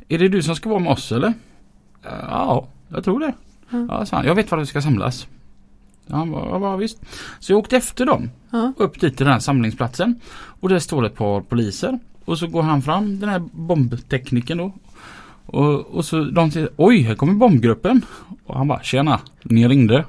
Är 0.09 0.19
det 0.19 0.29
du 0.29 0.43
som 0.43 0.57
ska 0.57 0.69
vara 0.69 0.81
med 0.81 0.93
oss 0.93 1.13
eller? 1.13 1.35
Ja, 2.03 2.69
jag 2.89 3.05
tror 3.05 3.21
det. 3.21 3.33
Ja. 3.71 3.87
Ja, 3.89 4.07
han, 4.11 4.25
jag 4.27 4.35
vet 4.35 4.51
var 4.51 4.59
det 4.59 4.67
ska 4.67 4.83
samlas. 4.83 5.27
Han 6.11 6.31
bara, 6.31 6.61
ja, 6.61 6.77
visst. 6.77 6.99
Så 7.41 7.53
jag 7.53 7.59
åkte 7.59 7.77
efter 7.77 8.07
dem 8.07 8.31
Ja. 8.51 8.73
upp 8.77 9.01
dit 9.01 9.17
till 9.17 9.25
den 9.27 9.33
här 9.33 9.41
samlingsplatsen. 9.41 10.21
Och 10.33 10.69
där 10.69 10.79
står 10.79 11.07
ett 11.07 11.17
par 11.17 11.41
poliser. 11.41 11.99
Och 12.25 12.39
så 12.39 12.47
går 12.47 12.63
han 12.63 12.83
fram, 12.83 13.21
den 13.21 13.29
här 13.29 13.43
bombteknikern 13.53 14.59
då. 14.59 14.73
Och, 15.47 15.81
och 15.81 16.05
så 16.05 16.25
de 16.25 16.51
säger, 16.51 16.69
oj 16.77 17.03
här 17.03 17.15
kommer 17.15 17.35
bombgruppen. 17.35 18.03
Och 18.47 18.57
han 18.57 18.69
bara, 18.69 18.83
tjena, 18.83 19.21
ni 19.43 19.69
ringde. 19.69 20.05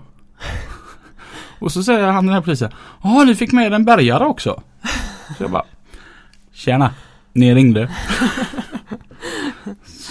och 1.59 1.71
så 1.71 1.83
säger 1.83 2.07
han 2.07 2.25
den 2.25 2.33
här 2.35 2.41
polisen, 2.41 2.71
ja 3.03 3.23
ni 3.23 3.35
fick 3.35 3.51
med 3.51 3.73
en 3.73 3.85
bärgare 3.85 4.25
också. 4.25 4.63
Så 5.37 5.43
jag 5.43 5.51
bara, 5.51 5.63
Tjena! 6.53 6.93
Ni 7.33 7.55
ringde. 7.55 7.89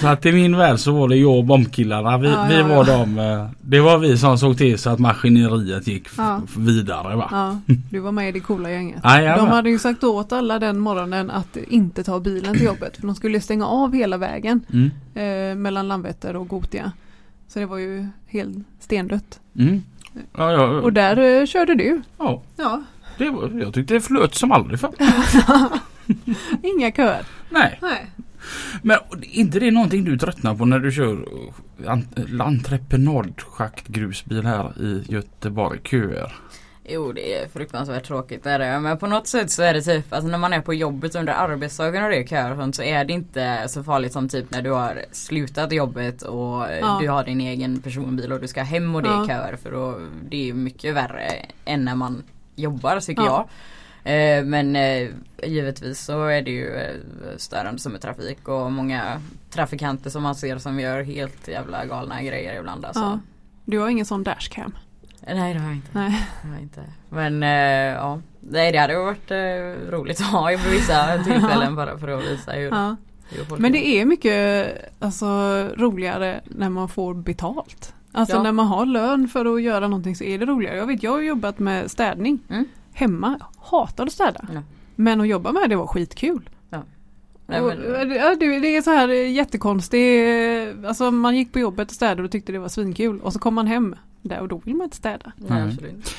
så 0.01 0.09
att 0.09 0.27
i 0.27 0.33
min 0.33 0.57
värld 0.57 0.79
så 0.79 0.93
var 0.93 1.09
det 1.09 1.17
jag 1.17 1.39
och 1.39 1.45
bombkillarna. 1.45 2.19
Vi, 2.19 2.29
Ja, 2.31 2.47
vi 2.49 2.57
ja, 2.59 2.67
var 2.67 2.77
ja. 2.89 2.99
de. 2.99 3.19
eh, 3.19 3.47
Det 3.61 3.81
var 3.81 3.99
vi 3.99 4.19
som 4.19 4.39
såg 4.39 4.59
till 4.59 4.79
så 4.79 4.91
att 4.91 4.99
maskineriet 4.99 5.87
gick 5.87 6.09
Ja. 6.17 6.41
vidare 6.59 7.17
va. 7.17 7.61
Du 7.91 7.99
var 8.01 8.13
med 8.13 8.29
i 8.29 8.33
det 8.33 8.41
coola 8.41 8.71
gänget. 8.71 9.03
De 9.03 9.49
hade 9.49 9.71
ju 9.71 9.79
sagt 9.79 10.05
åt 10.05 10.33
alla 10.33 10.59
den 10.59 10.79
morgonen 10.79 11.31
att 11.31 11.57
inte 11.57 12.05
ta 12.05 12.21
bilen 12.21 12.55
till 12.55 12.65
jobbet 12.67 12.97
för 12.97 13.07
de 13.07 13.15
skulle 13.15 13.41
stänga 13.41 13.67
av 13.67 13.93
hela 13.95 14.17
vägen 14.17 14.61
Mm. 14.73 14.91
eh, 15.15 15.57
mellan 15.57 15.89
Landvetter 15.89 16.37
och 16.37 16.49
Gotia. 16.49 16.93
Så 17.49 17.59
det 17.59 17.67
var 17.67 17.79
ju 17.79 18.07
helt 18.27 18.57
stendött. 18.81 19.41
Mm. 19.59 19.83
Och 20.83 20.93
där 20.93 21.41
eh, 21.41 21.47
körde 21.47 21.75
du. 21.75 22.03
ja, 22.19 22.43
Ja, 22.57 22.83
det 23.19 23.31
var, 23.31 23.61
jag 23.61 23.75
tyckte 23.75 23.95
det 23.95 24.01
flöt 24.01 24.35
som 24.35 24.53
aldrig 24.53 24.81
förr. 24.81 24.91
inga 26.77 26.93
köer. 26.93 27.23
Nej. 27.51 27.79
Nej. 27.83 28.07
Men 28.83 28.97
är 28.97 29.25
inte 29.39 29.59
det 29.61 29.71
någonting 29.71 30.05
du 30.05 30.19
tröttnar 30.19 30.55
på 30.55 30.65
när 30.65 30.79
du 30.79 30.93
kör 30.93 31.25
eh, 31.87 31.99
entreprenadschaktgrusbil 32.41 34.47
här 34.47 34.83
i 34.83 35.05
Göteborg? 35.09 35.81
Köer. 35.85 36.33
Jo 36.93 37.13
det 37.13 37.35
är 37.35 37.49
fruktansvärt 37.49 38.05
tråkigt 38.05 38.45
det 38.45 38.51
är 38.51 38.59
det. 38.59 38.81
Men 38.81 38.99
på 38.99 39.07
något 39.07 39.27
sätt 39.27 39.51
så 39.51 39.63
är 39.63 39.75
det 39.75 39.83
typ, 39.83 40.13
alltså 40.13 40.31
när 40.31 40.39
man 40.39 40.53
är 40.53 40.61
på 40.61 40.75
jobbet 40.75 41.15
under 41.15 41.33
arbetsdagen 41.33 42.05
och 42.05 42.11
det 42.11 42.17
är 42.17 42.27
köer 42.27 42.51
och 42.51 42.57
sånt 42.59 42.77
så 42.77 42.83
är 42.83 43.05
det 43.05 43.13
inte 43.13 43.65
så 43.69 43.85
farligt 43.85 44.13
som 44.13 44.29
typ 44.29 44.51
när 44.51 44.63
du 44.63 44.71
har 44.71 45.05
slutat 45.13 45.73
jobbet 45.73 46.23
och 46.23 46.67
Ja. 46.81 46.99
du 47.01 47.09
har 47.09 47.25
din 47.25 47.41
egen 47.41 47.81
personbil 47.83 48.33
och 48.33 48.41
du 48.41 48.49
ska 48.49 48.63
hem 48.63 48.95
och 48.95 49.03
det 49.03 49.09
är 49.09 49.13
Ja. 49.13 49.27
köer 49.29 49.57
för 49.63 49.71
då, 49.73 49.99
det 50.31 50.51
är 50.51 50.55
mycket 50.55 50.95
värre 50.95 51.31
än 51.65 51.85
när 51.85 51.95
man 51.95 52.23
jobbar 52.57 53.01
tycker 53.01 53.23
Ja. 53.23 53.29
jag. 53.29 53.49
Eh, 54.05 54.45
Men 54.45 54.77
eh, 54.77 55.09
givetvis 55.45 56.01
så 56.01 56.25
är 56.27 56.43
det 56.43 56.51
ju 56.51 56.75
eh, 56.75 56.97
störande 57.37 57.81
som 57.81 57.95
är 57.95 57.99
trafik 57.99 58.49
och 58.49 58.73
många 58.73 59.21
trafikanter 59.51 60.11
som 60.11 60.23
man 60.23 60.35
ser 60.35 60.59
som 60.59 60.81
gör 60.81 61.03
helt 61.03 61.49
jävla 61.49 61.87
galna 61.87 62.23
grejer 62.23 62.59
ibland 62.59 62.85
alltså. 62.85 63.03
Ja. 63.03 63.19
Du 63.65 63.79
har 63.79 63.89
ingen 63.89 64.07
sån 64.07 64.23
dashcam? 64.25 64.77
Nej 65.27 65.55
det 65.55 65.61
har 65.61 65.67
jag 65.67 65.77
inte. 65.77 65.89
Nej. 65.93 66.27
Det 66.43 66.49
har 66.49 66.55
jag 66.55 66.63
inte. 66.63 66.81
Men 67.09 67.43
ja, 67.93 68.21
nej 68.41 68.73
det 68.73 68.79
hade 68.79 68.97
varit 68.99 69.31
roligt 69.93 70.21
att 70.21 70.27
ha 70.27 70.53
i 70.53 70.57
vissa 70.57 71.19
tillfällen 71.25 71.75
bara 71.77 71.99
för 71.99 72.09
att 72.09 72.25
visa 72.25 72.53
hur, 72.53 72.71
Ja. 72.71 72.97
Men 73.59 73.73
det 73.73 73.87
är 73.87 74.05
mycket 74.05 74.73
alltså, 74.99 75.27
roligare 75.77 76.41
när 76.45 76.69
man 76.69 76.89
får 76.89 77.15
betalt. 77.15 77.95
Alltså 78.13 78.37
Ja. 78.37 78.43
när 78.43 78.53
man 78.53 78.67
har 78.67 78.87
lön 78.87 79.29
för 79.29 79.55
att 79.55 79.63
göra 79.63 79.89
någonting 79.89 80.17
så 80.17 80.25
är 80.25 80.39
det 80.39 80.47
roligare. 80.47 80.77
Jag 80.77 80.87
vet 80.87 81.03
jag 81.03 81.11
har 81.11 81.21
jobbat 81.21 81.59
med 81.59 81.91
städning 81.91 82.39
Mm. 82.51 82.65
Hemma. 82.93 83.41
Hatar 83.59 84.07
att 84.07 84.13
städa. 84.13 84.45
Ja. 84.55 84.63
Men 84.97 85.21
att 85.21 85.29
jobba 85.29 85.53
med 85.53 85.71
det 85.71 85.77
var 85.77 85.87
skitkul. 85.87 86.51
Nej, 87.47 87.61
Och, 87.61 87.67
men, 87.79 88.11
ja, 88.11 88.35
det, 88.41 88.59
det 88.59 88.77
är 88.77 88.83
så 88.83 88.91
här 88.91 89.09
jättekonstigt. 89.09 90.87
Alltså 90.87 91.11
man 91.11 91.37
gick 91.37 91.53
på 91.53 91.59
jobbet 91.59 91.89
och 91.89 91.95
städade 91.95 92.23
och 92.23 92.31
tyckte 92.31 92.53
det 92.53 92.59
var 92.59 92.69
svinkul. 92.69 93.21
Och 93.21 93.33
så 93.33 93.39
kom 93.39 93.55
man 93.55 93.67
hem 93.67 93.97
där 94.23 94.41
och 94.41 94.49
då 94.49 94.61
vill 94.65 94.75
man 94.75 94.85
inte 94.85 94.97
städa. 94.97 95.33
nej, 95.37 95.63
absolut. 95.63 96.17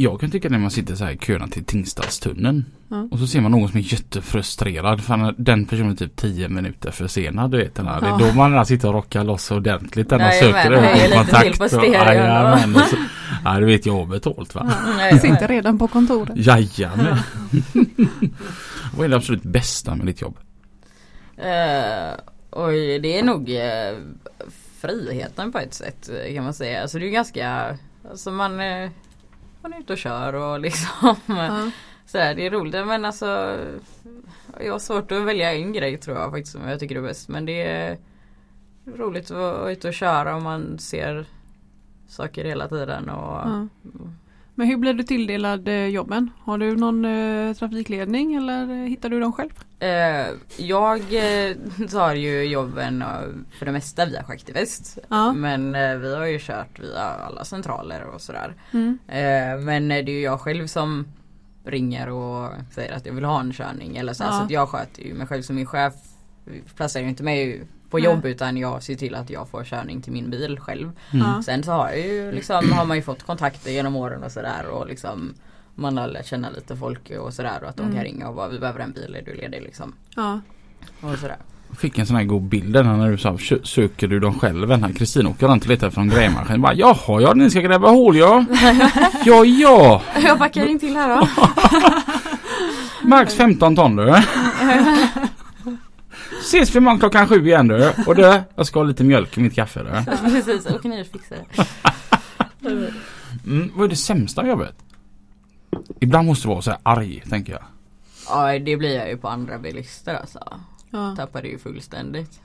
Jag 0.00 0.20
kan 0.20 0.30
tycka 0.30 0.48
när 0.48 0.58
man 0.58 0.70
sitter 0.70 0.94
så 0.94 1.04
här 1.04 1.12
i 1.12 1.18
köerna 1.18 1.48
till 1.48 1.64
Tingstadstunneln. 1.64 2.64
Ja. 2.88 3.08
Och 3.10 3.18
så 3.18 3.26
ser 3.26 3.40
man 3.40 3.50
någon 3.50 3.68
som 3.68 3.78
är 3.78 3.92
jättefrustrerad 3.92 5.00
för 5.04 5.34
den 5.38 5.64
personen 5.66 5.90
är 5.90 5.96
typ 5.96 6.16
10 6.16 6.48
minuter 6.48 6.90
försenad. 6.90 7.50
Du 7.50 7.58
vet, 7.58 7.74
den 7.74 7.86
här. 7.86 8.00
Det 8.00 8.06
Ja. 8.06 8.14
är 8.14 8.28
då 8.28 8.34
man 8.34 8.52
där 8.52 8.64
sitter 8.64 8.88
och 8.88 8.94
rockar 8.94 9.24
loss 9.24 9.50
ordentligt. 9.50 10.08
Den 10.08 10.20
Jajamän, 10.20 10.52
söker 10.54 10.72
ögonkontakt. 10.72 11.58
på 11.58 11.64
och- 11.64 12.82
och 12.82 12.88
så- 12.88 12.96
Ja, 13.44 13.60
du 13.60 13.66
vet 13.66 13.86
jag 13.86 13.92
har 13.92 14.06
betalt 14.06 14.54
va. 14.54 14.72
Nej, 14.96 15.18
Sitter 15.20 15.48
redan 15.48 15.78
på 15.78 15.88
kontoret. 15.88 16.36
Jajamän. 16.36 17.16
Vad 18.96 19.04
är 19.04 19.08
det 19.08 19.16
absolut 19.16 19.42
bästa 19.42 19.94
med 19.94 20.06
ditt 20.06 20.20
jobb? 20.20 20.36
Eh, 21.36 22.14
oj, 22.50 22.98
det 22.98 23.18
är 23.18 23.22
nog 23.22 23.50
eh, 23.50 23.96
friheten 24.80 25.52
på 25.52 25.58
ett 25.58 25.74
sätt 25.74 26.10
kan 26.34 26.44
man 26.44 26.54
säga. 26.54 26.82
Alltså 26.82 26.98
det 26.98 27.06
är 27.06 27.10
ganska, 27.10 27.76
alltså 28.10 28.30
man, 28.30 28.60
eh, 28.60 28.90
man 29.68 29.78
är 29.78 29.80
ute 29.82 29.92
och 29.92 29.98
kör 29.98 30.32
och 30.34 30.60
liksom 30.60 31.16
Ja. 31.26 31.70
sådär, 32.06 32.34
det 32.34 32.46
är 32.46 32.50
roligt. 32.50 32.86
Men 32.86 33.04
alltså 33.04 33.58
jag 34.60 34.72
har 34.72 34.78
svårt 34.78 35.12
att 35.12 35.22
välja 35.22 35.52
en 35.54 35.72
grej 35.72 35.96
tror 35.98 36.16
jag 36.16 36.30
faktiskt 36.30 36.52
som 36.52 36.68
jag 36.68 36.80
tycker 36.80 36.96
är 36.96 37.02
bäst. 37.02 37.28
Men 37.28 37.46
det 37.46 37.62
är 37.62 37.98
roligt 38.96 39.24
att 39.30 39.36
vara 39.36 39.70
ute 39.70 39.88
och 39.88 39.94
köra 39.94 40.36
och 40.36 40.42
man 40.42 40.78
ser 40.78 41.26
saker 42.08 42.44
hela 42.44 42.68
tiden 42.68 43.08
och 43.08 43.40
Ja. 43.48 43.66
Men 44.58 44.66
hur 44.66 44.76
blev 44.76 44.96
du 44.96 45.02
tilldelad 45.02 45.68
eh, 45.68 45.86
jobben? 45.86 46.30
Har 46.44 46.58
du 46.58 46.76
någon 46.76 47.04
eh, 47.04 47.54
trafikledning 47.54 48.34
eller 48.34 48.70
eh, 48.70 48.88
hittar 48.88 49.08
du 49.08 49.20
dem 49.20 49.32
själv? 49.32 49.50
Eh, 49.78 50.26
jag 50.56 50.98
eh, 50.98 51.56
tar 51.90 52.14
ju 52.14 52.42
jobben 52.42 53.04
för 53.58 53.66
det 53.66 53.72
mesta 53.72 54.06
via 54.06 54.24
Schaktivest. 54.24 54.98
Ja. 55.08 55.32
Men 55.32 55.74
eh, 55.74 55.94
vi 55.96 56.14
har 56.16 56.26
ju 56.26 56.38
kört 56.40 56.80
via 56.80 57.00
alla 57.02 57.44
centraler 57.44 58.04
och 58.14 58.20
sådär. 58.20 58.54
Mm. 58.72 58.98
Men 59.64 59.88
det 59.88 59.94
är 59.94 60.08
ju 60.08 60.20
jag 60.20 60.40
själv 60.40 60.66
som 60.66 61.06
ringer 61.64 62.08
och 62.10 62.50
säger 62.74 62.92
att 62.96 63.06
jag 63.06 63.12
vill 63.12 63.24
ha 63.24 63.40
en 63.40 63.52
körning. 63.52 63.96
Eller 63.96 64.12
så, 64.12 64.24
Ja. 64.24 64.32
så 64.48 64.54
jag 64.54 64.68
sköter 64.68 65.02
ju 65.02 65.14
mig 65.14 65.26
själv 65.26 65.42
som 65.42 65.56
min 65.56 65.66
chef 65.66 65.94
placerar 66.76 67.02
ju 67.04 67.08
inte 67.08 67.22
mig 67.22 67.62
på 67.90 67.96
Nej. 67.96 68.04
jobb 68.06 68.24
utan 68.24 68.56
jag 68.56 68.82
ser 68.82 68.94
till 68.94 69.14
att 69.14 69.30
jag 69.30 69.48
får 69.48 69.64
körning 69.64 70.00
till 70.02 70.12
min 70.12 70.30
bil 70.30 70.58
själv. 70.60 70.90
Mm. 71.12 71.42
Sen 71.42 71.62
så 71.62 71.72
har 71.72 71.88
jag 71.88 71.98
ju 72.00 72.32
liksom, 72.32 72.72
har 72.72 72.84
man 72.84 72.96
ju 72.96 73.02
fått 73.02 73.22
kontakter 73.22 73.70
genom 73.70 73.96
åren 73.96 74.22
och 74.24 74.32
sådär 74.32 74.66
och 74.70 74.86
liksom 74.86 75.34
man 75.74 75.98
har 75.98 76.08
lärt 76.08 76.26
känna 76.26 76.50
lite 76.50 76.76
folk 76.76 77.10
och 77.20 77.34
sådär 77.34 77.58
och 77.62 77.68
att 77.68 77.76
de 77.76 77.82
Mm. 77.82 77.94
kan 77.94 78.04
ringa 78.04 78.28
och 78.28 78.34
bara 78.34 78.48
vi 78.48 78.58
behöver 78.58 78.80
en 78.80 78.92
bil, 78.92 79.16
är 79.18 79.22
du 79.32 79.34
ledig 79.34 79.62
liksom. 79.62 79.92
Ja. 80.16 80.40
Och 81.00 81.18
sådär. 81.18 81.36
Fick 81.78 81.98
en 81.98 82.06
sån 82.06 82.16
här 82.16 82.24
god 82.24 82.42
bild 82.42 82.72
där 82.72 82.82
när 82.82 83.10
du 83.10 83.18
sa 83.18 83.32
"Sö- 83.32 83.62
söker 83.64 84.08
du 84.08 84.20
dem 84.20 84.38
själv? 84.38 84.68
Den 84.68 84.84
här 84.84 84.92
Kristina 84.92 85.28
åker 85.30 85.48
runt 85.48 85.62
och 85.62 85.68
letar 85.68 85.86
efter 85.88 86.00
en 86.00 86.08
grävmaskin. 86.08 86.60
Bara, 86.62 86.74
Jaha 86.74 87.20
ja 87.20 87.34
ni 87.34 87.50
ska 87.50 87.60
gräva 87.60 87.88
hål 87.90 88.16
ja. 88.16 88.44
ja 89.24 89.44
ja. 89.44 90.02
Jag 90.24 90.38
backar 90.38 90.66
in 90.66 90.78
till 90.78 90.96
här 90.96 91.16
då. 91.16 91.28
Max 93.08 93.34
15 93.34 93.76
ton 93.76 93.96
du. 93.96 94.14
Ses 96.48 96.74
vi 96.74 96.78
imorgon 96.78 96.98
klockan 96.98 97.28
sju 97.28 97.46
igen 97.46 97.68
du. 97.68 97.92
Och 98.06 98.14
du, 98.14 98.40
jag 98.54 98.66
ska 98.66 98.78
ha 98.78 98.84
lite 98.84 99.04
mjölk 99.04 99.38
i 99.38 99.40
mitt 99.40 99.54
kaffe 99.54 99.82
du. 99.82 100.16
Precis, 100.30 100.66
och 100.66 100.82
fixar 101.12 101.36
det. 102.60 102.92
Mm, 103.46 103.70
vad 103.74 103.84
är 103.84 103.88
det 103.88 103.96
sämsta 103.96 104.46
jobbet? 104.46 104.74
Ibland 106.00 106.26
måste 106.26 106.48
du 106.48 106.52
vara 106.52 106.62
så 106.62 106.70
här 106.70 106.80
arg 106.82 107.22
tänker 107.30 107.52
jag. 107.52 107.62
Ja 108.28 108.58
det 108.58 108.76
blir 108.76 108.96
jag 108.96 109.08
ju 109.08 109.16
på 109.16 109.28
andra 109.28 109.58
bilister 109.58 110.14
alltså. 110.14 110.38
Ja. 110.90 111.14
Tappade 111.16 111.48
ju 111.48 111.58
fullständigt. 111.58 112.40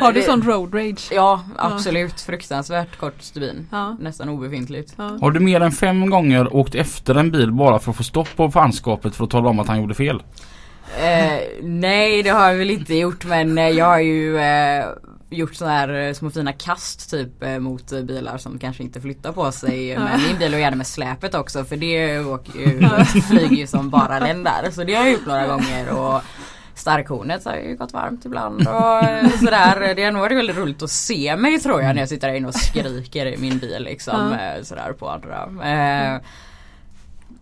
Har 0.00 0.12
du 0.12 0.22
sån 0.22 0.42
road 0.42 0.74
rage? 0.74 1.08
Ja 1.12 1.44
absolut, 1.56 2.20
fruktansvärt 2.20 2.96
kort 2.96 3.22
stubin. 3.22 3.68
Ja. 3.70 3.96
Nästan 4.00 4.28
obefintligt. 4.28 4.94
Ja. 4.96 5.18
Har 5.20 5.30
du 5.30 5.40
mer 5.40 5.60
än 5.60 5.72
fem 5.72 6.10
gånger 6.10 6.56
åkt 6.56 6.74
efter 6.74 7.14
en 7.14 7.30
bil 7.30 7.52
bara 7.52 7.78
för 7.78 7.90
att 7.90 7.96
få 7.96 8.02
stopp 8.02 8.36
på 8.36 8.50
fanskapet 8.50 9.14
för 9.14 9.24
att 9.24 9.30
tala 9.30 9.48
om 9.48 9.58
att 9.58 9.68
han 9.68 9.80
gjorde 9.80 9.94
fel? 9.94 10.22
Eh, 10.98 11.40
nej 11.62 12.22
det 12.22 12.30
har 12.30 12.48
jag 12.48 12.56
väl 12.56 12.70
inte 12.70 12.94
gjort 12.94 13.24
men 13.24 13.58
eh, 13.58 13.68
jag 13.68 13.84
har 13.84 13.98
ju 13.98 14.38
eh, 14.38 14.84
gjort 15.30 15.54
sådana 15.54 15.76
här 15.76 15.88
eh, 15.94 16.12
små 16.12 16.30
fina 16.30 16.52
kast 16.52 17.10
typ 17.10 17.42
eh, 17.42 17.58
mot 17.58 17.90
bilar 18.02 18.38
som 18.38 18.58
kanske 18.58 18.82
inte 18.82 19.00
flyttar 19.00 19.32
på 19.32 19.52
sig 19.52 19.98
med 19.98 20.20
min 20.28 20.38
bil 20.38 20.54
och 20.54 20.60
gärna 20.60 20.76
med 20.76 20.86
släpet 20.86 21.34
också 21.34 21.64
för 21.64 21.76
det 21.76 22.20
åker 22.20 22.58
ju, 22.58 22.88
flyger 23.28 23.56
ju 23.56 23.66
som 23.66 23.90
bara 23.90 24.20
den 24.20 24.44
där. 24.44 24.70
Så 24.70 24.84
det 24.84 24.94
har 24.94 25.04
jag 25.04 25.12
gjort 25.12 25.26
några 25.26 25.46
gånger 25.46 25.90
och 25.98 26.22
Starkhornet 26.74 27.44
har 27.44 27.56
ju 27.56 27.76
gått 27.76 27.92
varmt 27.92 28.24
ibland 28.24 28.60
och 28.60 29.04
sådär. 29.38 29.94
Det 29.94 30.04
har 30.04 30.12
nog 30.12 30.20
varit 30.20 30.38
väldigt 30.38 30.56
roligt 30.56 30.82
att 30.82 30.90
se 30.90 31.36
mig 31.36 31.58
tror 31.58 31.82
jag 31.82 31.94
när 31.94 32.02
jag 32.02 32.08
sitter 32.08 32.28
där 32.28 32.34
inne 32.34 32.48
och 32.48 32.54
skriker 32.54 33.26
i 33.26 33.36
min 33.36 33.58
bil 33.58 33.82
liksom 33.84 34.32
eh, 34.32 34.62
sådär 34.62 34.92
på 34.92 35.08
andra. 35.08 35.48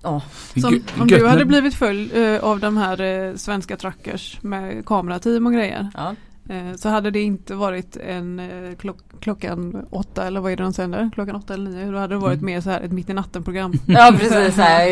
Ja. 0.02 0.22
Som, 0.60 0.82
om 1.00 1.06
du 1.06 1.26
hade 1.26 1.44
blivit 1.44 1.74
följd 1.74 2.16
eh, 2.16 2.44
av 2.44 2.60
de 2.60 2.76
här 2.76 3.00
eh, 3.00 3.34
svenska 3.34 3.76
truckers 3.76 4.38
med 4.42 4.86
kamerateam 4.86 5.46
och 5.46 5.52
grejer. 5.52 5.90
ja. 5.94 6.14
Eh, 6.50 6.74
så 6.76 6.88
hade 6.88 7.10
det 7.10 7.20
inte 7.22 7.54
varit 7.54 7.96
en 7.96 8.38
eh, 8.38 8.76
klock, 8.80 8.96
klockan 9.20 9.86
åtta 9.90 10.26
eller 10.26 10.40
vad 10.40 10.52
är 10.52 10.56
det 10.56 10.62
de 10.62 10.72
sänder? 10.72 11.10
Klockan 11.14 11.36
åtta 11.36 11.54
eller 11.54 11.70
nio. 11.70 11.90
Då 11.90 11.98
hade 11.98 12.14
det 12.14 12.18
varit 12.18 12.38
Mm. 12.40 12.46
mer 12.46 12.60
så 12.60 12.70
här 12.70 12.80
ett 12.80 12.92
mitt 12.92 13.10
i 13.10 13.12
natten 13.12 13.42
program. 13.44 13.72
Ja 13.86 14.12
precis 14.18 14.56
här. 14.56 14.84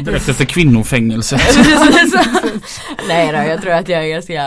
Direkt 0.04 0.28
efter 0.28 0.44
kvinnofängelset. 0.44 1.40
Nej 3.08 3.32
då, 3.32 3.50
jag 3.50 3.62
tror 3.62 3.72
att 3.72 3.88
jag 3.88 4.04
är 4.04 4.08
ganska 4.08 4.42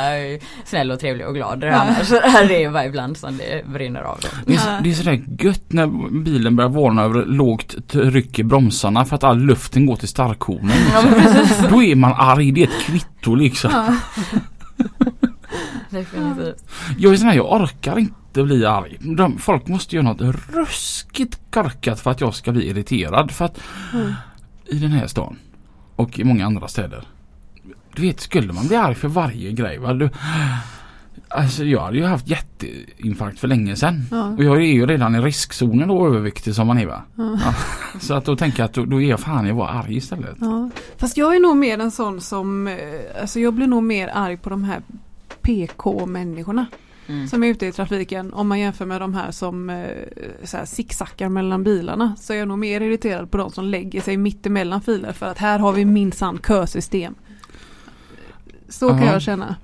snäll 0.65 0.91
och 0.91 0.99
trevlig 0.99 1.28
och 1.28 1.34
glad 1.36 1.63
annars. 1.63 2.07
Så 2.07 2.19
här 2.19 2.51
är 2.51 2.63
det 2.65 2.69
bara 2.69 2.86
ibland 2.86 3.17
som 3.17 3.38
det 3.38 3.65
brinner 3.74 4.01
av. 4.01 4.17
Då. 4.21 4.28
Det 4.45 4.53
är, 4.53 4.57
så- 4.57 4.69
det 4.84 4.89
är 4.89 4.93
sådär 4.93 5.24
gött 5.39 5.63
när 5.74 5.88
bilen 6.24 6.55
börjar 6.55 6.69
varna 6.69 7.03
över 7.03 7.26
lågt 7.26 7.88
tryck 7.88 8.39
i 8.39 8.43
bromsarna 8.43 9.05
för 9.05 9.15
att 9.15 9.24
all 9.24 9.39
luften 9.39 9.86
går 9.86 9.95
till 9.95 10.07
starkhornen. 10.07 10.78
Ja. 10.93 11.03
Då 11.69 11.84
är 11.84 11.95
man 11.95 12.13
arg, 12.17 12.51
det 12.51 12.63
är 12.63 12.67
ett 12.67 12.82
kvitto 12.86 13.36
liksom. 13.36 13.71
Ja. 13.74 13.95
Definitivt. 15.94 16.64
Jag 16.98 17.14
är 17.14 17.18
sån 17.18 17.28
här, 17.28 17.36
jag 17.36 17.52
orkar 17.62 18.00
inte 18.00 18.44
bli 18.44 18.66
arg. 18.66 18.98
De, 19.00 19.38
folk 19.38 19.68
måste 19.68 19.96
göra 19.96 20.06
något 20.06 20.22
ruskigt 20.54 21.39
korkat 21.52 22.00
för 22.00 22.12
att 22.12 22.22
jag 22.22 22.34
ska 22.34 22.52
bli 22.52 22.70
irriterad. 22.70 23.32
För 23.32 23.46
att 23.46 23.60
Mm. 23.94 24.14
i 24.66 24.78
den 24.80 24.91
här 24.91 25.08
stan 25.08 25.38
och 25.96 26.20
i 26.20 26.24
många 26.24 26.46
andra 26.46 26.68
städer 26.68 27.08
du 27.96 28.02
vet 28.02 28.20
skulle 28.20 28.54
man 28.54 28.68
bli 28.68 28.76
arg 28.76 28.96
för 28.96 29.08
varje 29.08 29.52
grej 29.52 29.78
va? 29.78 29.94
Du, 29.94 30.10
alltså 31.28 31.64
jag 31.64 31.82
hade 31.82 31.98
ju 31.98 32.06
haft 32.06 32.28
jätteinfarkt 32.28 33.39
för 33.39 33.48
länge 33.48 33.76
sedan. 33.76 34.02
Ja. 34.12 34.28
Och 34.28 34.44
jag 34.44 34.58
är 34.58 34.62
ju 34.62 34.86
redan 34.86 35.16
i 35.16 35.20
riskzonen 35.22 35.88
då 35.88 36.08
överviktig 36.08 36.56
som 36.56 36.68
man 36.68 36.78
är 36.78 36.86
va. 36.86 37.02
Ja. 37.16 37.38
Ja. 37.46 37.54
Så 38.00 38.14
att 38.14 38.26
då 38.26 38.36
tänker 38.36 38.60
jag 38.60 38.66
att 38.66 38.74
då, 38.74 38.86
då 38.86 39.02
är 39.02 39.10
jag 39.10 39.20
fan 39.20 39.48
jag 39.48 39.56
var 39.56 39.68
arg 39.68 39.96
istället. 39.98 40.36
Fast 40.98 41.18
jag 41.18 41.36
är 41.36 41.39
nog 41.39 41.58
mer 41.58 41.80
en 41.80 41.91
sån 41.91 42.22
som, 42.22 42.68
eh, 42.68 42.76
alltså 43.22 43.39
jag 43.39 43.54
blir 43.54 43.68
nog 43.68 43.84
mer 43.84 44.08
arg 44.14 44.38
på 44.38 44.50
de 44.50 44.64
här 44.64 44.82
PK-människorna 45.44 46.66
Mm. 47.08 47.28
som 47.28 47.44
är 47.44 47.48
ute 47.48 47.66
i 47.66 47.72
trafiken. 47.72 48.34
Om 48.34 48.48
man 48.48 48.60
jämför 48.60 48.86
med 48.86 49.02
de 49.02 49.14
här 49.14 49.32
som 49.32 49.70
eh, 49.70 50.64
zigzaggar 50.66 51.30
mellan 51.30 51.64
bilarna 51.64 52.16
så 52.20 52.34
är 52.34 52.38
jag 52.38 52.48
nog 52.48 52.60
mer 52.60 52.82
irriterad 52.82 53.32
på 53.32 53.38
de 53.38 53.52
som 53.52 53.66
lägger 53.66 54.02
sig 54.02 54.18
mitt 54.18 54.46
emellan 54.46 54.82
filer 54.82 55.12
för 55.12 55.26
att 55.26 55.38
här 55.38 55.60
har 55.60 55.74
vi 55.74 55.86
minsann 55.86 56.39
kösystem. 56.48 57.16
Så 58.70 58.89
kan 58.89 59.00
Ja. 59.06 59.12
jag 59.14 59.22
känna. 59.22 59.56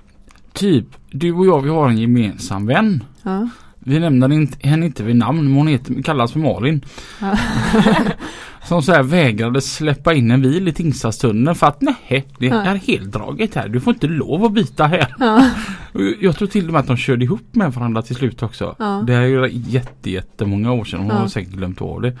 Typ, 0.52 0.86
du 1.10 1.32
och 1.32 1.46
jag 1.46 1.60
vi 1.62 1.68
har 1.70 1.88
en 1.88 1.98
gemensam 1.98 2.66
vän. 2.66 3.04
Ja. 3.22 3.48
Vi 3.78 3.98
nämner 4.00 4.32
inte, 4.32 4.68
henne 4.68 4.86
inte 4.86 5.02
vid 5.02 5.16
namn 5.16 5.44
men 5.44 5.52
hon 5.52 5.66
heter, 5.66 6.02
kallas 6.02 6.32
för 6.32 6.38
Malin. 6.38 6.84
Ja. 7.20 7.38
Som 8.64 8.82
så 8.82 8.92
här 8.92 9.02
vägrade 9.02 9.60
släppa 9.60 10.14
in 10.14 10.30
en 10.30 10.42
bil 10.42 10.68
i 10.68 10.72
Tingstadstunneln 10.72 11.54
för 11.54 11.66
att 11.66 11.80
nej 11.80 12.26
det 12.38 12.48
är 12.48 12.74
heldraget 12.74 13.54
här. 13.54 13.68
Du 13.68 13.80
får 13.80 13.92
inte 13.94 14.06
lov 14.06 14.44
att 14.44 14.52
byta 14.52 14.86
här. 14.86 15.14
Ja. 15.18 15.50
Jag 16.20 16.36
tror 16.36 16.48
till 16.48 16.66
och 16.66 16.72
med 16.72 16.80
att 16.80 16.86
de 16.86 16.96
körde 16.96 17.24
ihop 17.24 17.54
med 17.54 17.72
varandra 17.72 18.02
till 18.02 18.16
slut 18.16 18.42
också. 18.42 18.76
Ja. 18.78 19.04
Det 19.06 19.14
är 19.14 19.22
ju 19.22 19.48
jätte, 19.52 20.10
jättemånga 20.10 20.72
år 20.72 20.84
sedan. 20.84 21.06
Ja. 21.08 21.14
har 21.14 21.28
säkert 21.28 21.52
glömt 21.52 21.82
av 21.82 22.02
det. 22.02 22.18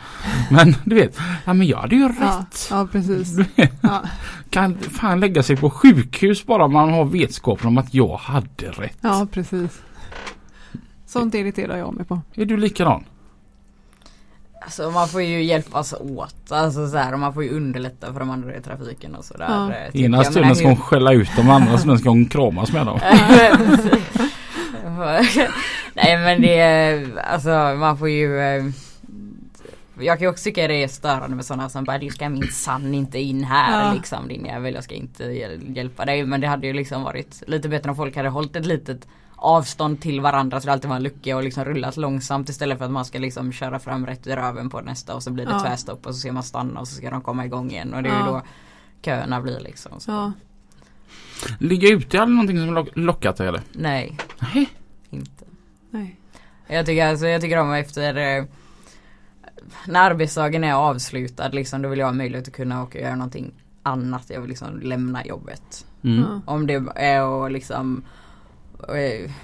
Men 0.50 0.74
du 0.84 0.94
vet, 0.94 1.18
ja 1.44 1.52
men 1.52 1.66
jag 1.66 1.78
hade 1.78 1.96
ju 1.96 2.08
rätt. 2.08 2.68
ja, 2.70 2.88
precis. 2.92 3.36
Kan 4.50 4.78
fan 4.78 5.20
lägga 5.20 5.42
sig 5.42 5.56
på 5.56 5.70
sjukhus 5.70 6.46
bara 6.46 6.68
man 6.68 6.92
har 6.92 7.04
vetskapen 7.04 7.66
om 7.68 7.78
att 7.78 7.94
jag 7.94 8.16
hade 8.16 8.70
rätt. 8.70 8.98
ja, 9.00 9.26
precis. 9.32 9.82
Sånt 11.06 11.34
irriterar 11.34 11.76
jag 11.76 11.94
mig 11.94 12.04
på. 12.04 12.20
Är 12.34 12.44
du 12.44 12.56
likadan? 12.56 13.04
Alltså 14.62 14.90
man 14.90 15.08
får 15.08 15.22
ju 15.22 15.42
hjälpas 15.44 15.94
åt. 16.00 16.52
Alltså 16.52 16.88
så 16.88 16.96
här, 16.96 17.12
och 17.12 17.18
man 17.18 17.34
får 17.34 17.44
ju 17.44 17.50
underlätta 17.50 18.12
för 18.12 18.20
de 18.20 18.30
andra 18.30 18.56
i 18.56 18.60
trafiken 18.60 19.14
och 19.14 19.24
sådär. 19.24 19.46
Ja. 19.48 19.72
eh, 19.72 19.92
tycker 19.92 20.04
Ena 20.04 20.24
stunden 20.24 20.56
ska 20.56 20.66
hon 20.66 20.76
skälla 20.76 21.12
ut 21.12 21.36
dem, 21.36 21.50
andra 21.50 21.78
stunden 21.78 21.98
ska 21.98 22.08
hon 22.08 22.26
kramas 22.26 22.72
med 22.72 22.86
dem. 22.86 23.00
Nej 25.94 26.18
men 26.18 26.42
det 26.42 26.58
är, 26.60 27.08
alltså 27.18 27.48
man 27.78 27.98
får 27.98 28.08
ju 28.10 28.40
eh, 28.40 28.64
Jag 30.00 30.18
kan 30.18 30.24
ju 30.24 30.30
också 30.30 30.44
tycka 30.44 30.68
det 30.68 30.82
är 30.82 30.88
störande 30.88 31.36
med 31.36 31.44
sådana 31.44 31.68
som 31.68 31.84
bara 31.84 31.98
du 31.98 32.08
ska 32.10 32.28
minsann 32.28 32.94
inte 32.94 33.18
in 33.18 33.44
här 33.44 33.86
Ja. 33.86 33.92
liksom 33.94 34.28
din 34.28 34.44
jävel 34.44 34.74
jag 34.74 34.84
ska 34.84 34.94
inte 34.94 35.24
hjäl- 35.24 35.76
hjälpa 35.76 36.04
dig. 36.04 36.24
Men 36.26 36.40
det 36.40 36.46
hade 36.46 36.66
ju 36.66 36.72
liksom 36.72 37.02
varit 37.02 37.42
lite 37.46 37.68
bättre 37.68 37.90
om 37.90 37.96
folk 37.96 38.16
hade 38.16 38.28
hållit 38.28 38.56
ett 38.56 38.66
litet 38.66 39.06
avstånd 39.42 40.00
till 40.00 40.20
varandra 40.20 40.60
så 40.60 40.66
det 40.66 40.72
alltid 40.72 40.88
var 40.88 40.96
en 40.96 41.02
lucka 41.02 41.36
och 41.36 41.42
liksom 41.42 41.64
rullat 41.64 41.96
långsamt 41.96 42.48
istället 42.48 42.78
för 42.78 42.84
att 42.84 42.90
man 42.90 43.04
ska 43.04 43.18
liksom 43.18 43.52
köra 43.52 43.78
fram 43.78 44.06
rätt 44.06 44.26
i 44.26 44.30
röven 44.36 44.70
på 44.70 44.80
nästa 44.80 45.14
och 45.14 45.22
så 45.22 45.30
blir 45.30 45.46
det 45.46 45.52
Ja. 45.52 45.60
tvärstopp 45.60 46.06
och 46.06 46.14
så 46.14 46.20
ser 46.20 46.32
man 46.32 46.42
stanna 46.42 46.80
och 46.80 46.88
så 46.88 46.94
ska 46.94 47.10
de 47.10 47.20
komma 47.20 47.44
igång 47.44 47.70
igen 47.70 47.94
och 47.94 48.02
det 48.02 48.08
är 48.08 48.12
Ja. 48.12 48.26
ju 48.26 48.32
då 48.32 48.42
köerna 49.02 49.40
blir 49.40 49.60
liksom. 49.60 50.00
Så. 50.00 50.10
Ja. 50.10 50.32
Ligga 51.58 51.88
ute 51.88 52.16
är 52.16 52.20
aldrig 52.20 52.36
någonting 52.36 52.58
som 52.58 52.74
lock- 52.74 52.92
lockat 52.94 53.36
dig 53.36 53.48
eller? 53.48 53.62
Nej, 53.72 54.16
Nej. 54.54 54.68
inte. 55.10 55.44
Nej. 55.90 56.16
Jag 56.66 56.86
tycker, 56.86 57.06
alltså, 57.06 57.26
jag 57.26 57.40
tycker 57.40 57.56
om 57.58 57.72
efter 57.72 58.16
eh, 58.38 58.44
När 59.86 60.10
arbetsdagen 60.10 60.64
är 60.64 60.72
avslutad 60.74 61.48
liksom, 61.48 61.82
då 61.82 61.88
vill 61.88 61.98
jag 61.98 62.06
ha 62.06 62.12
möjlighet 62.12 62.48
att 62.48 62.54
kunna 62.54 62.82
åka 62.82 62.98
och 62.98 63.04
göra 63.04 63.16
någonting 63.16 63.52
annat. 63.82 64.24
Jag 64.30 64.40
vill 64.40 64.48
liksom 64.50 64.80
lämna 64.80 65.26
jobbet. 65.26 65.86
Mm. 66.04 66.24
Om 66.46 66.66
det 66.66 66.82
är 66.94 67.44
att 67.46 67.52
liksom 67.52 68.02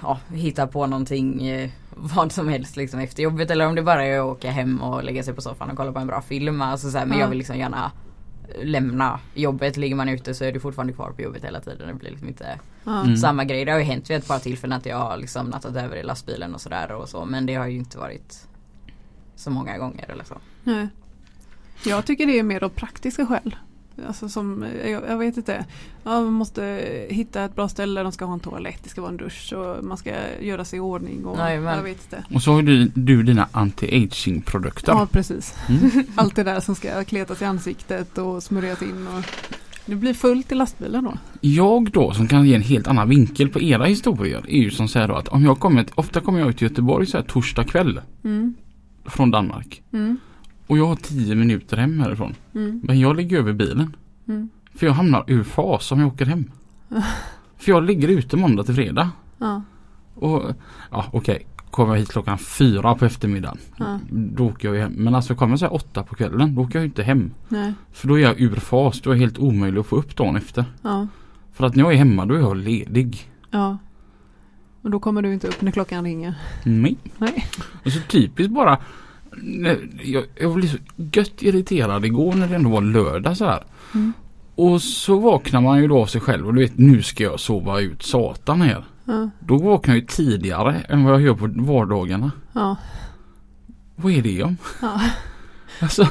ja, 0.01 0.19
hitta 0.33 0.67
på 0.67 0.87
någonting 0.87 1.47
eh, 1.47 1.69
vad 1.95 2.31
som 2.31 2.47
helst 2.47 2.77
liksom 2.77 2.99
efter 2.99 3.23
jobbet 3.23 3.51
eller 3.51 3.67
om 3.67 3.75
det 3.75 3.81
bara 3.83 4.05
är 4.05 4.19
att 4.19 4.25
åka 4.25 4.51
hem 4.51 4.81
och 4.81 5.03
lägga 5.03 5.23
sig 5.23 5.33
på 5.33 5.41
soffan 5.41 5.69
och 5.69 5.77
kolla 5.77 5.91
på 5.91 5.99
en 5.99 6.07
bra 6.07 6.21
film. 6.21 6.61
Alltså, 6.61 6.91
så 6.91 6.97
här, 6.97 7.05
men 7.05 7.17
Ja. 7.17 7.23
jag 7.23 7.29
vill 7.29 7.37
liksom 7.37 7.57
gärna 7.57 7.91
lämna 8.61 9.19
jobbet. 9.33 9.77
Ligger 9.77 9.95
man 9.95 10.09
ute 10.09 10.33
så 10.33 10.43
är 10.45 10.51
du 10.51 10.59
fortfarande 10.59 10.93
kvar 10.93 11.11
på 11.11 11.21
jobbet 11.21 11.43
hela 11.43 11.59
tiden. 11.59 11.87
Det 11.87 11.93
blir 11.93 12.09
liksom 12.09 12.27
inte 12.27 12.59
Ja. 12.83 13.01
Mm. 13.01 13.17
samma 13.17 13.43
grej. 13.43 13.65
Det 13.65 13.71
har 13.71 13.79
ju 13.79 13.85
hänt 13.85 14.09
vid 14.09 14.17
ett 14.17 14.27
par 14.27 14.39
tillfällen 14.39 14.77
att 14.77 14.85
jag 14.85 14.97
har 14.97 15.17
liksom 15.17 15.45
nattat 15.47 15.75
över 15.75 15.95
i 15.95 16.03
lastbilen 16.03 16.53
och 16.55 16.61
sådär 16.61 16.91
och 16.91 17.09
så. 17.09 17.25
Men 17.25 17.45
det 17.45 17.55
har 17.55 17.67
ju 17.67 17.77
inte 17.77 17.97
varit 17.97 18.47
så 19.35 19.49
många 19.49 19.77
gånger 19.77 20.09
eller 20.11 20.23
så. 20.23 20.35
Nej. 20.63 20.87
Jag 21.85 22.05
tycker 22.05 22.25
det 22.25 22.39
är 22.39 22.43
mer 22.43 22.63
av 22.63 22.69
praktiska 22.69 23.25
skäl. 23.25 23.55
Alltså 24.07 24.29
som, 24.29 24.65
jag, 24.85 25.03
jag 25.09 25.17
vet 25.17 25.37
inte. 25.37 25.65
Ja, 26.03 26.09
man 26.21 26.33
måste 26.33 26.61
hitta 27.09 27.43
ett 27.43 27.55
bra 27.55 27.69
ställe, 27.69 28.03
de 28.03 28.11
ska 28.11 28.25
ha 28.25 28.33
en 28.33 28.39
toalett, 28.39 28.79
det 28.83 28.89
ska 28.89 29.01
vara 29.01 29.11
en 29.11 29.17
dusch 29.17 29.53
och 29.53 29.83
man 29.85 29.97
ska 29.97 30.13
göra 30.41 30.65
sig 30.65 30.77
i 30.77 30.79
ordning 30.79 31.25
och 31.25 31.37
Nej, 31.37 31.59
men- 31.59 31.75
jag 31.77 31.83
vet 31.83 32.03
inte. 32.03 32.23
Och 32.35 32.41
så 32.41 32.51
har 32.53 32.61
du, 32.61 32.91
du 32.93 33.23
dina 33.23 33.47
anti-aging 33.51 34.41
produkter. 34.41 34.91
Ja 34.91 35.07
precis. 35.11 35.55
Mm. 35.69 35.91
Allt 36.15 36.35
det 36.35 36.43
där 36.43 36.59
som 36.59 36.75
ska 36.75 37.03
kletas 37.03 37.41
i 37.41 37.45
ansiktet 37.45 38.17
och 38.17 38.43
smörjas 38.43 38.81
in 38.81 39.07
och 39.07 39.23
det 39.85 39.95
blir 39.95 40.13
fullt 40.13 40.51
i 40.51 40.55
lastbilen 40.55 41.03
då. 41.03 41.13
Jag 41.41 41.91
då 41.91 42.11
som 42.13 42.27
kan 42.27 42.45
ge 42.45 42.55
en 42.55 42.61
helt 42.61 42.87
annan 42.87 43.09
vinkel 43.09 43.49
på 43.49 43.61
era 43.61 43.85
historier 43.85 44.45
är 44.47 44.57
ju 44.59 44.71
som 44.71 44.87
säger 44.87 45.07
då 45.07 45.15
att 45.15 45.27
om 45.27 45.43
jag 45.43 45.59
kommer, 45.59 45.85
ofta 45.95 46.19
kommer 46.21 46.39
jag 46.39 46.49
ut 46.49 46.57
till 46.57 46.67
Göteborg 46.67 47.05
så 47.05 47.17
här 47.17 47.23
torsdag 47.23 47.63
kväll 47.63 48.01
Mm. 48.23 48.53
från 49.05 49.31
Danmark. 49.31 49.81
Mm. 49.93 50.17
Och 50.67 50.77
jag 50.77 50.87
har 50.87 50.95
10 50.95 51.35
minuter 51.35 51.77
hem 51.77 51.99
härifrån. 51.99 52.35
Mm. 52.55 52.81
Men 52.83 52.99
jag 52.99 53.15
ligger 53.15 53.37
över 53.37 53.53
bilen. 53.53 53.95
Mm. 54.27 54.49
För 54.73 54.85
jag 54.85 54.93
hamnar 54.93 55.23
ur 55.27 55.43
fas 55.43 55.91
om 55.91 55.99
jag 55.99 56.07
åker 56.07 56.25
hem. 56.25 56.51
För 57.57 57.71
jag 57.71 57.83
ligger 57.83 58.07
ute 58.07 58.37
måndag 58.37 58.63
till 58.63 58.75
fredag. 58.75 59.11
Ja. 59.37 59.61
Och 60.15 60.43
ja 60.91 61.05
okej, 61.11 61.47
kommer 61.71 61.93
jag 61.93 61.99
hit 61.99 62.11
klockan 62.11 62.37
fyra 62.37 62.95
på 62.95 63.05
eftermiddagen. 63.05 63.57
Ja. 63.77 63.99
Då 64.09 64.45
åker 64.45 64.67
jag 64.67 64.75
ju 64.75 64.81
hem. 64.81 64.93
Men 64.95 65.15
alltså 65.15 65.35
kommer 65.35 65.51
jag 65.51 65.59
så 65.59 65.65
här 65.65 65.73
åtta 65.73 66.03
på 66.03 66.15
kvällen, 66.15 66.55
då 66.55 66.61
åker 66.61 66.79
jag 66.79 66.85
inte 66.85 67.03
hem. 67.03 67.31
Nej. 67.47 67.73
För 67.91 68.07
då 68.07 68.19
är 68.19 68.21
jag 68.21 68.39
ur 68.39 68.55
fas, 68.55 69.01
då 69.01 69.09
är 69.09 69.15
jag 69.15 69.19
helt 69.19 69.37
omöjlig 69.37 69.79
att 69.79 69.85
få 69.85 69.95
upp 69.95 70.15
dagen 70.15 70.35
efter. 70.35 70.65
Ja. 70.81 71.07
För 71.53 71.65
att 71.65 71.75
när 71.75 71.83
jag 71.83 71.93
är 71.93 71.97
hemma 71.97 72.25
då 72.25 72.35
är 72.35 72.39
jag 72.39 72.57
ledig. 72.57 73.31
Ja. 73.51 73.77
Och 74.81 74.91
då 74.91 74.99
kommer 74.99 75.21
du 75.21 75.33
inte 75.33 75.47
upp 75.47 75.61
när 75.61 75.71
klockan 75.71 76.03
ringer. 76.03 76.35
Nej. 76.63 76.97
Nej. 77.17 77.47
Och 77.85 77.91
så 77.91 77.99
typiskt 77.99 78.53
bara 78.53 78.77
jag, 80.03 80.23
jag 80.35 80.53
blev 80.53 80.67
så 80.67 80.77
gött 81.13 81.41
irriterad 81.41 82.05
igår 82.05 82.33
när 82.33 82.47
det 82.47 82.55
ändå 82.55 82.69
var 82.69 82.81
lördag 82.81 83.37
så 83.37 83.45
här. 83.45 83.63
Mm. 83.93 84.13
Och 84.55 84.81
så 84.81 85.19
vaknar 85.19 85.61
man 85.61 85.81
ju 85.81 85.87
då 85.87 86.01
av 86.01 86.05
sig 86.05 86.21
själv 86.21 86.47
och 86.47 86.53
du 86.53 86.61
vet 86.61 86.77
nu 86.77 87.01
ska 87.01 87.23
jag 87.23 87.39
sova 87.39 87.79
ut 87.79 88.03
satan 88.03 88.61
här. 88.61 88.85
Ja. 89.05 89.29
Då 89.39 89.57
vaknar 89.57 89.95
jag 89.95 90.01
ju 90.01 90.07
tidigare 90.07 90.75
än 90.89 91.03
vad 91.03 91.13
jag 91.13 91.21
gör 91.21 91.33
på 91.33 91.49
vardagarna. 91.55 92.31
Ja. 92.53 92.75
Vad 93.95 94.11
är 94.11 94.21
det 94.21 94.43
om? 94.43 94.57
Ja. 94.81 95.01
Alltså 95.79 96.07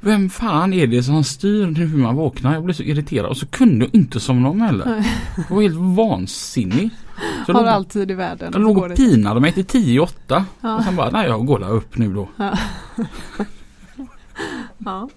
vem 0.00 0.30
fan 0.30 0.72
är 0.72 0.86
det 0.86 1.02
som 1.02 1.24
styr 1.24 1.74
hur 1.74 1.98
man 1.98 2.16
vaknar? 2.16 2.54
Jag 2.54 2.64
blev 2.64 2.74
så 2.74 2.82
irriterad 2.82 3.26
och 3.26 3.36
så 3.36 3.46
kunde 3.46 3.84
jag 3.84 3.94
inte 3.94 4.20
somna 4.20 4.48
om 4.48 4.60
heller. 4.60 5.04
Jag 5.48 5.56
var 5.56 5.62
helt 5.62 5.96
vansinnig. 5.96 6.90
Så 7.46 7.52
Har 7.52 7.60
låg, 7.60 7.68
all 7.68 7.84
tid 7.84 8.10
i 8.10 8.14
världen. 8.14 8.50
jag 8.52 8.62
låg 8.62 8.78
och 8.78 8.96
pinade 8.96 9.40
mig 9.40 9.52
till 9.52 9.64
10 9.64 10.00
8 10.00 10.46
Ja. 10.60 10.76
och 10.76 10.84
sen 10.84 10.96
bara 10.96 11.10
nej 11.10 11.26
jag 11.28 11.46
går 11.46 11.58
där 11.58 11.70
upp 11.70 11.98
nu 11.98 12.12
då. 12.14 12.28
Ja. 12.36 12.58
ja. 14.78 15.08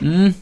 Mm. 0.00 0.32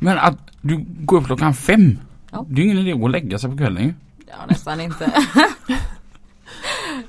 Men 0.00 0.18
att 0.18 0.38
du 0.60 0.84
går 0.88 1.18
upp 1.18 1.26
klockan 1.26 1.54
fem. 1.54 1.98
Ja. 2.32 2.46
Det 2.48 2.60
är 2.60 2.64
ingen 2.64 2.78
idé 2.78 2.92
att 2.92 2.98
gå 2.98 3.04
och 3.04 3.10
lägga 3.10 3.38
sig 3.38 3.50
på 3.50 3.56
kvällen 3.56 3.82
ju. 3.84 3.94
Ja 4.26 4.34
nästan 4.48 4.80
inte. 4.80 5.12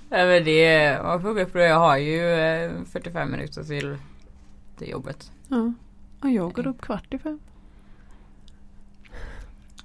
ja, 0.10 0.26
men 0.26 0.44
det, 0.44 1.00
man 1.04 1.22
får 1.22 1.34
gå 1.34 1.40
upp 1.42 1.56
jag 1.56 1.80
har 1.80 1.98
ju 1.98 2.32
eh, 2.34 2.72
45 2.92 3.32
minuter 3.32 3.64
till, 3.64 3.98
till 4.78 4.90
jobbet. 4.90 5.32
ja. 5.48 5.74
Och 6.22 6.30
jag 6.32 6.54
går 6.54 6.68
upp 6.68 6.82
kvart 6.82 7.14
i 7.14 7.18
fem. 7.18 7.40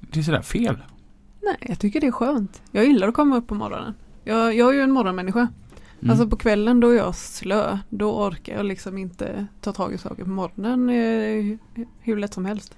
Det 0.00 0.18
är 0.20 0.22
sådär 0.22 0.42
fel. 0.42 0.76
Nej, 1.42 1.56
jag 1.60 1.78
tycker 1.78 2.00
det 2.00 2.06
är 2.06 2.10
skönt. 2.12 2.62
Jag 2.72 2.84
gillar 2.86 3.08
att 3.08 3.14
komma 3.14 3.36
upp 3.36 3.46
på 3.46 3.54
morgonen. 3.54 3.94
Jag, 4.24 4.54
jag 4.54 4.68
är 4.68 4.72
ju 4.72 4.80
en 4.82 4.90
morgonmänniska. 4.90 5.48
Mm. 6.00 6.10
Alltså 6.10 6.28
på 6.28 6.36
kvällen 6.36 6.80
då 6.80 6.88
är 6.88 6.96
jag 6.96 7.14
slö. 7.14 7.78
Då 7.88 8.26
orkar 8.26 8.56
jag 8.56 8.66
liksom 8.66 8.98
inte 8.98 9.46
ta 9.60 9.72
tag 9.72 9.92
i 9.94 9.98
saker 9.98 10.24
på 10.24 10.30
morgonen 10.30 10.88
eh, 10.90 11.84
hur 12.00 12.16
lätt 12.16 12.34
som 12.34 12.44
helst. 12.44 12.76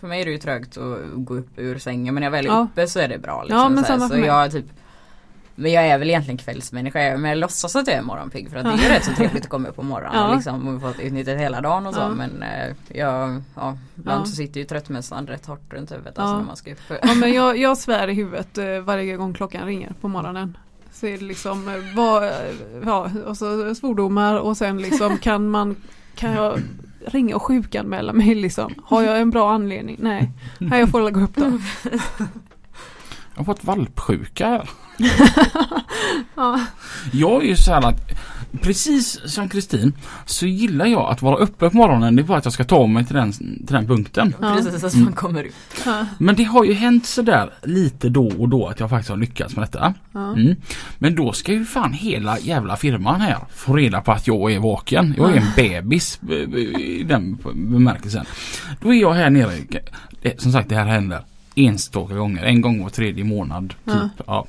För 0.00 0.08
mig 0.08 0.20
är 0.20 0.24
det 0.24 0.30
ju 0.30 0.38
trögt 0.38 0.76
att 0.76 0.98
gå 1.14 1.34
upp 1.34 1.48
ur 1.58 1.78
sängen 1.78 2.14
men 2.14 2.20
när 2.20 2.26
jag 2.26 2.30
väl 2.30 2.46
är 2.46 2.50
Ja. 2.50 2.68
uppe 2.72 2.86
så 2.86 3.00
är 3.00 3.08
det 3.08 3.18
bra. 3.18 3.42
Liksom, 3.42 3.58
Ja, 3.58 3.68
men 3.68 3.84
så 3.84 3.92
här. 3.92 3.98
samma 3.98 4.08
så 4.08 4.14
för 4.14 4.20
mig. 4.20 4.28
jag 4.28 4.52
typ 4.52 4.66
Men 5.54 5.72
jag 5.72 5.86
är 5.86 5.98
väl 5.98 6.08
egentligen 6.10 6.38
kvällsmänniska 6.38 6.98
men 6.98 7.24
jag 7.24 7.38
låtsas 7.38 7.76
att 7.76 7.86
jag 7.86 7.96
är 7.96 8.02
morgonpigg 8.02 8.50
för 8.50 8.56
att 8.56 8.64
det 8.64 8.86
är 8.86 8.90
rätt 8.90 9.04
så 9.04 9.12
trevligt 9.12 9.42
att 9.42 9.48
komma 9.48 9.68
upp 9.68 9.76
på 9.76 9.82
morgonen 9.82 10.18
Ja. 10.28 10.34
liksom 10.34 10.68
och 10.68 10.80
fått 10.80 10.98
utnyttjat 11.00 11.38
hela 11.38 11.60
dagen 11.60 11.86
och 11.86 11.94
så 11.94 12.00
Ja. 12.00 12.08
men 12.08 12.42
eh, 12.42 12.74
jag, 12.88 13.42
ja, 13.54 13.78
ibland 13.96 14.20
Ja. 14.20 14.24
så 14.26 14.32
sitter 14.36 14.60
ju 14.60 14.66
tröttmössan 14.66 15.26
rätt 15.26 15.46
hårt 15.46 15.72
runt 15.72 15.92
huvudet 15.92 16.14
Ja. 16.16 16.22
alltså 16.22 16.36
när 16.38 16.44
man 16.44 16.56
ska 16.56 16.72
upp. 16.72 16.78
Ja, 17.02 17.14
men 17.14 17.32
jag, 17.32 17.56
jag 17.58 17.78
svär 17.78 18.08
i 18.08 18.14
huvudet 18.14 18.58
eh, 18.58 18.78
varje 18.80 19.16
gång 19.16 19.34
klockan 19.34 19.66
ringer 19.66 19.92
på 20.00 20.08
morgonen. 20.08 20.56
Så 20.92 21.06
är 21.06 21.18
det 21.18 21.24
liksom, 21.24 21.68
eh, 21.68 21.74
vad, 21.96 22.30
ja, 22.86 23.10
och 23.26 23.36
så 23.36 23.74
svordomar 23.74 24.36
och 24.38 24.56
sen 24.56 24.78
liksom 24.78 25.18
kan 25.22 25.50
man, 25.50 25.76
kan 26.14 26.32
jag 26.32 26.58
ringa 27.06 27.36
och 27.36 27.42
sjukanmäla 27.42 28.12
mig 28.12 28.34
liksom. 28.34 28.74
Har 28.84 29.02
jag 29.02 29.20
en 29.20 29.30
bra 29.30 29.52
anledning? 29.52 29.96
Nej. 30.00 30.30
Nej 30.58 30.80
jag 30.80 30.88
får 30.90 31.00
väl 31.02 31.10
gå 31.12 31.20
upp 31.20 31.36
då. 31.36 31.58
Jag 33.34 33.40
har 33.40 33.44
fått 33.44 33.64
valpsjuka 33.64 34.46
här. 34.48 34.70
Ja. 36.34 36.60
Jag 37.12 37.42
är 37.42 37.46
ju 37.46 37.56
så 37.56 37.72
här 37.72 37.88
att 37.88 38.12
precis 38.60 39.20
som 39.24 39.48
Kristin 39.48 39.92
så 40.26 40.46
gillar 40.46 40.86
jag 40.86 41.10
att 41.10 41.22
vara 41.22 41.36
uppe 41.36 41.70
på 41.70 41.76
morgonen. 41.76 42.16
Det 42.16 42.22
är 42.22 42.24
bara 42.24 42.38
att 42.38 42.44
jag 42.44 42.54
ska 42.54 42.64
ta 42.64 42.86
mig 42.86 43.04
till 43.04 43.16
den, 43.16 43.32
till 43.32 43.66
den 43.66 43.86
punkten. 43.86 44.34
Ja. 44.40 44.54
Precis 44.56 44.84
att 44.84 44.94
man 44.94 45.12
kommer 45.12 45.42
ut. 45.44 45.54
Ja. 45.86 46.06
Men 46.18 46.36
det 46.36 46.44
har 46.44 46.64
ju 46.64 46.72
hänt 46.72 47.06
sådär 47.06 47.52
lite 47.62 48.08
då 48.08 48.28
och 48.38 48.48
då 48.48 48.66
att 48.66 48.80
jag 48.80 48.90
faktiskt 48.90 49.10
har 49.10 49.16
lyckats 49.16 49.56
med 49.56 49.62
detta. 49.62 49.94
Ja. 50.12 50.32
Mm. 50.32 50.56
Men 50.98 51.14
då 51.14 51.32
ska 51.32 51.52
ju 51.52 51.64
fan 51.64 51.92
hela 51.92 52.38
jävla 52.38 52.76
firman 52.76 53.20
här 53.20 53.38
få 53.54 53.76
reda 53.76 54.00
på 54.00 54.12
att 54.12 54.26
jag 54.26 54.52
är 54.52 54.58
vaken. 54.58 55.14
Jag 55.18 55.32
är 55.32 55.36
en 55.36 55.52
bebis 55.56 56.20
eh, 56.30 56.58
i 56.80 57.04
den 57.08 57.38
bemärkelsen. 57.54 58.26
Då 58.80 58.94
är 58.94 59.00
jag 59.00 59.12
här 59.12 59.30
nere. 59.30 59.52
Som 60.38 60.52
sagt 60.52 60.68
det 60.68 60.74
här 60.74 60.86
händer 60.86 61.20
enstaka 61.54 62.14
gånger. 62.14 62.44
En 62.44 62.60
gång 62.60 62.82
var 62.82 62.90
tredje 62.90 63.24
månad. 63.24 63.68
Typ. 63.68 63.94
Ja. 63.94 64.08
Ja. 64.26 64.46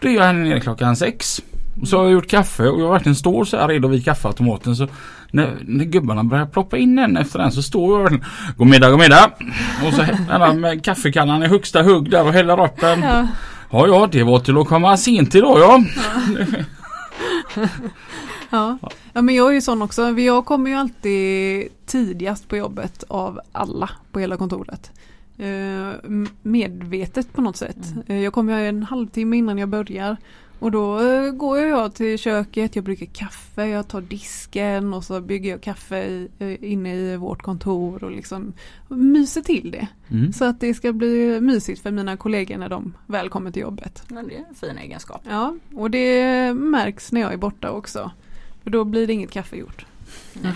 Då 0.00 0.08
är 0.08 0.12
jag 0.12 0.22
här 0.22 0.32
nere 0.32 0.60
klockan 0.60 0.96
sex. 0.96 1.42
Och 1.80 1.88
så 1.88 1.96
har 1.96 2.04
jag 2.04 2.12
gjort 2.12 2.28
kaffe 2.28 2.68
och 2.68 2.80
jag 2.80 2.90
verkligen 2.90 3.16
står 3.16 3.44
så 3.44 3.56
här 3.56 3.68
redo 3.68 3.88
vid 3.88 4.04
kaffeautomaten. 4.04 4.76
Så 4.76 4.88
när, 5.30 5.56
när 5.64 5.84
gubbarna 5.84 6.24
börjar 6.24 6.46
ploppa 6.46 6.76
in 6.76 6.98
en 6.98 7.16
efter 7.16 7.38
en 7.38 7.52
så 7.52 7.62
står 7.62 7.92
jag 7.92 8.02
verkligen 8.02 8.24
God 8.56 8.66
middag, 8.66 8.90
god 8.90 8.98
middag! 8.98 9.32
Och 9.86 9.94
så 9.94 10.02
häller 10.02 10.52
med 10.52 10.84
kaffekannan 10.84 11.42
i 11.42 11.46
högsta 11.46 11.82
hugg 11.82 12.10
där 12.10 12.26
och 12.26 12.32
häller 12.32 12.64
upp 12.64 12.80
den. 12.80 13.02
Ja. 13.02 13.26
Ja, 13.70 13.86
ja, 13.86 14.08
det 14.12 14.22
var 14.22 14.38
till 14.38 14.58
att 14.58 14.68
komma 14.68 14.96
sent 14.96 15.34
idag 15.34 15.58
ja. 15.60 15.84
Ja. 18.50 18.78
ja 19.12 19.22
men 19.22 19.34
jag 19.34 19.48
är 19.48 19.52
ju 19.52 19.60
sån 19.60 19.82
också. 19.82 20.10
Jag 20.10 20.44
kommer 20.44 20.70
ju 20.70 20.76
alltid 20.76 21.68
tidigast 21.86 22.48
på 22.48 22.56
jobbet 22.56 23.04
av 23.08 23.40
alla 23.52 23.90
på 24.12 24.20
hela 24.20 24.36
kontoret. 24.36 24.90
Eh, 25.38 25.92
medvetet 26.42 27.32
på 27.32 27.42
något 27.42 27.56
sätt. 27.56 27.94
Eh, 28.06 28.20
jag 28.20 28.32
kommer 28.32 28.64
en 28.64 28.82
halvtimme 28.82 29.36
innan 29.36 29.58
jag 29.58 29.68
börjar. 29.68 30.16
Och 30.58 30.70
då 30.70 31.00
eh, 31.00 31.30
går 31.30 31.58
jag 31.58 31.94
till 31.94 32.18
köket, 32.18 32.76
jag 32.76 32.84
brygger 32.84 33.06
kaffe, 33.06 33.66
jag 33.66 33.88
tar 33.88 34.00
disken 34.00 34.94
och 34.94 35.04
så 35.04 35.20
bygger 35.20 35.50
jag 35.50 35.60
kaffe 35.60 36.28
inne 36.60 36.96
i 36.96 37.16
vårt 37.16 37.42
kontor 37.42 38.04
och 38.04 38.10
liksom 38.10 38.52
myser 38.88 39.40
till 39.40 39.70
det. 39.70 39.88
Mm. 40.10 40.32
Så 40.32 40.44
att 40.44 40.60
det 40.60 40.74
ska 40.74 40.92
bli 40.92 41.40
mysigt 41.40 41.82
för 41.82 41.90
mina 41.90 42.16
kollegor 42.16 42.56
när 42.56 42.68
de 42.68 42.94
väl 43.06 43.28
kommer 43.28 43.50
till 43.50 43.62
jobbet. 43.62 44.02
Men 44.08 44.28
det 44.28 44.34
är 44.34 44.44
en 44.48 44.54
fin 44.54 44.78
egenskap. 44.78 45.22
Ja, 45.28 45.56
och 45.74 45.90
det 45.90 46.54
märks 46.54 47.12
när 47.12 47.20
jag 47.20 47.32
är 47.32 47.36
borta 47.36 47.70
också. 47.70 48.10
För 48.62 48.70
då 48.70 48.84
blir 48.84 49.06
det 49.06 49.12
inget 49.12 49.30
kaffe 49.30 49.56
gjort. 49.56 49.86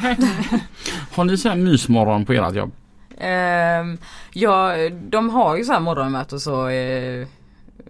Har 1.13 1.25
ni 1.25 1.37
så 1.37 1.49
här 1.49 1.57
mysmorgon 1.57 2.25
på 2.25 2.33
ert 2.33 2.55
jobb? 2.55 2.73
Ehm, 3.21 3.99
ja, 4.33 4.75
de 4.91 5.31
har 5.31 5.57
ju 5.57 5.65
så 5.65 5.73
här 5.73 5.81
morgonmöte 5.81 6.35
och 6.35 6.43
så 6.43 6.69
eh, 6.69 7.27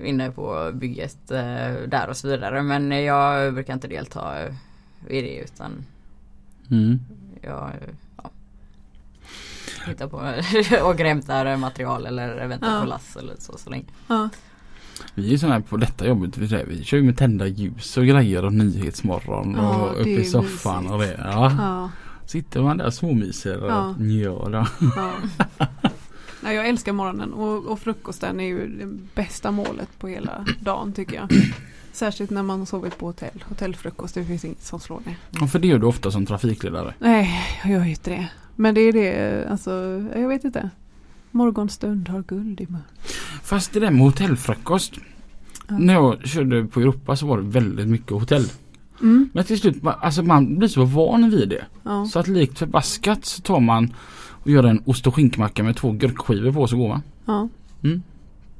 inne 0.05 0.31
på 0.31 0.71
bygget 0.75 1.31
eh, 1.31 1.73
där 1.89 2.07
och 2.09 2.17
så 2.17 2.29
vidare. 2.29 2.63
Men 2.63 3.05
jag 3.05 3.55
brukar 3.55 3.73
inte 3.75 3.89
delta 3.89 4.43
eh, 4.43 4.55
i 5.09 5.21
det 5.23 5.37
utan 5.37 5.71
Mm. 6.71 7.01
jag 7.43 7.69
eh, 7.69 7.95
ja, 8.23 8.31
hittar 9.87 10.09
på 10.09 10.17
och 10.89 10.99
hämtar 11.01 11.57
material 11.57 12.07
eller 12.07 12.47
väntar 12.47 12.75
Ja. 12.75 12.81
på 12.81 12.87
lass 12.87 13.17
eller 13.17 13.35
så, 13.39 13.59
så 13.59 13.71
länge. 13.71 13.85
Ja, 14.09 14.29
Vi 15.15 15.35
är 15.35 15.39
såna 15.39 15.53
här 15.53 15.61
på 15.61 15.77
detta 15.77 16.07
jobbet. 16.07 16.39
Vi, 16.39 16.49
säger, 16.49 16.67
vi 16.67 16.85
kör 16.85 16.97
ju 16.97 17.03
med 17.03 17.19
tända 17.19 17.47
ljus 17.47 17.97
och 17.97 18.05
grejer 18.07 18.45
och 18.45 18.53
nyhetsmorgon 18.53 19.55
Ja, 19.59 19.77
och 19.77 19.95
det 19.95 20.01
uppe 20.01 20.11
är 20.11 20.19
i 20.19 20.25
soffan 20.25 20.83
mysigt. 20.85 20.93
och 20.95 20.99
det. 21.01 21.21
Ja. 21.25 21.91
Sitter 22.29 22.63
man 22.63 22.77
där 22.79 22.91
småmyser 22.91 23.63
och 23.65 23.71
Ja. 23.71 23.95
ja. 23.99 24.49
då. 24.49 24.67
ja. 24.97 25.13
Nej, 26.41 26.57
jag 26.57 26.69
älskar 26.69 26.93
morgonen 26.93 27.33
och, 27.33 27.67
och 27.67 27.81
frukosten 27.81 28.41
är 28.41 28.45
ju 28.45 28.67
det 28.79 28.87
bästa 29.15 29.51
målet 29.51 29.99
på 29.99 30.09
hela 30.09 30.45
dagen 30.61 30.93
tycker 30.93 31.17
jag. 31.17 31.29
Särskilt 31.93 32.31
när 32.31 32.43
man 32.43 32.59
har 32.59 32.67
sovit 32.67 32.99
på 32.99 33.07
hotell. 33.07 33.45
Hotellfrukost, 33.49 34.15
det 34.15 34.25
finns 34.25 34.45
inget 34.45 34.63
som 34.63 34.81
slår 34.81 35.01
det. 35.05 35.17
Ja, 35.41 35.47
för 35.47 35.59
det 35.59 35.69
gör 35.69 35.79
du 35.79 35.87
ofta 35.87 36.11
som 36.11 36.27
trafikledare. 36.27 36.95
Nej, 36.99 37.41
jag 37.63 37.73
gör 37.73 37.85
ju 37.85 37.91
inte 37.91 38.11
det. 38.11 38.29
Men 38.57 38.75
det 38.75 38.81
är 38.81 38.93
det, 38.93 39.47
alltså, 39.51 39.71
jag 40.15 40.29
vet 40.29 40.45
inte. 40.45 40.71
Morgonstund 41.31 42.09
har 42.09 42.23
guld 42.23 42.61
i 42.61 42.67
mun. 42.69 42.83
Fast 43.43 43.73
det 43.73 43.81
där 43.81 43.91
med 43.91 44.01
hotellfrukost. 44.01 44.93
Ja. 45.69 45.79
När 45.79 45.95
jag 45.95 46.27
körde 46.29 46.65
på 46.65 46.81
Europa 46.81 47.17
så 47.17 47.27
var 47.27 47.37
det 47.37 47.43
väldigt 47.49 47.89
mycket 47.89 48.11
hotell. 48.11 48.45
Mm, 49.01 49.31
Men 49.33 49.45
till 49.45 49.59
slut, 49.61 49.77
alltså 50.01 50.23
man 50.23 50.59
blir 50.59 50.69
så 50.69 50.85
van 50.85 51.31
vid 51.31 51.49
det. 51.49 51.65
ja. 51.83 52.07
Så 52.13 52.19
att 52.19 52.29
likt 52.29 52.59
förbaskat 52.59 53.25
så 53.25 53.43
tar 53.43 53.61
man 53.61 53.95
och 54.31 54.51
gör 54.51 54.65
en 54.65 54.83
ost 54.87 55.07
och 55.07 55.15
skinkmacka 55.15 55.63
med 55.63 55.77
två 55.77 55.93
gurkskivor 55.93 56.53
på 56.53 56.67
så 56.67 56.77
går 56.77 56.89
man. 56.89 57.03
ja. 57.25 57.49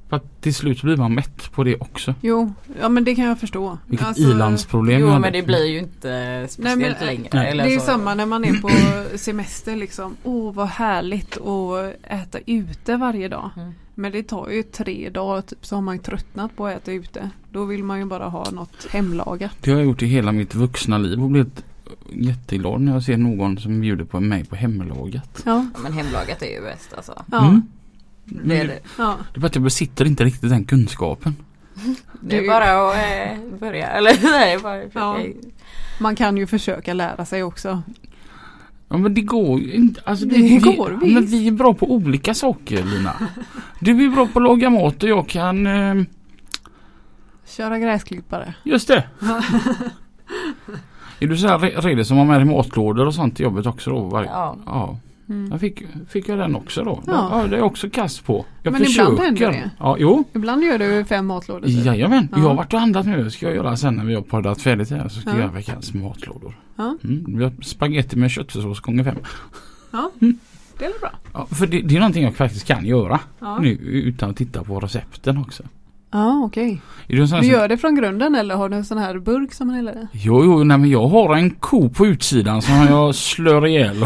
För 0.09 0.17
att 0.17 0.41
till 0.43 0.55
slut 0.55 0.83
blir 0.83 0.97
man 0.97 1.15
mätt 1.15 1.53
på 1.53 1.65
det 1.65 1.77
också. 1.77 2.15
Jo, 2.21 2.53
ja 2.81 2.89
men 2.89 3.05
det 3.05 3.15
kan 3.15 3.25
jag 3.25 3.41
förstå. 3.41 3.79
Vilket 3.87 4.07
Alltså, 4.07 4.23
ilandsproblem 4.23 5.01
Jo 5.01 5.19
men 5.19 5.33
det 5.33 5.43
blir 5.43 5.65
ju 5.67 5.79
inte 5.79 6.47
speciellt 6.51 6.79
Nej, 6.81 6.97
men- 6.99 7.07
längre. 7.07 7.29
Nej. 7.33 7.51
Eller 7.51 7.65
Det 7.65 7.71
är 7.71 7.75
ju 7.75 7.81
samma 7.81 8.15
när 8.15 8.27
man 8.27 8.45
är 8.45 8.55
på 8.61 8.71
semester 9.19 9.77
liksom. 9.77 10.17
Åh 10.25 10.55
vad 10.55 10.69
härligt 10.69 11.37
att 11.37 11.95
äta 12.03 12.39
ute 12.47 12.97
varje 12.97 13.29
dag. 13.29 13.51
Mm. 13.57 13.73
Men 13.99 14.13
det 14.13 14.23
tar 14.23 14.49
ju 14.49 14.63
tre 14.63 15.11
dagar 15.11 15.43
typ, 15.43 15.67
så 15.67 15.75
har 15.75 15.83
man 15.83 15.97
ju 15.97 16.03
tröttnat 16.03 16.57
på 16.57 16.67
att 16.67 16.77
äta 16.77 16.93
ute. 16.93 17.31
Då 17.53 17.65
vill 17.65 17.85
man 17.85 17.99
ju 17.99 18.05
bara 18.05 18.29
ha 18.29 18.51
något 18.51 18.87
hemlagat. 18.91 19.51
Det 19.61 19.71
har 19.71 19.79
jag 19.79 19.87
gjort 19.87 20.03
i 20.03 20.07
hela 20.07 20.33
mitt 20.33 20.55
vuxna 20.55 20.99
liv 20.99 21.23
och 21.23 21.31
blivit 21.31 21.65
jätteglad 22.13 22.81
när 22.81 22.93
jag 22.93 23.03
ser 23.03 23.17
någon 23.17 23.59
som 23.59 23.81
bjuder 23.81 24.05
på 24.05 24.21
mig 24.21 24.45
på 24.45 24.57
hemlagat. 24.57 25.43
Ja, 25.45 25.67
Ja, 25.75 25.81
men 25.83 25.93
hemlagat 25.93 26.43
är 26.43 26.51
ju 26.51 26.61
bäst 26.61 26.95
alltså. 26.97 27.23
ja, 27.31 27.49
Mm. 27.49 27.63
Det 28.25 28.61
är, 28.61 28.67
det. 28.67 28.79
ja. 28.99 29.17
Det 29.33 29.39
är 29.39 29.41
bara 29.41 29.47
att 29.47 29.55
jag 29.55 29.65
besitter 29.65 30.05
inte 30.05 30.25
riktigt 30.25 30.51
den 30.51 30.65
kunskapen. 30.65 31.37
det 32.21 32.39
är 32.39 32.49
bara 32.49 32.91
att 32.91 32.97
eh, 32.97 33.59
börja. 33.59 33.87
Eller 33.87 34.19
nej, 34.23 34.59
bara 34.59 34.83
Ja. 34.93 35.19
Man 36.01 36.17
kan 36.17 36.37
ju 36.37 36.47
försöka 36.47 36.95
lära 36.95 37.25
sig 37.25 37.43
också. 37.43 37.83
Ja 38.89 38.99
men 38.99 39.15
det 39.15 39.21
går 39.21 39.61
ju 39.61 39.73
inte. 39.73 40.01
Alltså, 40.05 40.27
Det 40.27 40.37
vi, 40.37 40.57
går 40.59 40.99
vi, 41.03 41.15
men 41.15 41.27
vi 41.27 41.49
är 41.49 41.53
bra 41.53 41.75
på 41.75 41.93
olika 41.93 42.35
saker 42.35 42.85
Lina. 42.85 43.13
Du 43.81 44.05
är 44.05 44.09
bra 44.11 44.27
på 44.27 44.39
att 44.39 44.43
laga 44.43 44.71
mat 44.71 45.03
och 45.03 45.09
jag 45.09 45.29
kan 45.29 45.67
eh, 45.67 45.95
Köra 47.57 47.79
gräsklippare. 47.79 48.55
Just 48.65 48.89
det. 48.89 49.05
är 51.21 51.27
du 51.27 51.37
så 51.37 51.49
här 51.49 51.59
re- 51.59 51.81
redo 51.81 52.05
som 52.05 52.17
har 52.17 52.25
med 52.25 52.39
dig 52.41 52.45
matlådor 52.45 53.07
och 53.07 53.15
sånt 53.15 53.37
till 53.37 53.45
jobbet 53.45 53.67
också 53.67 53.91
då? 53.91 54.01
Varje, 54.01 54.29
Ja. 54.31 54.57
ja. 54.67 54.99
Mm. 55.29 55.51
Jag 55.51 55.61
fick, 55.61 55.83
fick 56.09 56.29
jag 56.29 56.39
den 56.39 56.57
också 56.57 56.85
då? 56.85 57.03
Ja. 57.07 57.29
Ja. 57.43 57.47
det 57.47 57.57
är 57.57 57.61
också 57.63 57.91
kast 57.91 58.25
på. 58.27 58.45
Jag 58.63 58.73
Men 58.73 58.85
försöker. 58.85 59.13
ibland 59.13 59.27
händer 59.41 59.53
det. 59.53 59.71
Ja, 59.79 59.97
jo. 59.99 60.25
Ibland 60.33 60.63
gör 60.65 60.79
du 60.79 61.05
fem 61.05 61.27
matlådor. 61.27 61.67
typ. 61.67 61.85
Jajamän. 61.85 62.29
Ja. 62.33 62.39
Jag 62.39 62.49
har 62.49 62.55
varit 62.55 62.73
och 62.75 62.81
handlat 62.81 63.07
nu. 63.07 63.31
ska 63.31 63.47
jag 63.47 63.55
göra 63.57 63.77
sen 63.77 63.95
när 63.95 64.05
vi 64.05 64.15
har 64.15 64.23
poddat 64.23 64.61
färdigt 64.63 64.91
här. 64.91 65.09
Så 65.09 65.21
ska 65.21 65.31
Ja. 65.31 65.37
jag 65.37 65.43
göra 65.45 65.53
veckans 65.53 65.95
matlådor. 65.95 66.55
Ja. 66.77 66.97
Mm. 67.05 67.51
Spagetti 67.63 68.17
med 68.17 68.31
köttfärssås 68.31 68.81
gånger 68.81 69.05
fem. 69.05 69.17
Det 70.79 70.85
är 70.85 71.01
bra. 71.01 71.11
Ja, 71.33 71.47
för 71.51 71.67
det, 71.67 71.81
det 71.81 71.95
är 71.97 71.99
någonting 72.01 72.25
jag 72.25 72.37
faktiskt 72.37 72.67
kan 72.67 72.87
göra. 72.87 73.21
Ja, 73.41 73.59
Nu 73.59 73.69
utan 73.81 74.31
att 74.31 74.37
titta 74.37 74.65
på 74.65 74.81
recepten 74.81 75.39
också. 75.39 75.63
ja 76.11 76.43
okej. 76.45 76.81
En 77.09 77.29
sån 77.29 77.35
här 77.37 77.43
Du 77.43 77.49
som, 77.49 77.59
gör 77.59 77.69
det 77.69 77.77
från 77.77 77.95
grunden 77.95 78.35
eller 78.35 78.55
har 78.55 78.69
du 78.69 78.77
en 78.77 78.85
sån 78.85 78.99
här 78.99 79.19
burk 79.19 79.53
som 79.53 79.67
man 79.67 79.77
häller 79.77 79.93
i? 79.93 80.07
Jo, 80.13 80.45
jo, 80.45 80.65
nej 80.65 80.79
men 80.79 80.91
jag 80.91 81.07
har 81.09 81.35
en 81.35 81.51
ko 81.51 81.89
på 81.89 82.07
utsidan 82.07 82.63
som 82.63 82.75
jag 82.75 83.15
slår 83.15 83.67
ihjäl. 83.67 84.05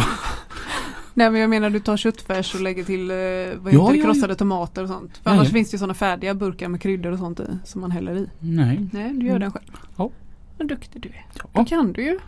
Nej 1.15 1.31
men 1.31 1.41
jag 1.41 1.51
menar 1.51 1.71
du 1.71 1.81
tar 1.81 1.97
köttfärs 1.97 2.55
och 2.55 2.61
lägger 2.61 2.85
till 2.85 3.11
eh, 3.11 3.17
vad 3.63 3.73
Ja, 3.73 3.87
heter 3.87 3.95
ja, 3.99 4.05
krossade 4.05 4.35
tomater 4.35 4.83
och 4.83 4.89
sånt. 4.89 5.17
För 5.23 5.31
Ja, 5.31 5.37
annars 5.37 5.49
ja. 5.49 5.53
finns 5.53 5.71
det 5.71 5.75
ju 5.75 5.79
sådana 5.79 5.95
färdiga 5.95 6.35
burkar 6.35 6.69
med 6.69 6.81
kryddor 6.83 7.13
och 7.13 7.19
sånt 7.19 7.41
i 7.41 7.45
som 7.65 7.81
man 7.81 7.91
häller 7.91 8.17
i. 8.17 8.29
Nej. 8.41 8.89
Nej 8.93 9.13
du 9.13 9.27
gör 9.27 9.37
Mm. 9.37 9.41
den 9.41 9.51
själv. 9.53 9.65
Ja. 9.97 10.11
Vad 10.59 10.69
duktig 10.69 11.03
du 11.03 11.09
är. 11.09 11.25
Ja. 11.53 11.61
Det 11.63 11.65
kan 11.69 11.93
du 11.93 12.03
ju. 12.05 12.19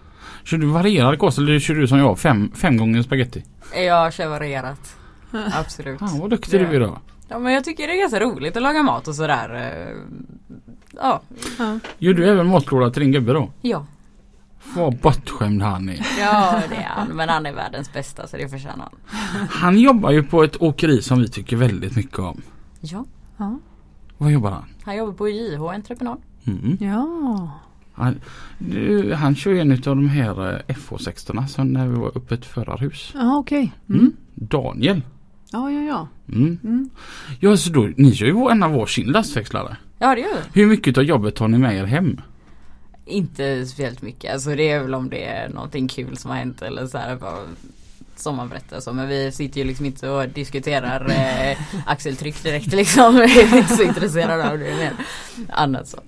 Kör 0.45 0.57
du 0.59 0.67
varierad 0.67 1.19
kost 1.19 1.39
eller 1.39 1.59
kör 1.59 1.75
du 1.75 1.87
som 1.89 1.99
jag 1.99 2.19
fem, 2.19 2.51
fem 2.55 2.77
gånger 2.77 3.03
spaghetti? 3.03 3.45
Jag 3.77 4.13
kör 4.13 4.29
varierat. 4.29 4.97
Absolut. 5.53 5.99
Fan 5.99 6.19
vad 6.19 6.31
duktig 6.31 6.61
du 6.61 6.67
är 6.77 6.81
då. 6.81 6.99
Ja 7.29 7.39
men 7.39 7.53
jag 7.53 7.65
tycker 7.65 7.87
det 7.87 7.93
är 7.95 8.01
ganska 8.01 8.21
roligt 8.21 8.57
att 8.57 8.63
laga 8.63 8.83
mat 8.83 9.09
och 9.09 9.15
sådär. 9.15 9.55
eh, 9.55 9.97
Ja. 11.03 11.21
Ja. 11.59 11.79
Gör 11.99 12.15
du 12.15 12.29
även 12.29 12.47
matlåda 12.47 12.91
till 12.91 13.03
din 13.03 13.13
gubbe 13.13 13.33
då? 13.33 13.51
Ja. 13.63 13.87
Vad 14.77 14.97
bortskämd 14.97 15.63
han 15.63 15.89
är. 15.89 16.07
Ja 16.19 16.63
det 16.69 16.77
är 16.77 16.89
han. 16.89 17.09
Men 17.09 17.29
han 17.29 17.47
är 17.47 17.53
världens 17.53 17.93
bästa 17.93 18.27
så 18.27 18.37
det 18.37 18.49
förtjänar 18.49 18.89
han. 18.91 19.49
Han 19.51 19.79
jobbar 19.79 20.11
ju 20.11 20.23
på 20.23 20.45
ett 20.45 20.63
åkeri 20.63 21.03
som 21.03 21.21
vi 21.21 21.29
tycker 21.29 21.57
väldigt 21.57 21.97
mycket 21.97 22.19
om. 22.19 22.43
Ja. 22.81 23.05
Ja. 23.37 23.59
Vad 24.19 24.33
jobbar 24.33 24.51
han? 24.51 24.65
Han 24.83 24.97
jobbar 24.97 25.13
på 25.13 25.29
JH 25.29 25.63
Entreprenad. 25.63 26.19
Mm. 26.47 26.77
ja. 26.81 27.51
Han, 27.95 28.21
du, 28.59 29.15
han 29.15 29.35
kör 29.35 29.55
en 29.55 29.73
av 29.73 29.79
de 29.79 30.09
här 30.09 30.63
eh, 30.67 30.75
FH16 30.75 31.47
som 31.47 31.69
när 31.69 31.89
vi 31.89 31.97
var 31.97 32.17
uppe 32.19 32.35
i 32.35 32.39
ett 32.39 32.47
förarhus. 32.47 33.11
Ja 33.15 33.37
okej. 33.37 33.73
Mm. 33.89 34.01
Mm. 34.01 34.13
Daniel. 34.35 35.03
Ja 35.51 35.71
ja 35.71 35.81
ja. 35.81 36.09
Mm. 36.29 36.59
Mm. 36.65 36.91
Ja 37.41 37.57
så 37.57 37.73
då, 37.73 37.89
ni 37.97 38.13
kör 38.15 38.27
ju 38.27 38.49
en 38.51 38.63
av 38.63 38.73
varsin 38.73 39.07
lastväxlare. 39.07 39.77
Ja 39.99 40.15
det 40.15 40.21
gör 40.21 40.29
vi. 40.53 40.61
Hur 40.61 40.67
mycket 40.69 40.99
av 40.99 41.05
jobbet 41.05 41.35
tar 41.35 41.49
ni 41.49 41.59
med 41.59 41.77
er 41.77 41.85
hem? 41.85 42.21
Inte 43.07 43.67
speciellt 43.67 44.03
mycket. 44.03 44.33
Alltså 44.33 44.55
det 44.55 44.71
är 44.71 44.81
väl 44.81 44.95
om 44.95 45.11
det 45.11 45.25
är 45.25 45.49
någonting 45.49 45.89
kul 45.89 46.17
som 46.17 46.31
har 46.31 46.39
hänt 46.39 46.63
eller 46.63 46.87
så 46.87 46.99
här. 46.99 47.17
Bara, 47.17 47.39
som 48.17 48.37
man 48.37 48.49
berättar 48.49 48.81
så 48.81 48.93
men 48.93 49.09
vi 49.09 49.33
sitter 49.33 49.61
ju 49.61 49.67
liksom 49.67 49.87
inte 49.87 50.09
och 50.09 50.29
diskuterar 50.29 51.11
eh, 51.11 51.59
axeltryck 51.87 52.43
direkt 52.43 52.67
liksom. 52.67 53.15
Vi 53.27 53.41
är 53.41 53.57
inte 53.57 53.77
så 53.77 53.83
intresserade 53.83 54.51
av 54.51 54.59
det 54.59 54.77
mer 54.77 54.93
annat 55.49 55.89
så. 55.89 55.99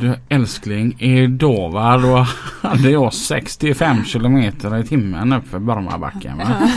Du 0.00 0.14
älskling, 0.28 0.96
idag 1.00 1.70
va 1.70 1.96
då 1.98 2.26
hade 2.68 2.90
jag 2.90 3.14
65 3.14 4.04
kilometer 4.04 4.78
i 4.78 4.84
timmen 4.86 5.32
upp 5.32 5.48
för 5.48 5.58
Burmabacken 5.58 6.38
va. 6.38 6.44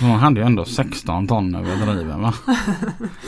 Då 0.00 0.06
hade 0.06 0.40
jag 0.40 0.46
ändå 0.46 0.64
16 0.64 1.26
ton 1.28 1.54
över 1.54 1.94
driven 1.94 2.22
va. 2.22 2.34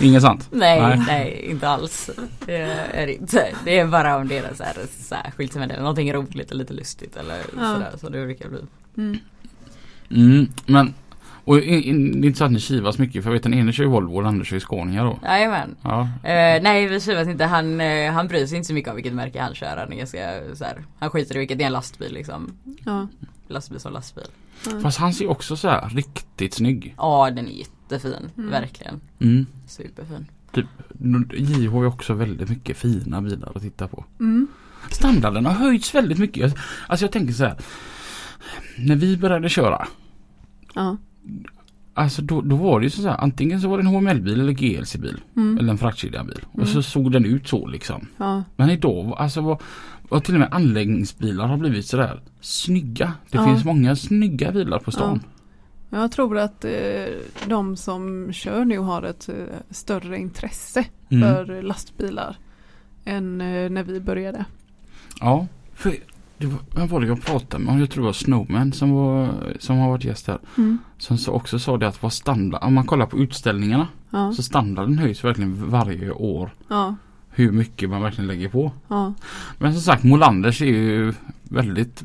Inget 0.01 0.23
sant? 0.23 0.49
Nej, 0.53 0.81
Nej. 0.81 1.03
nej, 1.07 1.47
inte 1.51 1.69
alls. 1.69 2.11
Det 2.47 2.57
är 2.95 3.07
inte. 3.07 3.47
Det 3.65 3.79
är 3.79 3.87
bara 3.87 4.17
om 4.17 4.29
det 4.29 4.39
är 4.39 4.55
så 4.55 4.63
här 4.65 4.75
särskilt 4.99 5.53
som 5.53 5.61
händer. 5.61 5.79
Någonting 5.79 6.13
roligt 6.13 6.51
eller 6.51 6.59
lite 6.65 6.75
lustigt 6.75 7.17
eller 7.17 7.37
Ja. 7.37 7.73
sådär. 7.73 7.91
Så 8.01 8.09
det 8.09 8.25
brukar 8.25 8.49
bli. 8.49 8.59
Mm. 8.97 9.19
Mm, 10.11 10.49
men 10.67 10.95
och 11.45 11.59
i- 11.59 11.89
i- 11.89 11.93
det 11.93 12.27
är 12.27 12.29
inte 12.29 12.39
så 12.39 12.45
att 12.45 12.53
ni 12.53 12.61
kivas 12.61 12.99
mycket 12.99 13.23
för 13.23 13.31
jag 13.31 13.35
vet 13.35 13.43
den 13.43 13.55
ene 13.55 13.73
kör 13.73 13.85
ju 13.85 13.91
Volvo 13.91 14.15
och 14.17 14.23
den 14.23 14.29
andra 14.29 14.45
kör 14.45 14.57
ju 14.57 14.61
Scania 14.61 15.05
då. 15.05 15.19
Jajamän. 15.23 15.77
Ja. 15.83 16.01
Eh, 16.03 16.63
nej 16.63 16.87
vi 16.89 17.01
kivas 17.01 17.29
inte. 17.29 17.45
Han, 17.45 17.81
eh, 17.81 18.13
han 18.13 18.29
bryr 18.29 18.47
sig 18.47 18.57
inte 18.57 18.67
så 18.69 18.75
mycket 18.75 18.91
om 18.91 18.97
vilket 18.97 19.13
märke 19.15 19.43
han 19.43 19.55
kör. 19.55 19.77
Han 19.77 19.93
är 19.93 19.97
ganska 19.97 20.41
så 20.55 20.65
här, 20.65 20.85
Han 20.99 21.11
skiter 21.11 21.37
i 21.37 21.39
vilket 21.39 21.59
det 21.59 21.65
är 21.65 21.67
en 21.67 21.73
lastbil 21.73 22.13
liksom. 22.13 22.51
Ja. 22.85 23.09
Lastbil 23.49 23.81
som 23.81 23.93
lastbil. 23.93 24.25
Fast 24.83 24.99
han 24.99 25.15
ser 25.15 25.31
också 25.31 25.57
så 25.57 25.69
här 25.69 25.89
riktigt 25.89 26.55
snygg. 26.55 26.95
Ja 26.99 27.31
den 27.31 27.47
är 27.49 27.53
jättefin. 27.53 28.31
Mm. 28.39 28.51
Verkligen. 28.51 29.01
Mm. 29.21 29.47
Superfin. 29.67 30.27
Typ, 30.53 30.67
JH 31.35 31.71
har 31.73 31.81
ju 31.83 31.87
också 31.89 32.15
väldigt 32.15 32.49
mycket 32.49 32.77
fina 32.77 33.23
bilar 33.23 33.53
att 33.55 33.63
titta 33.63 33.89
på. 33.89 34.05
Mm. 34.21 34.47
Standarden 34.91 35.47
har 35.47 35.53
höjts 35.53 35.95
väldigt 35.95 36.19
mycket. 36.19 36.55
Alltså 36.89 37.05
jag 37.05 37.13
tänker 37.13 37.33
så 37.35 37.45
här. 37.45 37.57
När 38.79 38.97
vi 38.97 39.17
började 39.17 39.49
köra. 39.49 39.87
Ja. 40.75 40.97
Alltså 41.95 42.23
då, 42.23 42.41
då 42.41 42.57
var 42.57 42.81
det 42.81 42.85
ju 42.87 42.91
så 42.91 43.09
här. 43.09 43.17
Antingen 43.21 43.61
så 43.61 43.69
var 43.69 43.77
det 43.79 43.83
en 43.83 43.87
HML-bil 43.87 44.41
eller 44.41 44.53
GLC-bil. 44.53 45.21
Mm. 45.37 45.59
Eller 45.59 45.71
en 45.73 45.79
fraktkedjabil. 45.79 46.41
Och 46.53 46.55
Mm. 46.59 46.67
så 46.67 46.83
såg 46.83 47.13
den 47.13 47.25
ut 47.25 47.49
så 47.49 47.67
liksom. 47.67 48.07
Ja. 48.17 48.43
Men 48.57 48.71
idag, 48.71 49.15
alltså 49.19 49.41
vad, 49.41 49.61
vad 50.09 50.25
till 50.25 50.35
och 50.35 50.41
med 50.41 50.49
anläggningsbilar 50.53 51.47
har 51.47 51.57
blivit 51.57 51.87
sådär 51.87 52.21
snygga. 52.41 53.13
Det 53.31 53.39
Ja. 53.39 53.45
finns 53.47 53.65
många 53.65 53.97
snygga 53.97 54.53
bilar 54.53 54.79
på 54.79 54.91
stan. 54.91 55.21
Jag 55.91 56.13
tror 56.13 56.39
att 56.39 56.65
eh, 56.65 56.71
de 57.49 57.77
som 57.77 58.33
kör 58.33 58.65
nu 58.65 58.79
har 58.79 59.03
ett 59.03 59.29
eh, 59.29 59.35
större 59.71 60.19
intresse 60.19 60.85
Mm. 61.11 61.29
för 61.47 61.63
lastbilar 61.63 62.37
än 63.05 63.41
eh, 63.41 63.71
när 63.71 63.83
vi 63.83 64.01
började. 64.01 64.45
Ja, 65.21 65.47
för 65.75 65.95
vem 66.75 66.89
var 66.89 67.01
det 67.01 67.07
jag 67.07 67.23
pratade 67.23 67.65
med? 67.65 67.81
Jag 67.81 67.91
tror 67.91 68.03
det 68.03 68.07
var 68.07 68.13
Snowman 68.13 68.73
som, 68.73 68.91
var, 68.91 69.29
som 69.59 69.79
har 69.79 69.89
varit 69.89 70.05
gäst 70.05 70.27
här. 70.27 70.39
Mm. 70.59 70.79
Som 70.99 71.19
så 71.19 71.33
också 71.33 71.59
sa 71.59 71.77
det 71.77 71.89
att 71.89 72.03
vad 72.03 72.13
standard, 72.13 72.63
om 72.65 72.75
man 72.75 72.87
kollar 72.87 73.07
på 73.07 73.19
utställningarna 73.19 73.89
Ja. 74.11 74.33
så 74.33 74.43
standarden 74.43 74.99
höjs 74.99 75.25
verkligen 75.25 75.71
varje 75.71 76.11
år. 76.11 76.55
Ja. 76.69 76.95
Hur 77.31 77.53
mycket 77.53 77.91
man 77.91 78.03
verkligen 78.03 78.29
lägger 78.29 78.49
på. 78.49 78.73
Ja. 78.89 79.15
Men 79.59 79.73
som 79.73 79.83
sagt 79.83 80.05
Molanders 80.05 80.63
är 80.63 80.67
ju 80.67 81.15
väldigt 81.43 82.03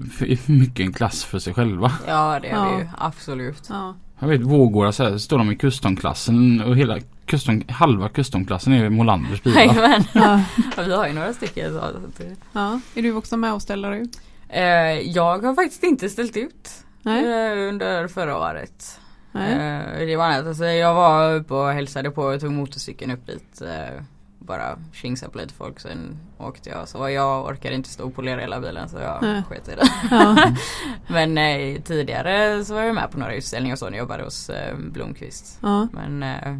mycket 0.47 0.85
en 0.85 0.93
klass 0.93 1.23
för 1.23 1.39
sig 1.39 1.53
själva. 1.53 1.91
Ja 2.07 2.39
det 2.41 2.47
är 2.47 2.55
Ja. 2.55 2.63
det 2.71 2.79
ju. 2.83 2.88
Absolut. 2.97 3.67
Ja. 3.69 3.95
Jag 4.19 4.27
vet 4.27 4.41
Vårgårda 4.41 4.91
så 4.91 5.03
här, 5.03 5.17
står 5.17 5.38
de 5.38 5.51
i 5.51 5.55
customklassen 5.55 6.61
och 6.61 6.77
hela 6.77 6.97
custom, 7.28 7.63
halva 7.69 8.09
customklassen 8.09 8.73
är 8.73 8.78
ju 8.84 8.89
Molanders 8.89 9.43
bilar. 9.43 9.61
Jajamän. 9.61 10.03
Ja. 10.13 10.41
Ja, 10.78 10.84
Vi 10.84 10.93
har 10.95 11.07
ju 11.07 11.13
några 11.13 11.34
stycken. 11.34 11.73
Så, 11.73 11.80
så 11.80 11.86
att 11.86 12.17
det- 12.17 12.36
ja. 12.53 12.80
Är 12.95 13.01
du 13.01 13.13
också 13.13 13.38
med 13.38 13.53
och 13.53 13.61
ställer 13.61 13.91
ut? 13.91 14.21
eh, 14.49 14.63
jag 15.11 15.39
har 15.45 15.55
faktiskt 15.55 15.84
inte 15.84 16.09
ställt 16.09 16.38
ut 16.38 16.69
Nej. 17.01 17.25
eh, 17.25 17.69
under 17.69 18.07
förra 18.07 18.38
året. 18.38 18.99
Nej. 19.32 19.51
Eh, 19.53 20.05
det 20.07 20.15
var 20.15 20.25
annat. 20.25 20.47
Alltså, 20.47 20.65
jag 20.65 20.93
var 20.93 21.34
uppe 21.36 21.53
och 21.53 21.69
hälsade 21.69 22.11
på 22.11 22.21
och 22.21 22.39
tog 22.39 22.51
motorcykeln 22.51 23.11
upp 23.11 23.28
dit. 23.28 23.61
Eh, 23.61 24.01
bara 24.39 24.78
tjingsade 24.93 25.32
på 25.32 25.38
lite 25.38 25.53
folk 25.53 25.80
sen 25.80 26.17
åkte 26.38 26.69
jag. 26.69 26.88
Så 26.88 27.09
jag 27.09 27.45
orkade 27.45 27.75
inte 27.75 27.89
stå 27.89 28.03
och 28.05 28.15
polera 28.15 28.41
hela 28.41 28.59
bilen 28.59 28.89
så 28.89 28.97
jag 28.97 29.17
Nej. 29.21 29.43
sket 29.49 29.67
i 29.67 29.71
det. 29.75 29.88
Ja. 30.11 30.51
Men 31.07 31.38
eh, 31.38 31.82
tidigare 31.82 32.65
så 32.65 32.73
var 32.73 32.82
jag 32.82 32.95
med 32.95 33.11
på 33.11 33.19
några 33.19 33.36
utställningar 33.36 33.75
och 33.75 33.80
så 33.80 33.86
när 33.86 33.91
jag 33.91 33.99
jobbade 33.99 34.23
hos 34.23 34.49
eh, 34.49 34.75
Blomqvist. 34.78 35.59
Ja. 35.61 35.88
Men 35.91 36.23
eh, 36.23 36.57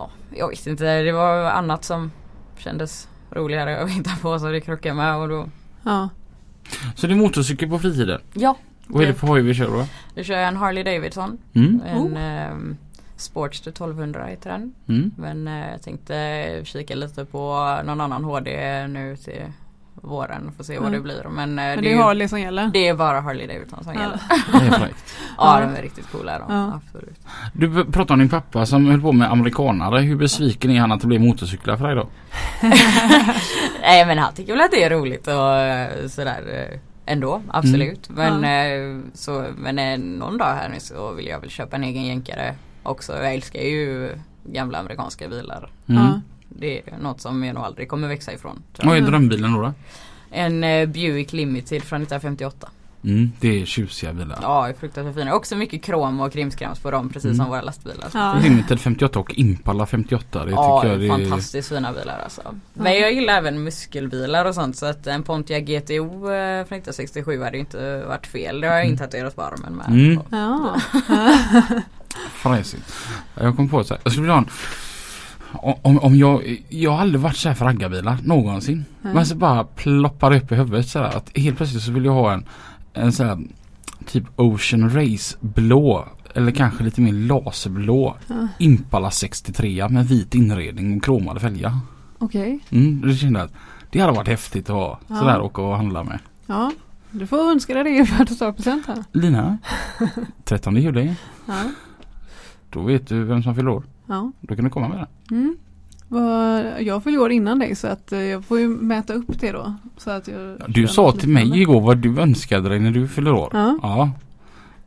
ja, 0.00 0.10
jag 0.36 0.48
vet 0.48 0.66
inte. 0.66 1.02
Det 1.02 1.12
var 1.12 1.44
annat 1.44 1.84
som 1.84 2.10
kändes 2.58 3.08
roligare 3.30 3.78
att 3.82 3.90
hitta 3.90 4.10
på 4.22 4.38
så 4.38 4.46
det 4.50 4.60
krockade 4.60 4.94
med 4.94 5.16
och 5.16 5.28
då 5.28 5.48
Ja. 5.82 6.08
Så 6.96 7.06
det 7.06 7.12
är 7.12 7.16
motorcykel 7.16 7.68
på 7.68 7.78
fritiden. 7.78 8.20
Ja, 8.34 8.56
Vad 8.86 9.02
är 9.02 9.06
det 9.06 9.14
för 9.14 9.26
hoj 9.26 9.42
vi 9.42 9.54
kör 9.54 9.66
då? 9.66 9.86
då 10.14 10.22
kör 10.22 10.34
jag 10.34 10.48
en 10.48 10.56
Harley 10.56 10.82
Davidson. 10.84 11.38
Mm. 11.54 11.80
En 11.86 11.98
Oh. 11.98 12.22
eh, 12.22 12.50
Sportster 13.16 13.70
1200 13.70 14.26
heter 14.26 14.50
den. 14.50 14.74
Mm. 14.88 15.10
Men 15.16 15.48
eh, 15.48 15.70
jag 15.70 15.82
tänkte 15.82 16.60
kika 16.64 16.94
lite 16.94 17.24
på 17.24 17.54
någon 17.84 18.00
annan 18.00 18.24
HD 18.24 18.50
nu 18.86 19.16
till 19.16 19.42
våren. 20.00 20.52
Får 20.56 20.64
se 20.64 20.78
vad 20.78 20.88
Mm. 20.88 20.92
det 20.92 21.00
blir. 21.04 21.22
Men, 21.30 21.58
eh, 21.58 21.64
Men 21.64 21.76
det, 21.76 21.82
det 21.82 21.88
är 21.88 21.92
är 21.92 21.96
ju- 21.96 22.02
Harley 22.02 22.28
som 22.28 22.40
gäller? 22.40 22.70
det 22.72 22.88
är 22.88 22.94
bara 22.94 23.20
Harley 23.20 23.46
Davidson 23.46 23.84
som 23.84 23.94
Ja. 23.94 24.00
gäller. 24.00 24.20
Det 24.60 24.66
är 24.76 24.78
fräckt. 24.78 25.14
Ja, 25.38 25.60
Ja. 25.60 25.66
de 25.66 25.76
är 25.78 25.82
riktigt 25.82 26.12
coola 26.12 26.38
de. 26.38 26.54
Ja. 26.54 26.80
Absolut. 26.84 27.18
Du 27.52 27.84
pratade 27.84 28.12
om 28.12 28.18
din 28.18 28.28
pappa 28.28 28.66
som 28.66 28.86
höll 28.86 29.00
på 29.00 29.12
med 29.12 29.32
amerikanare. 29.32 30.00
Hur 30.00 30.16
besviken 30.16 30.70
är 30.70 30.80
han 30.80 30.92
att 30.92 31.00
det 31.00 31.06
blev 31.06 31.20
motorcyklar 31.20 31.76
för 31.76 31.86
dig 31.86 31.94
då? 31.96 32.08
Nej 33.82 34.06
men 34.06 34.18
han 34.18 34.34
tycker 34.34 34.52
väl 34.52 34.62
att 34.62 34.70
det 34.70 34.84
är 34.84 34.90
roligt 34.90 35.26
och 35.26 35.56
eh, 35.56 36.06
sådär 36.08 36.68
eh, 36.72 36.78
ändå. 37.12 37.42
Absolut. 37.48 38.08
Men, 38.10 38.44
eh, 38.44 39.02
så, 39.14 39.46
men 39.56 40.00
någon 40.18 40.38
dag 40.38 40.46
här 40.54 40.68
nu 40.68 40.80
så 40.80 41.12
vill 41.12 41.26
jag 41.26 41.40
väl 41.40 41.50
köpa 41.50 41.76
en 41.76 41.84
egen 41.84 42.02
jänkare 42.04 42.54
också. 42.82 43.12
Jag 43.16 43.34
älskar 43.34 43.60
ju 43.60 44.10
gamla 44.44 44.78
amerikanska 44.78 45.28
bilar. 45.28 45.70
Mm. 45.88 46.20
Det 46.58 46.78
är 46.78 46.98
något 47.02 47.20
som 47.20 47.44
jag 47.44 47.54
nog 47.54 47.64
aldrig 47.64 47.88
kommer 47.88 48.08
växa 48.08 48.32
ifrån. 48.32 48.62
Vad 48.82 48.96
är 48.96 49.00
drömbilen 49.00 49.52
då? 49.52 49.62
då? 49.62 49.72
En 50.30 50.64
eh, 50.64 50.86
Buick 50.88 51.32
Limited 51.32 51.82
från 51.82 52.02
1958. 52.02 52.68
Mm, 53.04 53.32
det 53.40 53.62
är 53.62 53.64
tjusiga 53.66 54.12
bilar. 54.12 54.38
Ja, 54.42 54.68
är 54.68 54.72
fruktansvärt 54.72 55.14
fina. 55.14 55.34
Också 55.34 55.56
mycket 55.56 55.82
krom 55.82 56.20
och 56.20 56.32
krimskrams 56.32 56.78
på 56.78 56.90
dem 56.90 57.08
precis 57.08 57.24
Mm. 57.24 57.36
som 57.36 57.46
våra 57.48 57.62
lastbilar. 57.62 58.08
Ja. 58.14 58.36
Limited 58.42 58.80
58 58.80 59.18
och 59.18 59.34
Impala 59.34 59.86
58. 59.86 60.44
Det 60.44 60.50
Ja, 60.50 60.80
tycker 60.82 60.92
jag 60.92 61.00
det 61.00 61.06
är... 61.06 61.08
fantastiskt 61.30 61.68
fina 61.68 61.92
bilar 61.92 62.20
alltså. 62.24 62.42
Men 62.74 62.92
jag 62.98 63.12
gillar 63.12 63.34
även 63.38 63.64
muskelbilar 63.64 64.44
och 64.44 64.54
sånt 64.54 64.76
så 64.76 64.86
att 64.86 65.06
en 65.06 65.22
Pontiac 65.22 65.62
GTO 65.62 66.04
eh, 66.30 66.64
från 66.66 66.78
1967 66.78 67.42
hade 67.42 67.56
ju 67.56 67.60
inte 67.60 68.02
varit 68.08 68.26
fel. 68.26 68.60
Det 68.60 68.68
har 68.68 68.74
jag 68.74 68.86
intatuerat 68.86 69.36
på 69.36 69.42
armen 69.42 69.72
med. 69.72 69.86
Mm. 69.88 70.20
Ja. 70.30 70.80
Fräsigt. 72.32 72.92
Jag 73.34 73.56
kom 73.56 73.68
på 73.68 73.84
så 73.84 73.94
här. 73.94 74.00
Jag 74.04 74.12
skulle 74.12 74.22
vilja 74.22 74.34
ha 74.34 74.40
en... 74.42 74.48
Om, 75.52 75.98
om 75.98 76.16
jag, 76.16 76.62
jag 76.68 76.90
har 76.90 76.98
aldrig 76.98 77.20
varit 77.20 77.36
så 77.36 77.48
här 77.48 77.54
för 77.56 77.64
raggarbilar 77.64 78.18
någonsin. 78.24 78.84
Nej. 79.02 79.14
Men 79.14 79.26
så 79.26 79.34
bara 79.36 79.64
ploppar 79.64 80.30
det 80.30 80.36
upp 80.40 80.52
i 80.52 80.54
huvudet 80.54 80.88
så 80.88 80.98
här 80.98 81.16
att 81.16 81.38
helt 81.38 81.56
plötsligt 81.56 81.82
så 81.82 81.92
vill 81.92 82.04
jag 82.04 82.12
ha 82.12 82.32
en, 82.32 82.44
en 82.92 83.12
så 83.12 83.24
här 83.24 83.38
typ 84.06 84.24
Ocean 84.36 84.90
Race 84.90 85.36
blå 85.40 86.08
eller 86.34 86.52
kanske 86.52 86.84
lite 86.84 87.00
mer 87.00 87.12
laserblå 87.12 88.16
Ja. 88.26 88.48
Impala 88.58 89.10
63 89.10 89.88
med 89.88 90.06
vit 90.08 90.34
inredning 90.34 90.96
och 90.96 91.04
kromade 91.04 91.40
fälgar. 91.40 91.78
Okej. 92.18 92.58
Mm, 92.70 93.00
det 93.00 93.14
kände 93.14 93.42
att 93.42 93.52
det 93.90 94.00
hade 94.00 94.12
varit 94.12 94.28
häftigt 94.28 94.70
att 94.70 94.76
ha 94.76 94.98
Ja. 95.08 95.16
sådär 95.16 95.40
åka 95.40 95.62
och 95.62 95.76
handla 95.76 96.04
med. 96.04 96.18
Ja. 96.46 96.72
Du 97.10 97.26
får 97.26 97.50
önska 97.50 97.74
dig 97.74 97.84
det 97.84 97.90
i 97.98 98.06
födelsedagspresent 98.06 98.86
här. 98.86 99.04
Lina, 99.12 99.58
13 100.44 100.76
juli, 100.76 101.14
Ja. 101.46 101.54
då 102.70 102.82
vet 102.82 103.08
du 103.08 103.24
vem 103.24 103.42
som 103.42 103.54
fyller 103.54 103.68
år. 103.70 103.82
Ja. 104.10 104.32
Då 104.40 104.54
kan 104.56 104.64
du 104.64 104.70
komma 104.70 104.88
med 104.88 104.98
det. 104.98 105.34
Mm. 105.34 105.56
Jag 106.80 107.04
fyller 107.04 107.18
år 107.20 107.30
innan 107.32 107.58
dig 107.58 107.74
så 107.74 107.86
att 107.86 108.12
eh, 108.12 108.18
jag 108.20 108.44
får 108.44 108.60
ju 108.60 108.68
mäta 108.68 109.12
upp 109.12 109.40
det 109.40 109.52
då. 109.52 109.74
Så 109.96 110.10
att 110.10 110.28
jag 110.28 110.56
Du 110.68 110.86
sa 110.86 111.12
till 111.12 111.28
mig 111.28 111.42
liknande. 111.44 111.62
igår 111.62 111.80
vad 111.80 111.98
du 111.98 112.20
önskade 112.20 112.68
dig 112.68 112.80
när 112.80 112.90
du 112.90 113.08
fyller 113.08 113.32
år. 113.32 113.48
Ja. 113.52 113.78
Ja. 113.82 114.10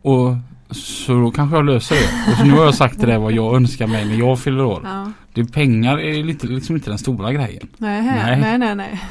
Och 0.02 0.36
så 0.76 1.14
då 1.14 1.32
kanske 1.32 1.56
jag 1.58 1.66
löser 1.66 1.96
det. 1.96 2.32
Och 2.32 2.38
så 2.38 2.46
nu 2.46 2.52
har 2.52 2.66
jag 2.66 2.76
sagt 2.76 3.00
till 3.00 3.08
dig 3.08 3.18
vad 3.18 3.32
jag 3.34 3.56
önskar 3.56 3.88
mig 3.88 4.06
när 4.06 4.16
jag 4.16 4.40
fyller 4.40 4.64
år. 4.64 4.82
Ja. 4.84 5.12
Det, 5.34 5.46
pengar 5.46 6.00
är 6.00 6.24
lite, 6.24 6.48
liksom 6.48 6.76
inte 6.76 6.90
den 6.90 6.98
stora 7.00 7.34
grejen. 7.34 7.68
Nej, 7.78 8.02
Nej. 8.02 8.42
nej, 8.42 8.58
nej, 8.58 8.76
nej. 8.76 9.02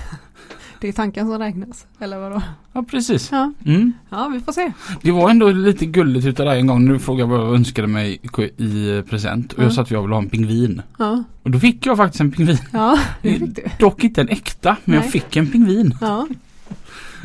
Det 0.82 0.88
är 0.88 0.92
tanken 0.92 1.26
som 1.28 1.38
räknas. 1.38 1.86
Eller 2.00 2.18
vadå? 2.18 2.42
Ja 2.72 2.82
precis. 2.90 3.28
Ja, 3.32 3.52
Mm. 3.66 3.92
ja 4.10 4.28
vi 4.28 4.40
får 4.40 4.52
se. 4.52 4.72
Det 5.02 5.10
var 5.12 5.30
ändå 5.30 5.50
lite 5.50 5.86
gulligt 5.86 6.26
utav 6.26 6.46
dig 6.46 6.60
en 6.60 6.66
gång 6.66 6.84
när 6.84 6.92
du 6.92 6.98
frågade 6.98 7.30
vad 7.30 7.40
jag 7.40 7.54
önskade 7.54 7.86
mig 7.88 8.20
i 8.56 9.02
present. 9.10 9.52
Och 9.52 9.58
jag 9.62 9.66
Ja. 9.66 9.70
sa 9.70 9.82
att 9.82 9.90
jag 9.90 10.02
ville 10.02 10.14
ha 10.14 10.22
en 10.22 10.28
pingvin. 10.28 10.82
Ja, 10.98 11.24
Och 11.42 11.50
då 11.50 11.58
fick 11.58 11.86
jag 11.86 11.96
faktiskt 11.96 12.20
en 12.20 12.30
pingvin. 12.32 12.58
ja 12.72 12.98
det 13.22 13.38
fick 13.38 13.56
du. 13.56 13.62
Dock 13.78 14.04
inte 14.04 14.20
en 14.20 14.28
äkta, 14.28 14.76
men 14.84 14.94
jag 14.94 15.02
Nej. 15.02 15.10
fick 15.10 15.36
en 15.36 15.46
pingvin. 15.50 15.94
Ja, 16.00 16.26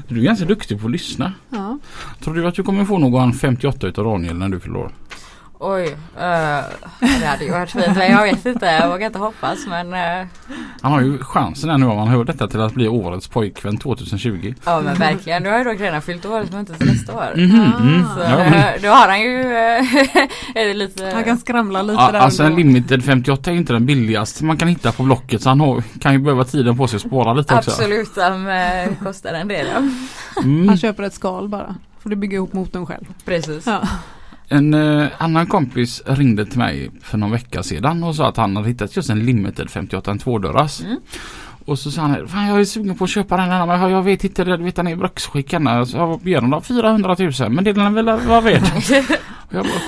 Du 0.07 0.19
är 0.19 0.23
ganska 0.23 0.45
duktig 0.45 0.79
på 0.81 0.85
att 0.87 0.91
lyssna. 0.91 1.33
ja. 1.49 1.79
Tror 2.23 2.33
du 2.35 2.47
att 2.47 2.55
du 2.55 2.63
kommer 2.63 2.85
få 2.85 2.97
någon 2.97 3.33
58 3.33 3.87
utav 3.87 4.05
Daniel 4.05 4.37
när 4.37 4.49
du 4.49 4.59
fyller 4.59 4.77
år? 4.77 4.91
Oj, 5.59 5.85
eh, 6.17 6.59
det 6.99 7.25
hade 7.25 7.45
ju 7.45 7.51
varit 7.51 7.69
fint 7.71 7.95
men 7.97 8.11
jag 8.11 8.23
vet 8.23 8.45
inte, 8.45 8.65
jag 8.65 8.89
vågar 8.89 9.07
inte 9.07 9.19
hoppas 9.19 9.57
men 9.67 9.93
eh, 9.93 10.27
Han 10.81 10.91
har 10.91 11.01
ju 11.01 11.17
chansen 11.17 11.69
här 11.69 11.77
nu 11.77 11.85
om 11.85 11.97
han 11.97 12.07
hör 12.07 12.23
detta 12.23 12.47
till 12.47 12.61
att 12.61 12.73
bli 12.73 12.87
årets 12.87 13.27
pojkvän 13.27 13.77
2020. 13.77 14.53
ja 14.65 14.81
men 14.81 14.95
verkligen. 14.95 15.43
Nu 15.43 15.49
har 15.49 15.57
jag 15.57 15.65
dock 15.67 15.79
redan 15.79 16.01
fyllt 16.01 16.25
året 16.25 16.51
men 16.51 16.59
inte 16.59 16.73
till 16.73 16.87
nästa 16.87 17.13
år. 17.13 17.33
Mhm, 17.35 17.73
Ah. 17.77 17.79
mm. 17.81 18.05
Så 18.15 18.21
Ja, 18.21 18.37
men, 18.37 18.53
eh, 18.53 18.81
då 18.81 18.87
har 18.89 19.07
han 19.07 19.21
ju 19.21 19.41
eh, 20.55 20.75
lite 20.75 21.11
Han 21.13 21.23
kan 21.23 21.37
skramla 21.37 21.81
lite 21.81 22.01
ja, 22.01 22.11
där 22.11 22.19
alltså 22.19 22.43
en 22.43 22.55
limited 22.55 23.03
58 23.03 23.51
är 23.51 23.55
inte 23.55 23.73
den 23.73 23.85
billigaste 23.85 24.45
man 24.45 24.57
kan 24.57 24.67
hitta 24.67 24.91
på 24.91 25.03
Blocket 25.03 25.41
så 25.41 25.49
han 25.49 25.59
har, 25.59 25.83
kan 25.99 26.13
ju 26.13 26.19
behöva 26.19 26.43
tiden 26.43 26.77
på 26.77 26.87
sig 26.87 26.95
att 26.97 27.01
spara 27.03 27.33
lite 27.33 27.55
också. 27.55 27.71
Absolut, 27.71 28.13
som 28.13 28.47
eh, 28.47 29.03
kostar 29.03 29.33
en 29.33 29.47
del 29.47 29.67
ja. 29.73 29.77
Mm. 30.43 30.67
Han 30.67 30.77
köper 30.77 31.03
ett 31.03 31.13
skal 31.13 31.47
bara. 31.49 31.75
Får 31.99 32.09
du 32.09 32.15
bygga 32.15 32.35
ihop 32.35 32.53
motorn 32.53 32.85
själv. 32.85 33.05
Precis. 33.25 33.65
Ja. 33.67 33.81
En 34.49 34.73
eh, 34.73 35.07
annan 35.17 35.47
kompis 35.47 36.01
ringde 36.05 36.45
till 36.45 36.57
mig 36.57 36.91
för 37.01 37.17
någon 37.17 37.31
vecka 37.31 37.63
sedan 37.63 38.03
och 38.03 38.15
sa 38.15 38.27
att 38.27 38.37
han 38.37 38.55
hade 38.55 38.67
hittat 38.67 38.95
just 38.95 39.09
en 39.09 39.25
limited 39.25 39.69
58, 39.69 40.11
en 40.11 40.19
tvådörras. 40.19 40.81
Mm. 40.83 40.97
Och 41.65 41.79
så 41.79 41.91
sa 41.91 42.01
han, 42.01 42.27
fan 42.27 42.47
jag 42.47 42.59
är 42.59 42.65
sugen 42.65 42.95
på 42.95 43.03
att 43.03 43.09
köpa 43.09 43.37
den 43.37 43.49
här 43.49 43.65
men 43.65 43.91
jag 43.91 44.03
vet 44.03 44.23
inte, 44.23 44.43
du 44.43 44.57
vet 44.63 44.75
den 44.75 44.87
är 44.87 44.91
i 44.91 44.95
bruksskick. 44.95 45.49
Så 45.85 45.97
jag 45.97 46.19
ber 46.19 46.43
om 46.53 46.61
400 46.61 47.15
000 47.19 47.31
men 47.51 47.63
det 47.63 47.69
är 47.69 47.73
den 47.73 47.93
väl 47.93 48.05
vara 48.05 48.41
värd. 48.41 48.61
Och 49.47 49.53
jag 49.53 49.63
bara, 49.65 49.81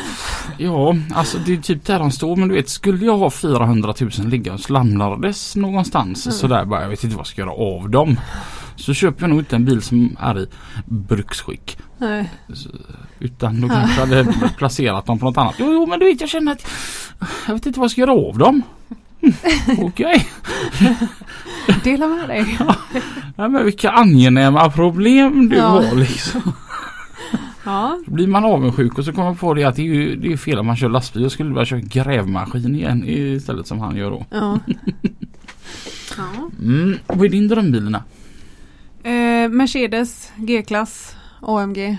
ja 0.57 0.95
alltså 1.14 1.38
det 1.45 1.53
är 1.53 1.57
typ 1.57 1.86
där 1.86 1.99
de 1.99 2.12
står 2.12 2.36
men 2.36 2.47
du 2.49 2.55
vet 2.55 2.70
skulle 2.70 3.05
jag 3.05 3.18
ha 3.18 3.30
400 3.30 3.93
000 3.99 4.10
ligga 4.28 4.53
och 4.53 4.60
slamrades 4.60 5.55
någonstans 5.55 6.26
Mm. 6.26 6.38
sådär 6.38 6.66
bara 6.66 6.82
jag 6.82 6.89
vet 6.89 7.03
inte 7.03 7.16
vad 7.16 7.22
jag 7.22 7.28
ska 7.28 7.41
göra 7.41 7.51
av 7.51 7.89
dem. 7.89 8.20
Så 8.76 8.93
köper 8.93 9.22
jag 9.24 9.30
nog 9.30 9.39
inte 9.39 9.55
en 9.55 9.66
bil 9.66 9.82
som 9.82 10.18
är 10.20 10.39
i 10.39 10.47
bruksskick. 10.86 11.78
Nej. 12.00 12.30
Utan 13.20 13.62
Ja. 13.62 13.68
kanske 13.70 14.00
hade 14.00 14.34
placerat 14.58 15.06
dem 15.06 15.20
på 15.20 15.26
något 15.26 15.38
annat. 15.38 15.56
Jo, 15.60 15.66
jo 15.74 15.86
men 15.86 16.00
du 16.00 16.06
vet 16.06 16.22
jag 16.22 16.30
känner 16.30 16.52
att 16.52 16.68
jag 17.47 17.54
vet 17.54 17.66
inte 17.66 17.80
vad 17.80 17.84
jag 17.86 17.91
ska 17.91 18.02
göra 18.02 18.12
av 18.12 18.38
dem. 18.38 18.62
Mm, 19.22 19.36
Okej. 19.86 20.28
Dela 21.84 22.08
med 22.08 22.30
dig. 22.30 22.58
Ja, 23.36 23.47
men 23.47 23.66
vilka 23.66 23.89
angenäma 23.91 24.70
problem 24.72 25.50
du 25.50 25.56
Ja. 25.56 25.68
har 25.68 25.95
liksom. 25.95 26.41
Ja. 27.66 28.00
Då 28.06 28.12
blir 28.12 28.28
man 28.28 28.45
avundsjuk 28.45 28.97
och 28.97 29.06
så 29.06 29.12
kommer 29.14 29.26
man 29.28 29.38
på 29.38 29.54
det 29.54 29.64
att 29.64 29.76
det 29.76 29.82
är 29.82 29.86
ju 29.86 30.16
det 30.16 30.34
är 30.34 30.38
fel 30.38 30.60
att 30.60 30.66
man 30.66 30.76
kör 30.76 30.89
lastbil. 30.89 31.22
Jag 31.24 31.32
skulle 31.32 31.54
bara 31.54 31.66
köra 31.66 31.80
grävmaskin 31.80 32.76
igen 32.76 33.04
istället 33.08 33.68
som 33.68 33.80
han 33.80 33.95
gör 33.95 34.12
då. 34.12 34.26
Ja. 34.30 34.60
ja. 36.18 36.50
Mm. 36.62 36.97
Vad 37.08 37.26
är 37.26 37.30
din 37.30 37.47
drömbil 37.47 37.91
då? 37.91 38.00
Eh, 39.10 39.50
Mercedes 39.50 40.32
G-klass 40.36 41.16
AMG. 41.42 41.98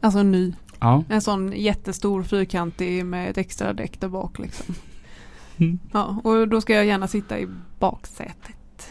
Alltså 0.00 0.18
en 0.18 0.32
ny. 0.32 0.52
Ja. 0.80 1.04
En 1.08 1.20
sån 1.20 1.52
jättestor 1.56 2.22
fyrkantig 2.22 3.06
med 3.06 3.30
ett 3.30 3.38
extra 3.38 3.72
däck 3.72 4.00
där 4.00 4.08
bak 4.08 4.38
liksom. 4.38 4.74
Mm. 5.56 5.78
Ja, 5.92 6.16
och 6.24 6.48
då 6.48 6.60
ska 6.60 6.74
jag 6.74 6.84
gärna 6.86 7.08
sitta 7.08 7.38
i 7.38 7.48
baksätet. 7.78 8.90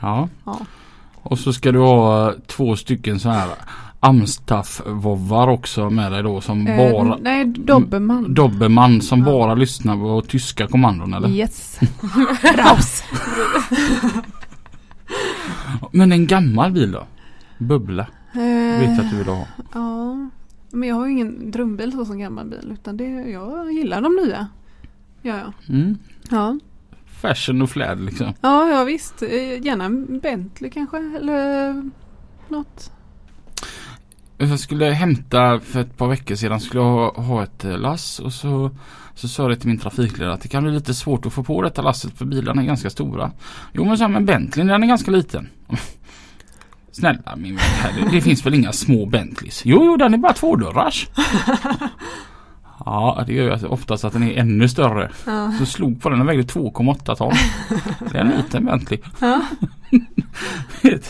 ja. 0.00 0.28
Ja. 0.44 0.58
Och 1.24 1.38
så 1.38 1.52
ska 1.52 1.72
du 1.72 1.78
ha 1.78 2.34
två 2.46 2.76
stycken 2.76 3.20
så 3.20 3.28
här 3.28 3.48
Amstaff-vovvar 4.00 5.48
också 5.48 5.90
med 5.90 6.12
dig 6.12 6.22
då 6.22 6.40
som 6.40 6.66
Eh, 6.66 6.92
bara 6.92 7.16
nej, 7.20 7.44
Dobermann. 7.44 8.34
Dobermann 8.34 9.00
som 9.00 9.18
Ja. 9.18 9.24
bara 9.24 9.54
lyssnar 9.54 9.96
på 9.96 10.22
tyska 10.28 10.66
kommandon 10.66 11.14
eller? 11.14 11.28
Yes. 11.28 11.80
Raus. 12.56 13.02
Men 15.92 16.12
en 16.12 16.26
gammal 16.26 16.72
bil 16.72 16.92
då? 16.92 17.06
Bubbla. 17.58 18.06
Eh, 18.34 18.80
Vet 18.80 18.96
jag 18.96 19.00
att 19.04 19.10
du 19.10 19.16
vill 19.16 19.26
ha. 19.26 19.46
Ja. 19.74 20.28
Men 20.70 20.88
jag 20.88 20.96
har 20.96 21.06
ju 21.06 21.12
ingen 21.12 21.50
drömbil 21.50 21.92
så 21.92 22.04
som 22.04 22.18
gammal 22.18 22.46
bil. 22.46 22.70
Utan 22.72 22.96
det, 22.96 23.04
jag 23.30 23.72
gillar 23.72 24.00
de 24.00 24.16
nya. 24.26 24.46
Ja, 25.22 25.36
ja. 25.38 25.52
Mm. 25.74 25.98
Ja, 26.30 26.58
Fashion 27.06 27.62
och 27.62 27.70
flärd 27.70 28.00
liksom. 28.00 28.32
ja, 28.40 28.68
ja 28.68 28.84
visst. 28.84 29.22
Eh, 29.22 29.64
Gärna 29.64 29.84
en 29.84 30.18
Bentley 30.18 30.70
kanske. 30.70 30.96
Eller 30.96 31.72
något. 32.48 32.90
Jag 34.38 34.60
skulle 34.60 34.84
hämta 34.86 35.60
för 35.60 35.80
ett 35.80 35.96
par 35.96 36.08
veckor 36.08 36.34
sedan 36.34 36.60
skulle 36.60 36.82
jag 36.82 36.90
ha, 36.90 37.22
ha 37.22 37.42
ett 37.42 37.64
eh, 37.64 37.78
lass 37.78 38.18
och 38.18 38.32
så, 38.32 38.70
så 39.14 39.28
sa 39.28 39.48
det 39.48 39.56
till 39.56 39.68
min 39.68 39.78
trafikledare 39.78 40.34
att 40.34 40.40
det 40.40 40.48
kan 40.48 40.62
bli 40.62 40.72
lite 40.72 40.94
svårt 40.94 41.26
att 41.26 41.32
få 41.32 41.44
på 41.44 41.62
detta 41.62 41.82
lasset 41.82 42.18
för 42.18 42.24
bilarna 42.24 42.62
är 42.62 42.66
ganska 42.66 42.90
stora. 42.90 43.32
Jo 43.72 43.84
men 43.84 43.98
så 43.98 44.04
här, 44.04 44.10
men 44.10 44.26
Bentley 44.26 44.66
den 44.66 44.82
är 44.82 44.86
ganska 44.86 45.10
liten. 45.10 45.48
Snälla 46.92 47.36
min 47.36 47.56
vän, 47.56 47.64
här, 47.64 47.92
det, 48.04 48.10
det 48.10 48.20
finns 48.20 48.46
väl 48.46 48.54
inga 48.54 48.72
små 48.72 49.06
Bentleys? 49.06 49.62
Jo, 49.64 49.84
jo 49.84 49.96
den 49.96 50.14
är 50.14 50.18
bara 50.18 50.32
tvådörrars. 50.32 51.08
Ja, 52.84 53.24
det 53.26 53.32
gör 53.32 53.58
ju 53.58 53.66
oftast 53.66 54.04
att 54.04 54.12
den 54.12 54.22
är 54.22 54.38
ännu 54.40 54.68
större. 54.68 55.10
Ja. 55.26 55.52
Så 55.58 55.66
slog 55.66 56.02
på 56.02 56.08
den 56.10 56.20
och 56.20 56.28
vägde 56.28 56.42
2,8 56.42 57.14
ton. 57.16 57.32
Det 58.12 58.18
är 58.18 58.22
en 58.24 58.28
liten 58.30 58.64
Bentley. 58.64 59.00
Ja. 59.20 59.40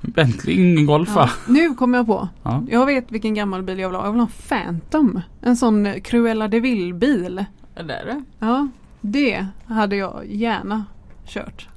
Bentley, 0.00 0.54
ingen 0.56 0.86
golf 0.86 1.08
Ja. 1.08 1.20
va? 1.20 1.30
Nu 1.48 1.74
kommer 1.74 1.98
jag 1.98 2.06
på. 2.06 2.28
Ja. 2.42 2.64
Jag 2.70 2.86
vet 2.86 3.12
vilken 3.12 3.34
gammal 3.34 3.62
bil 3.62 3.78
jag 3.78 3.88
vill 3.88 3.96
ha. 3.96 4.04
Jag 4.04 4.12
vill 4.12 4.20
ha 4.20 4.26
en 4.28 4.32
Phantom. 4.48 5.20
En 5.42 5.56
sån 5.56 6.00
Cruella 6.04 6.48
de 6.48 6.60
Vil 6.60 6.94
bil. 6.94 7.44
Det 7.74 7.80
är 7.94 8.06
det. 8.06 8.22
Ja, 8.38 8.68
det 9.00 9.46
hade 9.66 9.96
jag 9.96 10.22
gärna 10.26 10.84
kört. 11.26 11.68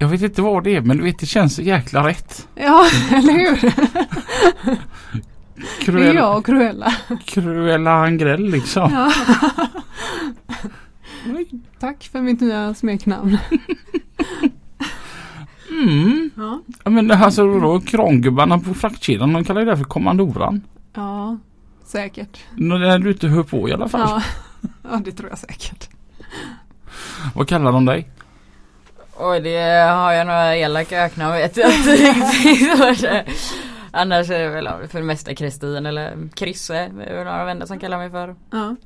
Jag 0.00 0.08
vet 0.08 0.22
inte 0.22 0.42
vad 0.42 0.64
det 0.64 0.76
är 0.76 0.80
men 0.80 0.96
du 0.96 1.02
vet 1.02 1.18
det 1.18 1.26
känns 1.26 1.54
så 1.54 1.62
jäkla 1.62 2.08
rätt. 2.08 2.48
Ja, 2.54 2.86
eller 3.12 3.32
hur? 3.32 3.60
Det 5.54 5.82
är 5.82 5.84
Cruella, 5.84 6.20
jag 6.20 6.38
och 6.38 6.46
Cruella. 6.46 6.94
Cruella 7.24 7.90
Angrell 7.90 8.50
liksom. 8.50 8.90
Ja. 8.92 9.12
Tack 11.80 12.08
för 12.12 12.20
mitt 12.20 12.40
nya 12.40 12.74
smeknamn. 12.74 13.38
Mm. 15.70 16.30
Ja, 16.84 16.90
men 16.90 17.10
alltså 17.10 17.60
då 17.60 17.80
krangubbarna 17.80 18.58
på 18.58 18.74
fraktkedjan 18.74 19.32
de 19.32 19.44
kallar 19.44 19.60
ju 19.60 19.66
det 19.66 19.76
för 19.76 19.84
kommandoran. 19.84 20.62
ja 20.94 21.38
säkert. 21.84 22.38
När 22.56 22.98
du 22.98 23.10
inte 23.10 23.28
hör 23.28 23.42
på 23.42 23.68
i 23.68 23.72
alla 23.72 23.88
fall. 23.88 24.00
Ja. 24.00 24.22
ja, 24.90 25.00
det 25.04 25.12
tror 25.12 25.28
jag 25.28 25.38
säkert. 25.38 25.88
Vad 27.34 27.48
kallar 27.48 27.72
de 27.72 27.84
dig? 27.84 28.08
Oj 29.22 29.40
det 29.40 29.90
har 29.90 30.12
jag 30.12 30.26
några 30.26 30.56
elaka 30.56 31.04
öknar 31.04 31.32
vet 31.32 31.56
jag 31.56 31.74
inte. 31.74 33.24
Annars 33.90 34.30
är 34.30 34.38
det 34.40 34.48
väl 34.48 34.68
för 34.88 34.98
det 34.98 35.04
mesta 35.04 35.34
Kristin 35.34 35.86
eller 35.86 36.28
Krisse. 36.34 36.76
Är 36.76 36.90
väl 36.92 37.24
några 37.24 37.44
vänner 37.44 37.66
som 37.66 37.78
kallar 37.78 37.98
mig 37.98 38.10
för. 38.10 38.34
Ja. 38.50 38.76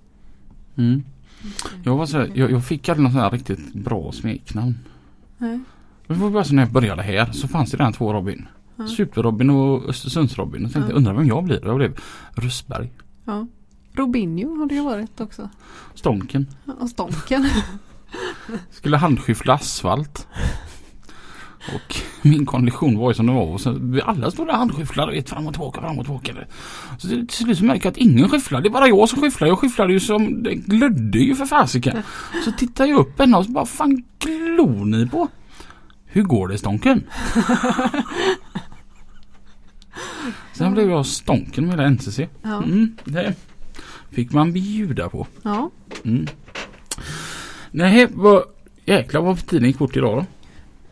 Mm. 0.77 1.03
Jag, 1.85 1.97
var 1.97 2.07
så, 2.07 2.27
jag, 2.35 2.51
jag 2.51 2.65
fick 2.65 2.89
aldrig 2.89 3.03
något 3.05 3.13
sånt 3.13 3.25
här 3.25 3.31
riktigt 3.31 3.75
bra 3.75 4.13
smeknamn. 4.13 4.79
Nej. 5.39 5.61
Det 6.07 6.15
var 6.15 6.31
bara 6.31 6.45
så 6.45 6.55
när 6.55 6.63
jag 6.63 6.73
började 6.73 7.03
här 7.03 7.33
så 7.33 7.49
fanns 7.49 7.71
det 7.71 7.77
redan 7.77 7.93
två 7.93 8.13
Robin. 8.13 8.49
Ja. 8.77 8.87
Super-Robin 8.89 9.51
och 9.51 9.89
Östersunds-Robin. 9.89 10.67
Och 10.67 10.73
tänkte 10.73 10.81
Ja. 10.81 10.87
jag 10.89 10.97
undrar 10.97 11.13
vem 11.15 11.27
jag 11.27 11.45
blir. 11.45 11.61
Jag 11.65 11.77
blev 11.77 11.99
Rösberg. 12.35 12.91
Ja. 13.25 13.47
Robinho 13.93 14.57
har 14.59 14.67
det 14.67 14.75
ju 14.75 14.85
varit 14.85 15.21
också. 15.21 15.49
Stånken. 15.95 16.47
Ja, 16.65 16.73
Och 16.81 16.89
Stonken. 16.89 17.47
Skulle 18.71 18.97
handskyffla 18.97 19.55
asfalt. 19.55 20.27
Och 21.75 21.97
min 22.23 22.47
kondition 22.47 22.99
var 22.99 23.11
ju 23.11 23.15
som 23.15 23.27
den 23.27 23.35
var. 23.35 23.47
Och 23.47 23.61
så, 23.61 24.01
alla 24.05 24.31
stod 24.31 24.47
där 24.47 24.53
och 24.53 24.59
handskyfflade 24.59 25.13
vet, 25.13 25.31
fram 25.31 25.47
och 25.47 25.53
tillbaka, 25.53 25.81
fram 25.81 25.99
och 25.99 26.05
tillbaka. 26.05 26.33
Så 26.99 27.09
till 27.09 27.29
slut 27.31 27.59
så 27.59 27.65
märker 27.65 27.87
jag 27.87 27.91
att 27.91 27.97
ingen 27.97 28.29
skyfflar. 28.29 28.61
Det 28.61 28.69
är 28.69 28.71
bara 28.71 28.89
jag 28.89 29.09
som 29.09 29.23
skyfflar. 29.23 29.49
Jag 29.49 29.59
skyfflade 29.59 29.93
ju 29.93 30.01
som, 30.01 30.43
det 30.43 30.55
glödde 30.55 31.19
ju 31.19 31.35
för 31.35 31.47
fasiken. 31.47 32.03
Så 32.45 32.53
tittar 32.53 32.87
jag 32.87 32.99
upp 32.99 33.19
henne 33.19 33.37
och 33.37 33.45
så 33.45 33.51
bara, 33.51 33.67
fan 33.67 34.03
glor 34.19 34.85
ni 34.85 35.07
på? 35.07 35.29
Hur 36.05 36.23
går 36.23 36.49
det 36.49 36.59
Stånken? 36.59 37.05
Sen 40.53 40.73
blev 40.73 40.91
jag 40.91 41.07
Stånken 41.07 41.67
med 41.67 41.75
hela 41.77 41.91
NCC. 41.91 42.19
Mm, 42.45 42.97
det 43.05 43.35
fick 44.11 44.33
man 44.33 44.53
bjuda 44.53 45.09
på. 45.09 45.27
ja. 45.43 45.71
Mm. 46.05 46.27
Nej, 47.77 48.07
vad 48.11 48.43
jäklar 48.85 49.21
vad 49.21 49.47
tiden 49.47 49.69
gick 49.69 49.79
fort 49.79 49.97
idag 49.97 50.17
då. 50.19 50.27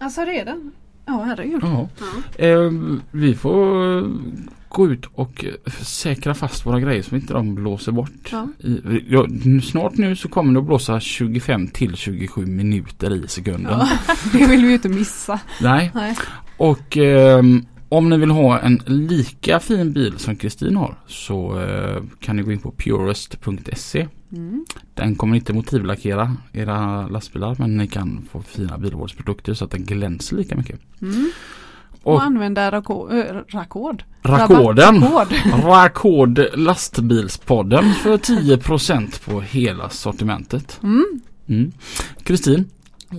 Alltså 0.05 0.21
redan? 0.21 0.73
Ja, 1.07 1.23
herregud. 1.27 1.61
Ja. 1.63 1.89
Ja. 2.01 2.45
Eh, 2.47 2.71
vi 3.11 3.35
får 3.35 3.99
eh, 3.99 4.05
gå 4.69 4.89
ut 4.89 5.07
och 5.15 5.45
eh, 5.45 5.73
säkra 5.73 6.35
fast 6.35 6.67
våra 6.67 6.81
grejer 6.81 7.03
så 7.03 7.15
inte 7.15 7.33
de 7.33 7.55
blåser 7.55 7.93
bort. 7.93 8.29
Ja. 8.33 8.49
I, 8.59 9.05
ja, 9.09 9.27
snart 9.63 9.97
nu 9.97 10.17
så 10.17 10.29
kommer 10.29 10.53
det 10.53 10.59
att 10.59 10.67
blåsa 10.67 11.01
25 11.01 11.69
till 11.69 11.97
27 11.97 12.47
minuter 12.47 13.25
i 13.25 13.29
sekunden. 13.29 13.73
Ja, 13.73 13.89
det 14.33 14.47
vill 14.47 14.63
vi 14.63 14.69
ju 14.69 14.75
inte 14.75 14.89
missa. 14.89 15.41
Nej, 15.61 15.91
Nej. 15.95 16.17
och 16.57 16.97
ehm, 16.97 17.67
om 17.93 18.09
ni 18.09 18.17
vill 18.17 18.31
ha 18.31 18.59
en 18.59 18.81
lika 18.87 19.61
fin 19.61 19.93
bil 19.93 20.19
som 20.19 20.37
Kristin 20.37 20.77
har 20.77 20.95
så 21.07 21.61
eh, 21.61 22.03
kan 22.21 22.37
ni 22.37 22.43
gå 22.43 22.53
in 22.53 22.59
på 22.59 22.73
purest.se. 22.73 24.09
Mm. 24.33 24.65
Den 24.95 25.17
kommer 25.17 25.37
inte 25.37 25.53
motivlackera 25.53 26.37
era 26.53 27.09
lastbilar 27.09 27.57
men 27.59 27.77
ni 27.77 27.87
kan 27.87 28.29
få 28.31 28.43
fina 28.43 28.79
bilvårdsprodukter 28.79 29.55
så 29.55 29.65
att 29.65 29.71
den 29.71 29.85
glänser 29.85 30.37
lika 30.37 30.57
mycket. 30.57 30.81
Mm. 31.03 31.31
Och, 32.03 32.15
Och 32.15 32.23
använda 32.23 32.71
rako, 32.71 33.11
äh, 33.11 33.37
rakord. 33.49 34.05
Rakorden. 34.23 35.05
Rakord 35.65 36.41
lastbilspodden 36.55 37.95
för 37.95 38.17
10% 38.17 39.25
på 39.25 39.41
hela 39.41 39.91
sortimentet. 39.91 40.81
Mm. 40.83 41.21
Mm. 41.49 41.73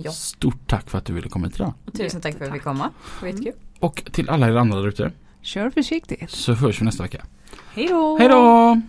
Ja. 0.04 0.12
stort 0.12 0.66
tack 0.66 0.90
för 0.90 0.98
att 0.98 1.04
du 1.04 1.12
ville 1.12 1.28
komma 1.28 1.46
hit 1.46 1.54
idag. 1.56 1.72
Tusen 1.96 2.20
tack 2.20 2.34
för 2.38 2.44
att 2.44 2.48
jag 2.48 2.54
fick 2.56 2.62
komma. 2.64 2.90
Skitkul. 3.02 3.52
Och 3.80 4.04
till 4.12 4.30
alla 4.30 4.48
er 4.48 4.56
andra 4.56 4.80
där 4.80 4.88
ute 4.88 5.12
Kör 5.42 5.70
försiktigt. 5.70 6.30
så 6.30 6.52
hörs 6.52 6.80
vi 6.80 6.84
nästa 6.84 7.02
vecka. 7.02 7.24
Hej 7.74 7.86
då! 7.88 8.18
Hej 8.18 8.28
då! 8.28 8.80